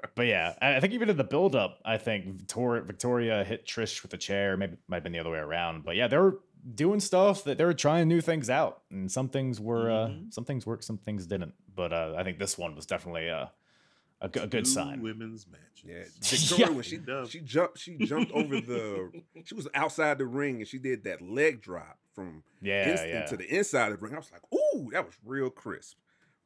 [0.14, 3.66] But yeah, I I think even in the build up, I think Victoria, Victoria hit
[3.66, 4.56] Trish with a chair.
[4.56, 5.84] Maybe might have been the other way around.
[5.84, 6.38] But yeah, they were
[6.74, 10.32] doing stuff that they were trying new things out, and some things were uh, Mhm.
[10.32, 11.52] some things worked, some things didn't.
[11.74, 13.46] But uh, I think this one was definitely uh,
[14.20, 15.02] a, g- a good Two sign.
[15.02, 15.84] Women's matches.
[15.84, 16.04] Yeah,
[16.38, 16.72] Victoria Yeah.
[16.74, 17.28] when she Dub.
[17.28, 19.10] she jumped she jumped over the
[19.44, 23.26] she was outside the ring and she did that leg drop from Yeah, instant yeah,
[23.26, 24.14] to the inside of the ring.
[24.14, 25.96] I was like, ooh, that was real crisp,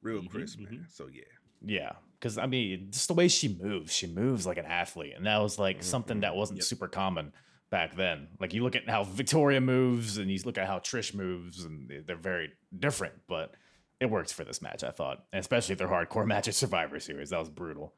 [0.02, 0.72] real Mhm, crisp, man.
[0.72, 0.82] Mm-hmm.
[0.90, 1.22] So yeah,
[1.64, 1.92] yeah.
[2.18, 5.38] Because I mean, just the way she moves, she moves like an athlete, and that
[5.38, 6.22] was like mm-hmm, something mm-hmm.
[6.22, 6.64] that wasn't Yep.
[6.64, 7.32] super common
[7.70, 8.28] back then.
[8.40, 11.90] Like you look at how Victoria moves, and you look at how Trish moves, and
[12.06, 13.14] they're very different.
[13.28, 13.54] But
[14.00, 17.30] it works for this match, I thought, and especially their hardcore match at Survivor Series.
[17.30, 17.94] That was brutal.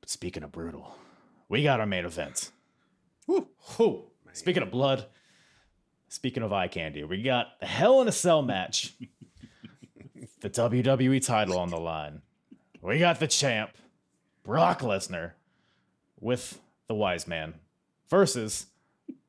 [0.00, 0.96] But speaking of brutal,
[1.48, 2.50] we got our main event.
[3.26, 4.04] Whew.
[4.32, 5.06] Speaking of blood,
[6.08, 8.94] speaking of eye candy, we got the Hell in a Cell match.
[10.40, 12.22] the WWE title on the line.
[12.80, 13.70] We got the champ,
[14.42, 15.32] Brock Lesnar,
[16.18, 17.54] with the wise man
[18.08, 18.66] versus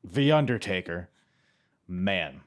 [0.03, 1.09] The Undertaker.
[1.87, 2.41] Man.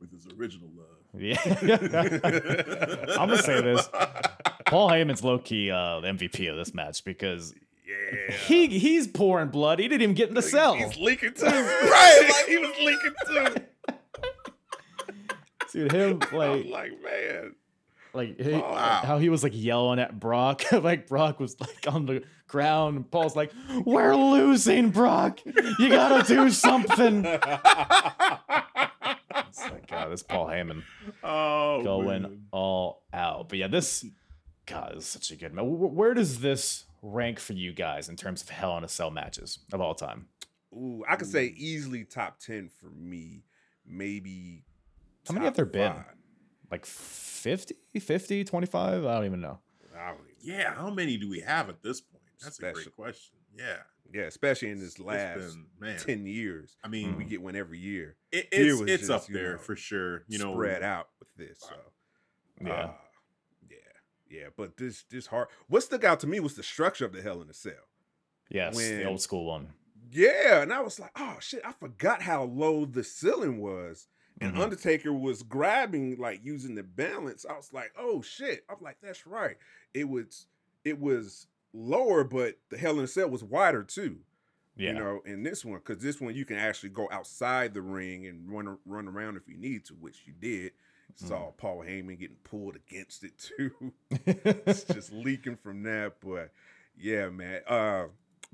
[0.00, 0.89] with his original love.
[1.16, 1.36] Yeah.
[1.44, 3.88] I'm going to say this.
[4.66, 7.52] Paul Heyman's low key uh, MVP of this match because
[7.86, 8.32] yeah.
[8.46, 9.80] he he's pouring blood.
[9.80, 10.74] He didn't even get in the cell.
[10.74, 12.26] He's leaking too, right?
[12.28, 13.56] Like he was leaking too.
[15.72, 17.54] Dude, him like like, man,
[18.12, 19.02] Like he, Wow.
[19.04, 20.62] how he was like yelling at Brock.
[20.72, 22.96] like Brock was like on the ground.
[22.96, 23.52] And Paul's like,
[23.84, 25.40] "We're losing, Brock.
[25.44, 27.26] You gotta do something."
[29.50, 30.82] It's like, God, this Paul Heyman
[31.24, 32.42] oh, going man.
[32.50, 33.48] all out.
[33.48, 34.04] But yeah, this
[34.66, 35.64] God this is such a good match.
[35.66, 39.58] Where does this rank for you guys in terms of Hell in a Cell matches
[39.72, 40.28] of all time?
[40.72, 43.42] Ooh, I could say easily top ten for me.
[43.86, 44.64] Maybe.
[45.26, 45.92] How many have there been?
[45.92, 46.04] five.
[46.70, 49.04] Like 50, 50, 25?
[49.04, 49.58] I don't even know.
[49.98, 52.22] I don't even- Yeah, how many do we have at this point?
[52.40, 53.34] That's a great question.
[53.60, 53.76] Yeah,
[54.12, 56.76] Yeah, especially in this last been- ten years.
[56.82, 58.16] I mean, we get one every year.
[58.32, 60.24] it, it's it's just, up there know, for sure.
[60.28, 61.60] You know, spread out with this.
[61.60, 61.76] So
[62.64, 62.72] Yeah.
[62.72, 62.92] uh,
[63.68, 63.76] yeah,
[64.30, 64.46] yeah.
[64.56, 65.48] But this this hard.
[65.68, 67.72] What stuck out to me was the structure of the Hell in a Cell.
[68.48, 69.74] yes, the old school one.
[70.12, 74.08] Yeah, and I was like, oh shit, I forgot how low the ceiling was.
[74.40, 74.60] And Mhm.
[74.60, 77.44] Undertaker was grabbing, like using the balance.
[77.44, 78.64] I was like, oh shit.
[78.70, 79.56] I'm like, that's right.
[79.94, 80.46] It was
[80.82, 84.18] it was lower, but the Hell in a Cell was wider too.
[84.76, 84.92] Yeah.
[84.92, 88.26] You know, in this one, because this one you can actually go outside the ring
[88.26, 90.72] and run run around if you need to, which you did.
[91.22, 91.28] Mm.
[91.28, 93.92] Saw Paul Heyman getting pulled against it too.
[94.10, 96.14] it's just leaking from that.
[96.24, 96.52] But
[96.96, 97.60] yeah, man.
[97.66, 98.04] Uh,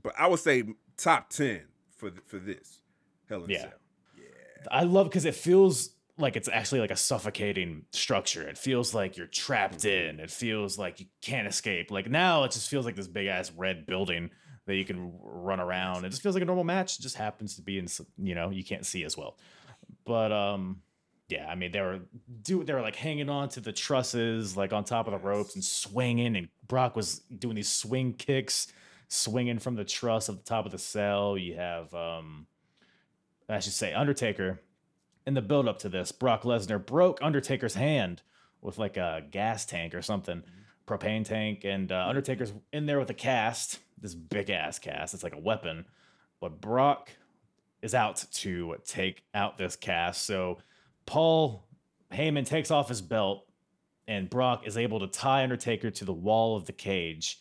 [0.02, 0.64] but I would say
[0.96, 1.62] top ten
[1.96, 2.80] for th- for this
[3.28, 3.60] Hell in a Yeah.
[3.60, 3.72] Cell.
[4.70, 8.48] I love because it feels like it's actually like a suffocating structure.
[8.48, 10.18] It feels like you're trapped in.
[10.18, 11.90] It feels like you can't escape.
[11.90, 14.30] Like now, it just feels like this big ass red building
[14.66, 16.04] that you can run around.
[16.04, 16.98] It just feels like a normal match.
[16.98, 17.86] It just happens to be in,
[18.18, 19.36] you know, you can't see as well.
[20.04, 20.80] But um,
[21.28, 22.00] yeah, I mean, they were
[22.42, 25.54] do they were like hanging on to the trusses, like on top of the ropes
[25.54, 26.36] and swinging.
[26.36, 28.68] And Brock was doing these swing kicks,
[29.08, 31.36] swinging from the truss at the top of the cell.
[31.36, 32.46] You have um.
[33.48, 34.60] I should say Undertaker.
[35.26, 38.22] In the build up to this, Brock Lesnar broke Undertaker's hand
[38.62, 40.44] with like a gas tank or something,
[40.86, 45.14] propane tank, and uh, Undertaker's in there with a cast, this big ass cast.
[45.14, 45.84] It's like a weapon,
[46.40, 47.10] but Brock
[47.82, 50.24] is out to take out this cast.
[50.24, 50.58] So
[51.06, 51.66] Paul
[52.12, 53.46] Heyman takes off his belt,
[54.06, 57.40] and Brock is able to tie Undertaker to the wall of the cage.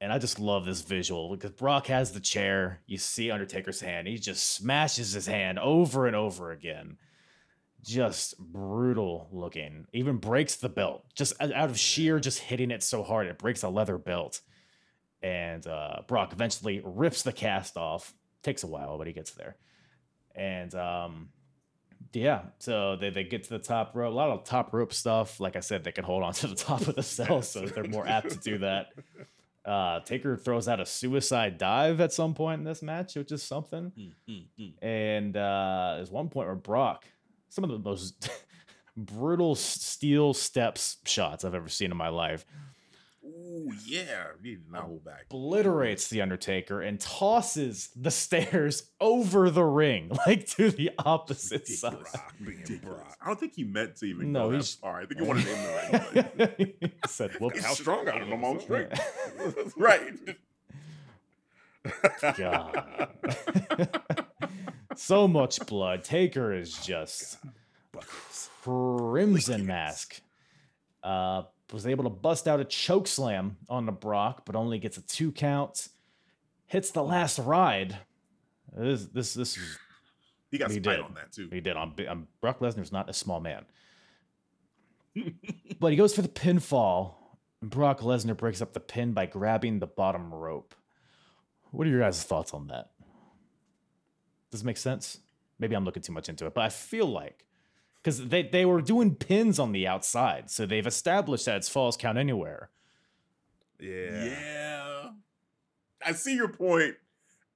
[0.00, 2.80] And I just love this visual because Brock has the chair.
[2.86, 4.06] You see Undertaker's hand.
[4.06, 6.96] He just smashes his hand over and over again.
[7.84, 9.86] Just brutal looking.
[9.92, 11.04] Even breaks the belt.
[11.14, 14.40] Just out of sheer just hitting it so hard, it breaks a leather belt.
[15.22, 18.14] And uh, Brock eventually rips the cast off.
[18.42, 19.56] Takes a while, but he gets there.
[20.34, 21.28] And um,
[22.12, 24.12] yeah, so they, they get to the top rope.
[24.12, 25.40] A lot of top rope stuff.
[25.40, 27.84] Like I said, they can hold on to the top of the cell, so they're
[27.84, 28.88] more apt to do that.
[29.64, 33.42] Uh, Taker throws out a suicide dive at some point in this match, which is
[33.42, 33.92] something.
[33.98, 34.72] Mm, mm, mm.
[34.80, 37.04] And uh, there's one point where Brock,
[37.48, 38.30] some of the most
[38.96, 42.44] brutal steel steps shots I've ever seen in my life,
[43.24, 44.24] Ooh, yeah.
[44.42, 45.26] We did not hold back.
[45.30, 51.92] obliterates the Undertaker and tosses the stairs over the ring, like to the opposite side.
[51.92, 52.22] Ridiculous.
[52.40, 53.02] Being Ridiculous.
[53.20, 55.00] I don't think he meant to even No, go that he's- far.
[55.02, 56.74] I think he wanted to end the ring.
[56.80, 58.98] he said, "Whoops." How strong I don't know my own strength.
[59.76, 60.12] right.
[62.36, 63.08] God.
[64.98, 66.04] So much blood.
[66.04, 67.38] Taker is just
[68.62, 70.20] crimson mask.
[71.02, 71.42] Uh,
[71.72, 75.02] was able to bust out a choke slam on the Brock, but only gets a
[75.02, 75.88] two count.
[76.66, 77.98] Hits the last ride.
[78.76, 79.78] This this this is
[80.50, 81.00] He got He did.
[81.00, 81.48] on that too.
[81.52, 83.64] he did on, on Brock Lesnar's not a small man.
[85.80, 87.14] but he goes for the pinfall.
[87.60, 90.74] And Brock Lesnar breaks up the pin by grabbing the bottom rope.
[91.70, 92.90] What are your guys' thoughts on that?
[94.50, 95.18] Does it make sense?
[95.58, 97.44] Maybe I'm looking too much into it, but I feel like
[98.02, 101.96] because they, they were doing pins on the outside, so they've established that it's falls
[101.96, 102.70] count anywhere.
[103.80, 104.24] Yeah.
[104.24, 105.10] Yeah.
[106.04, 106.94] I see your point.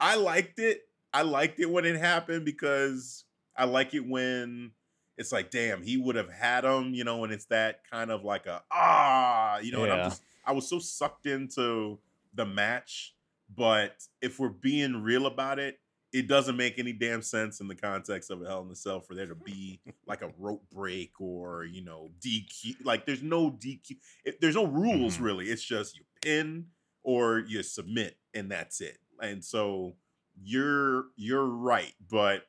[0.01, 0.82] I liked it.
[1.14, 3.24] I liked it when it happened because
[3.56, 4.73] I like it when
[5.16, 8.24] it's like, damn, he would have had him, you know, and it's that kind of
[8.24, 10.05] like a ah, you know, and I'm Yeah.
[10.09, 11.98] just I was so sucked into
[12.35, 13.14] the match.
[13.55, 15.78] But if we're being real about it,
[16.13, 19.01] it doesn't make any damn sense in the context of a Hell in a Cell
[19.01, 22.85] for there to be like a rope break or you know DQ.
[22.85, 23.97] Like there's no DQ.
[24.25, 25.23] It, there's no rules Mhm.
[25.23, 25.47] really.
[25.47, 26.67] It's just you pin
[27.03, 28.99] or you submit and that's it.
[29.21, 29.97] And so
[30.43, 32.45] you're you're right, but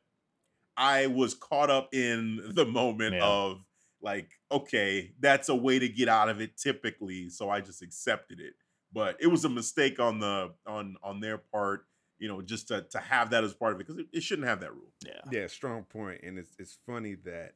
[0.75, 3.25] I was caught up in the moment Yeah.
[3.25, 3.63] of
[4.01, 8.39] like, okay, that's a way to get out of it typically, so I just accepted
[8.39, 8.53] it.
[8.91, 11.85] But it was a mistake on the on on their part,
[12.23, 14.47] you know, just to to have that as part of it because it, it shouldn't
[14.47, 14.93] have that rule.
[15.05, 15.19] Yeah.
[15.29, 16.21] Yeah, strong point.
[16.23, 17.51] And it's it's funny that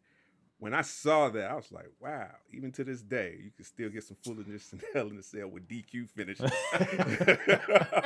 [0.59, 3.87] when I saw that, I was like, wow, even to this day, you can still
[3.89, 6.51] get some foolishness in Hell in the Cell with DQ finishes.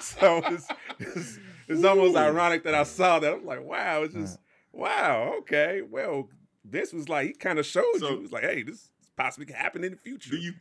[0.00, 0.68] so it's,
[0.98, 3.32] it's, it's almost ironic that I saw that.
[3.32, 4.38] I'm like, wow, it's just,
[4.72, 5.82] wow, okay.
[5.88, 6.28] Well,
[6.64, 8.16] this was like, he kind of showed So- you.
[8.16, 10.30] It was like, hey, this possibly could happen in the future.
[10.30, 10.54] Do you?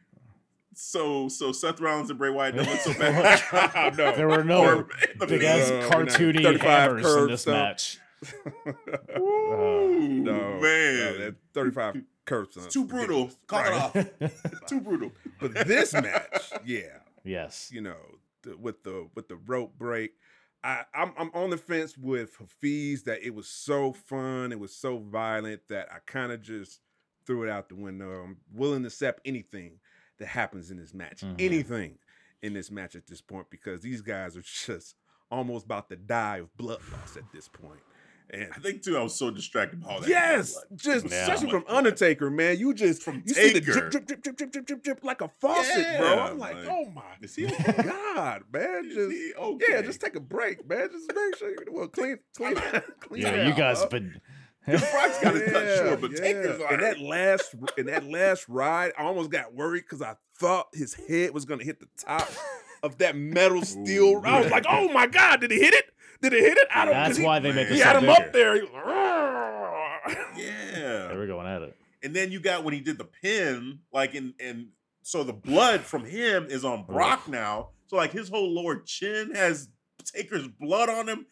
[0.73, 3.93] So so Seth Rollins and Bray Wyatt don't look so bad.
[3.97, 4.15] no.
[4.15, 4.87] There were no Or
[5.19, 7.53] the big big- ass Uh, cartoony 35 hammers in this stuff.
[7.53, 7.97] match.
[9.17, 12.57] Ooh, no, man, no, that 35 curves.
[12.57, 13.31] It's too brutal.
[13.47, 13.93] Call it off.
[14.67, 15.11] Too brutal.
[15.39, 17.69] But this match, yeah, yes.
[17.73, 17.97] you know,
[18.43, 20.11] the, with the with the rope break.
[20.63, 24.75] I, I'm I'm on the fence with Hafeez that it was so fun, it was
[24.75, 26.79] so violent that I kind of just
[27.25, 28.11] threw it out the window.
[28.23, 29.79] I'm willing to accept anything
[30.21, 31.21] that happens in this match.
[31.21, 31.35] Mm-hmm.
[31.39, 31.97] Anything
[32.41, 34.95] in this match at this point because these guys are just
[35.29, 37.79] almost about to die of blood loss at this point.
[38.33, 40.07] And I think too, I was so distracted by all that.
[40.07, 41.23] Yes, just yeah.
[41.23, 42.57] especially from Undertaker, man.
[42.57, 43.47] You just from you Taker.
[43.47, 46.19] see the drip, drip, drip, drip, drip, drip, drip, drip like a faucet, yeah, bro.
[46.19, 47.83] I'm like, like, oh my is he okay?
[47.83, 48.89] god, man.
[48.89, 49.65] Just okay?
[49.67, 50.87] yeah, just take a break, man.
[50.93, 52.55] Just make sure you well clean, clean,
[53.01, 53.21] clean.
[53.21, 53.89] Yeah, you guys, but.
[53.91, 54.21] Been-
[54.65, 56.79] Brock's got his cut short, but Taker's in alright.
[56.79, 61.33] that last in that last ride, I almost got worried because I thought his head
[61.33, 62.29] was gonna hit the top
[62.83, 64.17] of that metal steel.
[64.17, 65.85] Ooh, I was like, oh my god, did he hit it?
[66.21, 66.67] Did it hit it?
[66.73, 66.93] I don't.
[66.93, 67.65] 'cause That's he, why they make man.
[67.69, 68.11] this he had him bigger.
[68.11, 68.55] up there.
[68.55, 68.67] He
[70.37, 71.07] Yeah.
[71.09, 71.75] They were going at it.
[72.03, 74.67] And then you got when he did the pin, like in and
[75.03, 77.69] so the blood from him is on Brock now.
[77.87, 79.69] So like his whole lower chin has
[80.05, 81.25] Taker's blood on him.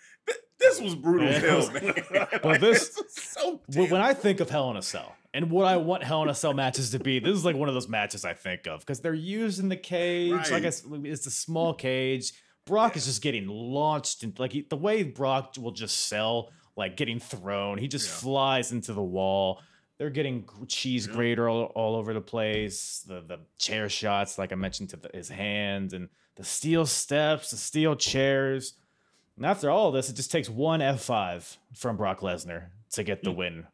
[0.59, 1.39] Th- This was brutal Yeah.
[1.39, 1.93] hell, man.
[2.43, 5.77] But this- was so When I think of Hell in a Cell and what I
[5.77, 8.25] want Hell in a Cell matches to be, this is like one of those matches
[8.25, 10.31] I think of because they're used in the cage.
[10.31, 10.65] Like Right.
[10.65, 12.33] it's, it's a small cage.
[12.65, 16.97] Brock is just getting launched and like he, the way Brock will just sell, like
[16.97, 18.15] getting thrown, he just Yeah.
[18.15, 19.61] flies into the wall.
[19.97, 21.13] They're getting cheese Yeah.
[21.13, 23.03] grater all, all over the place.
[23.07, 27.51] The the chair shots, like I mentioned, to the, his hand and the steel steps,
[27.51, 28.73] the steel chairs.
[29.39, 33.31] And after all this, it just takes one F5 from Brock Lesnar to get the
[33.31, 33.37] mm.
[33.37, 33.67] win.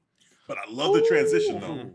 [0.47, 1.89] but I love the transition though.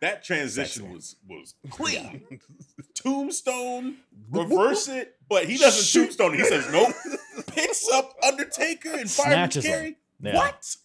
[0.00, 2.40] That transition was was clean.
[2.94, 3.96] Tombstone,
[4.30, 6.32] reverse it, but he doesn't tombstone.
[6.32, 6.38] it.
[6.38, 6.94] He says nope.
[7.48, 9.70] Picks up Undertaker and fires Snatches him.
[9.70, 9.96] carry.
[10.22, 10.36] Yeah.
[10.36, 10.76] What?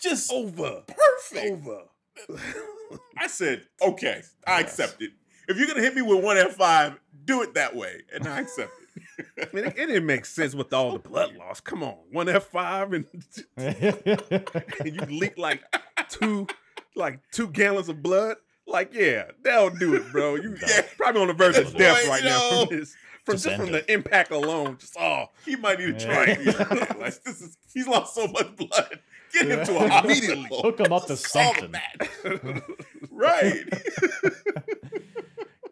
[0.00, 1.52] Just over, perfect.
[1.52, 1.82] over.
[3.16, 5.12] I said, okay, I accept it.
[5.46, 8.40] If you're gonna hit me with one F five, do it that way, and I
[8.40, 8.83] accept it.
[9.38, 11.60] I mean, it, it didn't make sense with all the blood loss.
[11.60, 13.06] Come on, one F five and,
[13.56, 15.62] and you leak like
[16.08, 16.46] two,
[16.96, 18.36] like two gallons of blood.
[18.66, 20.36] Like, yeah, that'll do it, bro.
[20.36, 20.82] You Yeah.
[20.96, 23.68] probably on the verge of death you right now from this, from Just just, from
[23.68, 23.86] it.
[23.86, 24.78] the impact alone.
[24.78, 26.24] Just oh, He might need a Yeah.
[26.24, 26.26] try.
[26.98, 29.00] like, this is he's lost so much blood.
[29.34, 30.10] Get him to a hospital.
[30.10, 30.48] Immediately.
[30.62, 31.78] Hook him up to Just call the
[32.22, 32.62] something.
[33.10, 33.64] right.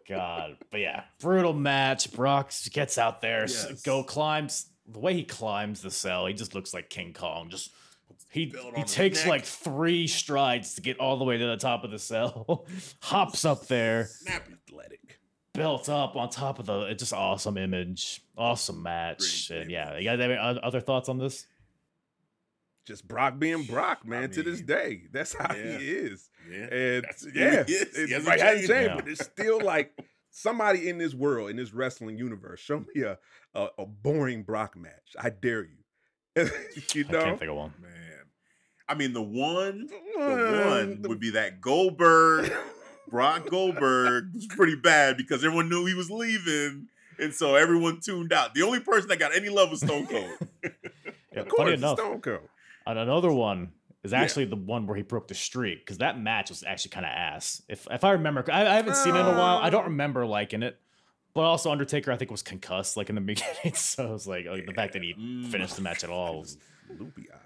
[0.07, 2.11] God, but yeah, brutal match.
[2.11, 3.81] Brock gets out there, Yes.
[3.83, 4.67] go climbs.
[4.87, 7.49] The way he climbs the cell, he just looks like King Kong.
[7.49, 7.71] Just
[8.29, 9.27] he he takes neck.
[9.27, 12.65] like three strides to get all the way to the top of the cell.
[13.01, 14.53] Hops up there, Snappy.
[14.53, 15.19] athletic.
[15.53, 16.81] built up on top of the.
[16.81, 19.97] It's just awesome image, awesome match, Great and yeah.
[19.97, 21.45] You guys have any other thoughts on this?
[22.85, 24.29] Just Brock being Brock, man.
[24.31, 25.77] to this day, that's how yeah.
[25.77, 26.29] he is.
[26.49, 26.57] Yeah.
[26.73, 27.97] And That's yeah, is.
[27.97, 28.95] it- hasn't right, hasn't changed.
[28.95, 29.97] but it's still like
[30.31, 33.17] somebody in this world, in this wrestling universe, show me a
[33.55, 35.15] a, a boring Brock match.
[35.19, 35.77] I dare you.
[36.93, 37.19] you know?
[37.19, 37.73] I can't think of one.
[37.81, 37.91] Man.
[38.89, 42.51] I mean, the one, the one the- would be that Goldberg,
[43.09, 46.87] Brock Goldberg was pretty bad because everyone knew he was leaving.
[47.19, 48.55] And so everyone tuned out.
[48.55, 50.31] The only person that got any love was Stone Cold.
[51.31, 52.49] Yeah, of course, enough, Stone Cold.
[52.87, 53.71] And another one
[54.03, 54.21] is Yeah.
[54.21, 57.11] actually the one where he broke the streak because that match was actually kind of
[57.11, 57.61] ass.
[57.67, 59.57] If if I remember, I, I haven't seen it in a while.
[59.57, 59.87] I don't Oh.
[59.89, 60.79] remember liking it.
[61.33, 64.45] But also Undertaker, I think was concussed like in the beginning, so it was like,
[64.45, 65.13] like, the fact that he
[65.49, 66.57] finished the match at all was
[66.99, 67.39] Loopy eyed.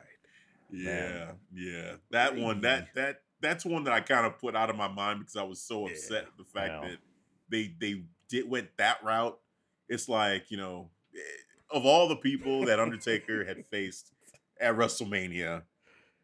[0.72, 1.94] Yeah, yeah.
[2.12, 5.20] That one, that that that's one that I kind of put out of my mind
[5.20, 5.94] because I was so Yeah.
[5.94, 6.90] upset at the fact Yeah.
[6.90, 6.98] that
[7.50, 9.40] they they did went that route.
[9.88, 11.20] It's like you know, eh,
[11.72, 14.12] of all the people that Undertaker had faced
[14.60, 15.62] at WrestleMania,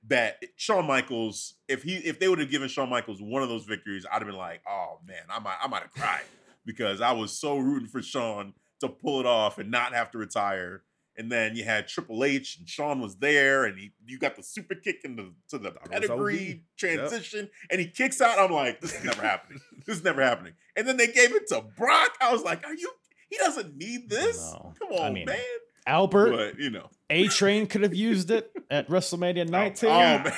[0.07, 3.65] that Shawn Michaels, if he if they would have given Shawn Michaels one of those
[3.65, 6.25] victories, I'd have been like, oh man, I might I might have cried
[6.65, 10.17] because I was so rooting for Shawn to pull it off and not have to
[10.17, 10.83] retire.
[11.15, 14.41] And then you had Triple H and Shawn was there, and he you got the
[14.43, 18.39] super kick into to the pedigree transition, and he kicks out.
[18.39, 19.59] I'm like, this is never happening.
[19.85, 20.53] This is never happening.
[20.75, 22.17] And then they gave it to Brock.
[22.19, 22.89] I was like, are you?
[23.29, 24.53] He doesn't need this.
[24.53, 24.73] No.
[24.79, 25.37] Come on, I mean, man.
[25.85, 29.89] Albert But you know, A Train could have used it at WrestleMania 19.
[29.89, 30.33] Oh, man.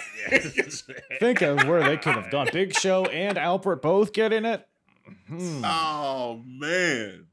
[1.20, 2.48] Think of where they could have gone.
[2.52, 4.68] Big Show and Albert both getting it.
[5.28, 5.64] Hmm.
[5.64, 7.28] Oh man.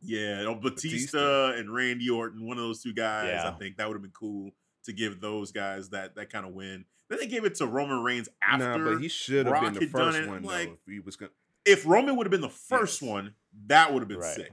[0.00, 1.58] Yeah, you know, Batista, Batista.
[1.58, 3.28] and Randy Orton, one of those two guys.
[3.32, 3.48] Yeah.
[3.48, 4.50] I think that would have been cool
[4.84, 6.84] to give those guys that that kind of win.
[7.08, 8.78] Then they gave it to Roman Reigns after.
[8.78, 10.48] nah, but he should have been the first it, one though.
[10.48, 11.32] like- if he was gonna.
[11.64, 13.10] if Roman would have been the first Yes.
[13.10, 13.34] one,
[13.66, 14.36] that would have been Right.
[14.36, 14.52] sick.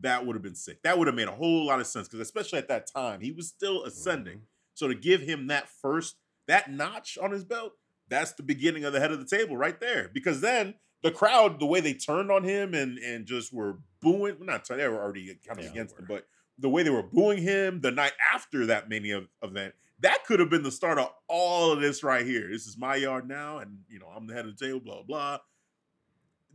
[0.00, 0.82] That would have been sick.
[0.82, 3.32] That would have made a whole lot of sense because especially at that time, he
[3.32, 4.38] was still ascending.
[4.38, 4.44] Mm-hmm.
[4.74, 6.16] So to give him that first
[6.46, 7.72] that notch on his belt,
[8.08, 10.10] that's the beginning of the head of the table right there.
[10.12, 14.36] Because then the crowd, the way they turned on him and and just were booing,
[14.40, 16.26] not they were already kind of Yeah, against him, but
[16.58, 20.50] the way they were booing him the night after that mania event, that could have
[20.50, 22.48] been the start of all of this right here.
[22.50, 24.80] This is my yard now, and you know I'm the head of the table.
[24.80, 25.38] Blah blah.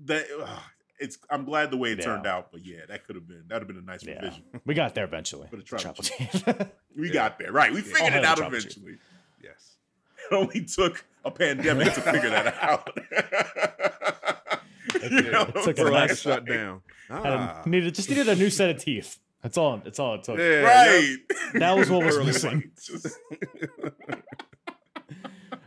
[0.05, 0.25] That
[1.01, 1.17] it's.
[1.29, 3.61] I'm glad the way it turned out, but yeah, that could have been that would
[3.63, 4.15] have been a nice Yeah.
[4.21, 4.43] revision.
[4.65, 5.47] We got there eventually.
[5.51, 6.43] The tribal chief.
[6.97, 7.13] We Yeah.
[7.13, 7.71] got there, right?
[7.73, 7.93] We Yeah.
[7.93, 8.97] figured it out eventually.
[9.43, 9.75] Yes.
[10.29, 12.89] It only took a pandemic to figure that out.
[15.11, 16.81] You know It took a nice- a shutdown.
[17.09, 17.63] Ah.
[17.65, 19.17] needed just needed a new set of teeth.
[19.41, 19.77] That's all.
[19.83, 20.37] That's all it took.
[20.37, 21.17] Yeah, right.
[21.55, 22.71] That was what was missing.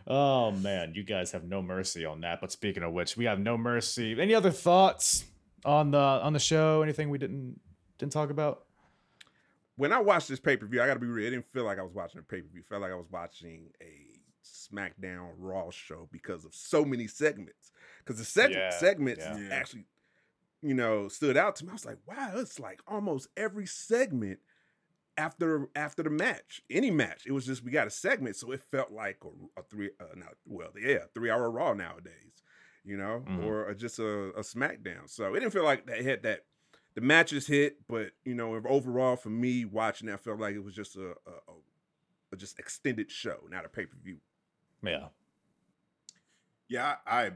[0.07, 2.39] Just- Oh man, you guys have no mercy on that.
[2.41, 4.19] But speaking of which, we have no mercy.
[4.19, 5.25] Any other thoughts
[5.63, 6.81] on the on the show?
[6.83, 7.59] Anything we didn't
[7.97, 8.63] didn't talk about?
[9.77, 11.27] when I watched this pay per view, I got to be real.
[11.27, 12.63] It didn't feel like I was watching a pay per view.
[12.63, 17.71] Felt like I was watching a SmackDown Raw show because of so many segments.
[18.05, 19.37] Because the seg- Yeah, segments yeah.
[19.37, 19.53] Yeah.
[19.53, 19.85] actually,
[20.61, 21.71] you know, stood out to me.
[21.71, 24.39] I was like, wow, it's like almost every segment
[25.17, 27.25] after after the match, any match.
[27.25, 30.05] It was just we got a segment, so it felt like a, a three, uh,
[30.15, 32.43] not well, yeah, three hour Raw nowadays.
[32.83, 33.43] You know, Mhm.
[33.43, 35.09] or a, just a, a SmackDown.
[35.09, 36.45] So it didn't feel like they had that
[36.93, 40.63] the matches hit, but you know, overall for me watching that, I felt like it
[40.63, 41.53] was just a, a, a,
[42.33, 44.17] a just extended show, not a pay per view.
[44.83, 45.07] Yeah.
[46.67, 47.31] Yeah, I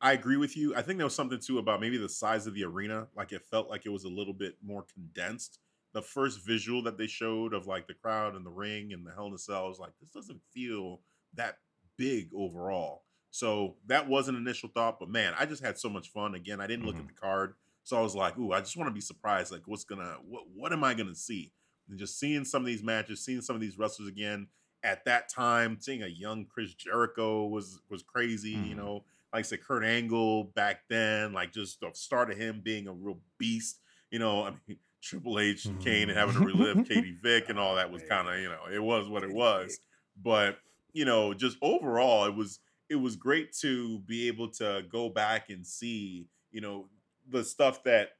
[0.00, 0.74] I agree with you.
[0.76, 3.08] I think there was something too about maybe the size of the arena.
[3.16, 5.58] Like it felt like it was a little bit more condensed.
[5.96, 9.12] The first visual that they showed of like the crowd and the ring and the
[9.12, 11.00] Hell in a Cell was like this doesn't feel
[11.32, 11.56] that
[11.96, 13.04] big overall.
[13.30, 16.34] So that was an initial thought, but man, I just had so much fun.
[16.34, 18.88] Again, I didn't look at the card, so I was like, "Ooh, I just want
[18.88, 19.50] to be surprised.
[19.50, 21.54] Like, what's gonna what what am I gonna see?"
[21.88, 24.48] And just seeing some of these matches, seeing some of these wrestlers again
[24.82, 28.50] at that time, seeing a young Chris Jericho was was crazy.
[28.50, 28.76] You Mhm.
[28.76, 32.86] know, like I said, Kurt Angle back then, like just the start of him being
[32.86, 33.80] a real beast.
[34.10, 36.82] You know, I mean, Triple H and Kane and having to relive mm-hmm.
[36.82, 39.78] Katie Vick and all that was kind of, you know, it was what it was.
[40.20, 40.58] But
[40.92, 42.58] you know, just overall, it was
[42.88, 46.88] it was great to be able to go back and see, you know,
[47.28, 48.10] the stuff that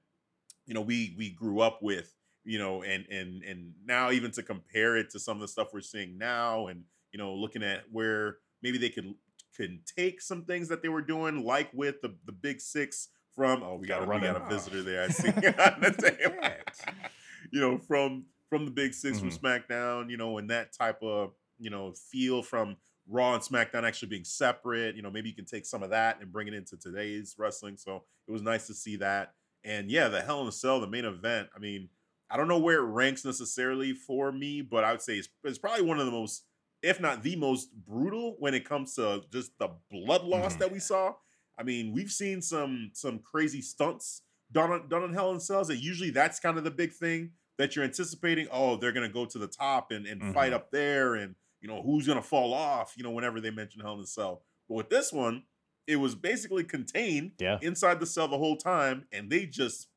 [0.66, 2.12] you know we we grew up with
[2.44, 5.68] you know and and and now even to compare it to some of the stuff
[5.72, 6.82] we're seeing now and
[7.12, 9.14] you know looking at where maybe they could
[9.56, 13.62] can take some things that they were doing like with the the big six from
[13.62, 15.04] oh we got a, we got a visitor there.
[15.04, 15.28] I see.
[15.28, 16.55] On the table.
[17.52, 21.32] you know from from the big 6 from smackdown you know and that type of
[21.58, 22.76] you know feel from
[23.08, 26.20] raw and smackdown actually being separate you know maybe you can take some of that
[26.20, 29.34] and bring it into today's wrestling so it was nice to see that
[29.64, 31.88] and yeah the hell in a cell the main event i mean
[32.28, 35.58] I don't know where it ranks necessarily for me, but I would say it's, it's
[35.58, 36.42] probably one of the most,
[36.82, 40.58] if not the most brutal when it comes to just the blood loss Mhm.
[40.58, 41.14] that we saw.
[41.56, 45.70] I mean, we've seen some some crazy stunts done on, done on Hell in Cells,
[45.70, 48.46] and usually that's kind of the big thing that you're anticipating.
[48.50, 50.56] Oh, they're gonna go to the top and, and fight Mhm.
[50.56, 52.94] up there, and you know who's gonna fall off.
[52.96, 55.44] You know, whenever they mention Hell in a Cell, but with this one,
[55.86, 57.58] it was basically contained Yeah.
[57.62, 59.88] inside the cell the whole time, and they just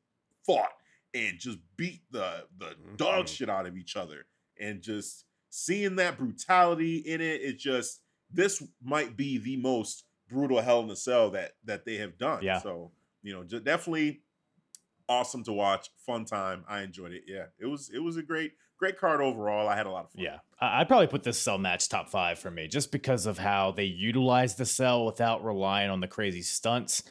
[0.45, 0.71] fought
[1.13, 3.35] and just beat the the dog Mhm.
[3.35, 4.25] shit out of each other.
[4.59, 8.01] And just seeing that brutality in it, it just
[8.31, 12.43] this might be the most brutal Hell in a Cell that that they have done.
[12.43, 12.59] Yeah.
[12.59, 14.21] So you know, definitely
[15.09, 15.89] awesome to watch.
[16.05, 16.63] Fun time.
[16.69, 17.23] I enjoyed it.
[17.27, 19.67] Yeah, it was it was a great great card overall.
[19.67, 20.23] I had a lot of fun.
[20.23, 23.37] Yeah, I- I'd probably put this cell match top five for me, just because of
[23.37, 27.03] how they utilized the cell without relying on the crazy stunts.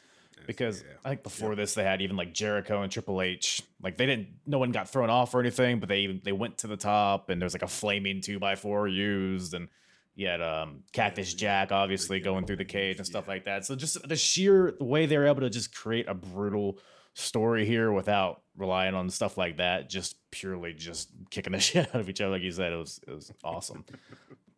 [0.47, 0.95] Because yeah.
[1.05, 4.29] I think before this they had even like Jericho and Triple H, like they didn't,
[4.47, 7.29] no one got thrown off or anything, but they even they went to the top
[7.29, 9.67] and there's like a flaming two by four used, and
[10.15, 13.65] you had um, Cactus Jack obviously going through the cage and stuff like that.
[13.65, 16.79] So just the sheer the way they were able to just create a brutal
[17.19, 22.01] story here without relying on stuff like that, just purely just kicking the shit out
[22.01, 23.85] of each other, like you said, it was it was awesome.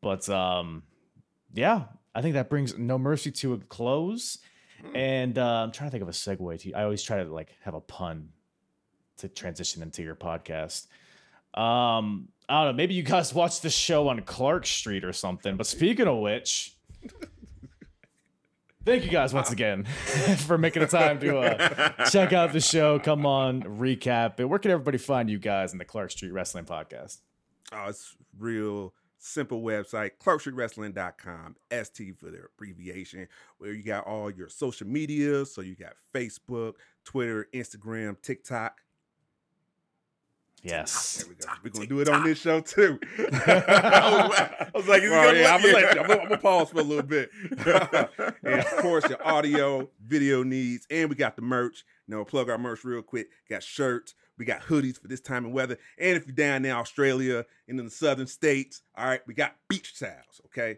[0.02, 0.84] but um,
[1.54, 1.84] yeah,
[2.14, 4.40] I think that brings No Mercy to a close.
[4.96, 6.74] And uh, I'm trying to think of a segue to.
[6.74, 8.30] I always try to like have a pun
[9.18, 10.88] to transition into your podcast.
[11.54, 12.74] Um, I don't know.
[12.74, 15.56] Maybe you guys watch the show on Clark Street or something.
[15.56, 16.76] But speaking of which,
[18.86, 19.84] thank you guys once again
[20.46, 23.00] for making the time to uh, check out the show.
[23.00, 24.46] Come on, recap it.
[24.46, 27.20] Where can everybody find you guys in the Clark Street Wrestling Podcast?
[27.72, 33.28] Oh, it's real simple website, clarkstreetwrestling.com, ST for the abbreviation,
[33.60, 35.46] where you got all your social media.
[35.46, 36.74] So you got Facebook,
[37.06, 38.82] Twitter, Instagram, TikTok.
[40.64, 41.24] Yes.
[41.24, 41.52] Ah, there we go.
[41.64, 43.00] We're gonna do it on this show too.
[43.18, 46.02] I was like, is yeah, I'm gonna let you.
[46.02, 47.32] I'm gonna, I'm gonna pause for a little bit.
[48.44, 51.84] and of course, your audio, video needs, and we got the merch.
[52.08, 53.30] You know, plug our merch real quick.
[53.50, 55.78] Got shirts, we got hoodies for this time of weather.
[55.98, 59.56] And if you're down in Australia and in the southern states, all right, we got
[59.68, 60.78] beach towels, okay?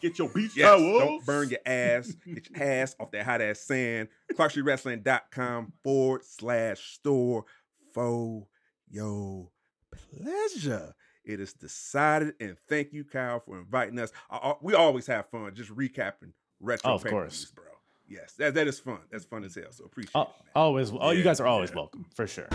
[0.00, 0.98] Get your beach Yes, towels.
[1.02, 2.12] don't burn your ass.
[2.26, 4.08] Get your ass off that hot ass sand.
[4.34, 7.44] ClarkStreetWrestling.com forward slash store
[7.92, 8.46] for
[8.92, 9.48] your
[9.90, 10.92] pleasure.
[11.24, 14.10] It is decided, and thank you, Kyle, for inviting us.
[14.30, 17.46] I- I- we always have fun just recapping retro Oh, of course.
[17.54, 17.64] bro.
[18.08, 18.98] Yes, that, that is fun.
[19.10, 19.70] That's fun as hell.
[19.70, 20.26] So appreciate Oh, it.
[20.26, 20.52] man.
[20.56, 20.92] always.
[20.92, 21.76] Oh, you guys are always yeah.
[21.76, 22.48] welcome for sure.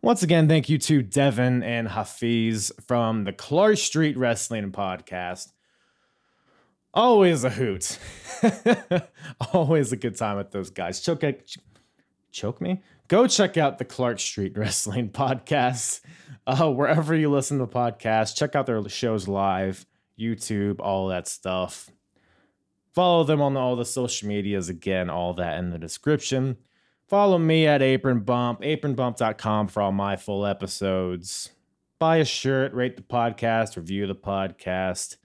[0.00, 5.48] Once again, thank you to Devin and Hafeez from the Clark Street Wrestling Podcast.
[6.94, 7.98] Always a hoot.
[9.52, 11.00] always a good time with those guys.
[11.00, 11.24] Choke,
[12.30, 12.80] choke me?
[13.08, 16.02] Go check out the Clark Street Wrestling Podcast.
[16.46, 19.86] Uh, wherever you listen to the podcast, check out their shows live,
[20.18, 21.90] YouTube, all that stuff.
[22.94, 24.68] Follow them on all the social medias.
[24.68, 26.58] Again, all that in the description.
[27.08, 31.50] Follow me at Apron Bump, apronbump.com for all my full episodes.
[31.98, 35.16] Buy a shirt, rate the podcast, review the podcast.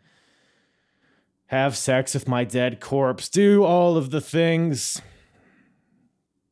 [1.47, 3.27] Have sex with my dead corpse.
[3.27, 5.01] Do all of the things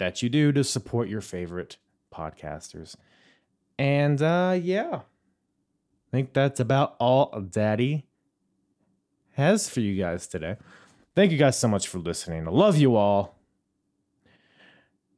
[0.02, 1.78] that you do to support your favorite
[2.12, 2.96] podcasters.
[3.78, 4.96] And uh yeah.
[4.96, 8.08] I think that's about all Daddy
[9.34, 10.58] has for you guys today.
[11.16, 12.48] Thank you guys so much for listening.
[12.48, 13.38] I love you all.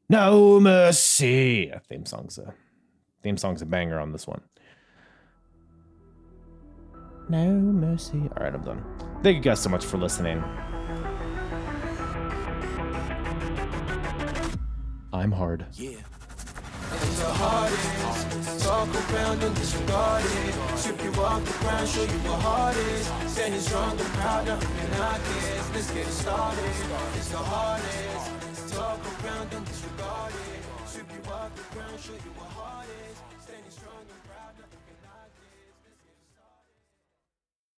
[0.09, 1.69] No mercy.
[1.71, 2.53] That theme song's a
[3.21, 4.41] theme song's a banger on this one.
[7.29, 8.29] No mercy.
[8.35, 8.83] All right, I'm done.
[9.23, 10.43] Thank you guys so much for listening.
[15.23, 15.65] I'm hard.
[15.75, 15.91] Yeah.
[15.91, 20.55] And the hardest, talk around and disregard it.
[21.01, 23.07] You off the ground, show you what is.
[23.31, 24.47] Standing strong and proud.
[24.47, 26.65] Let's get it started.
[27.15, 31.05] It's the hardest, talk around and disregard it.
[31.15, 33.32] You off the ground, show you what is.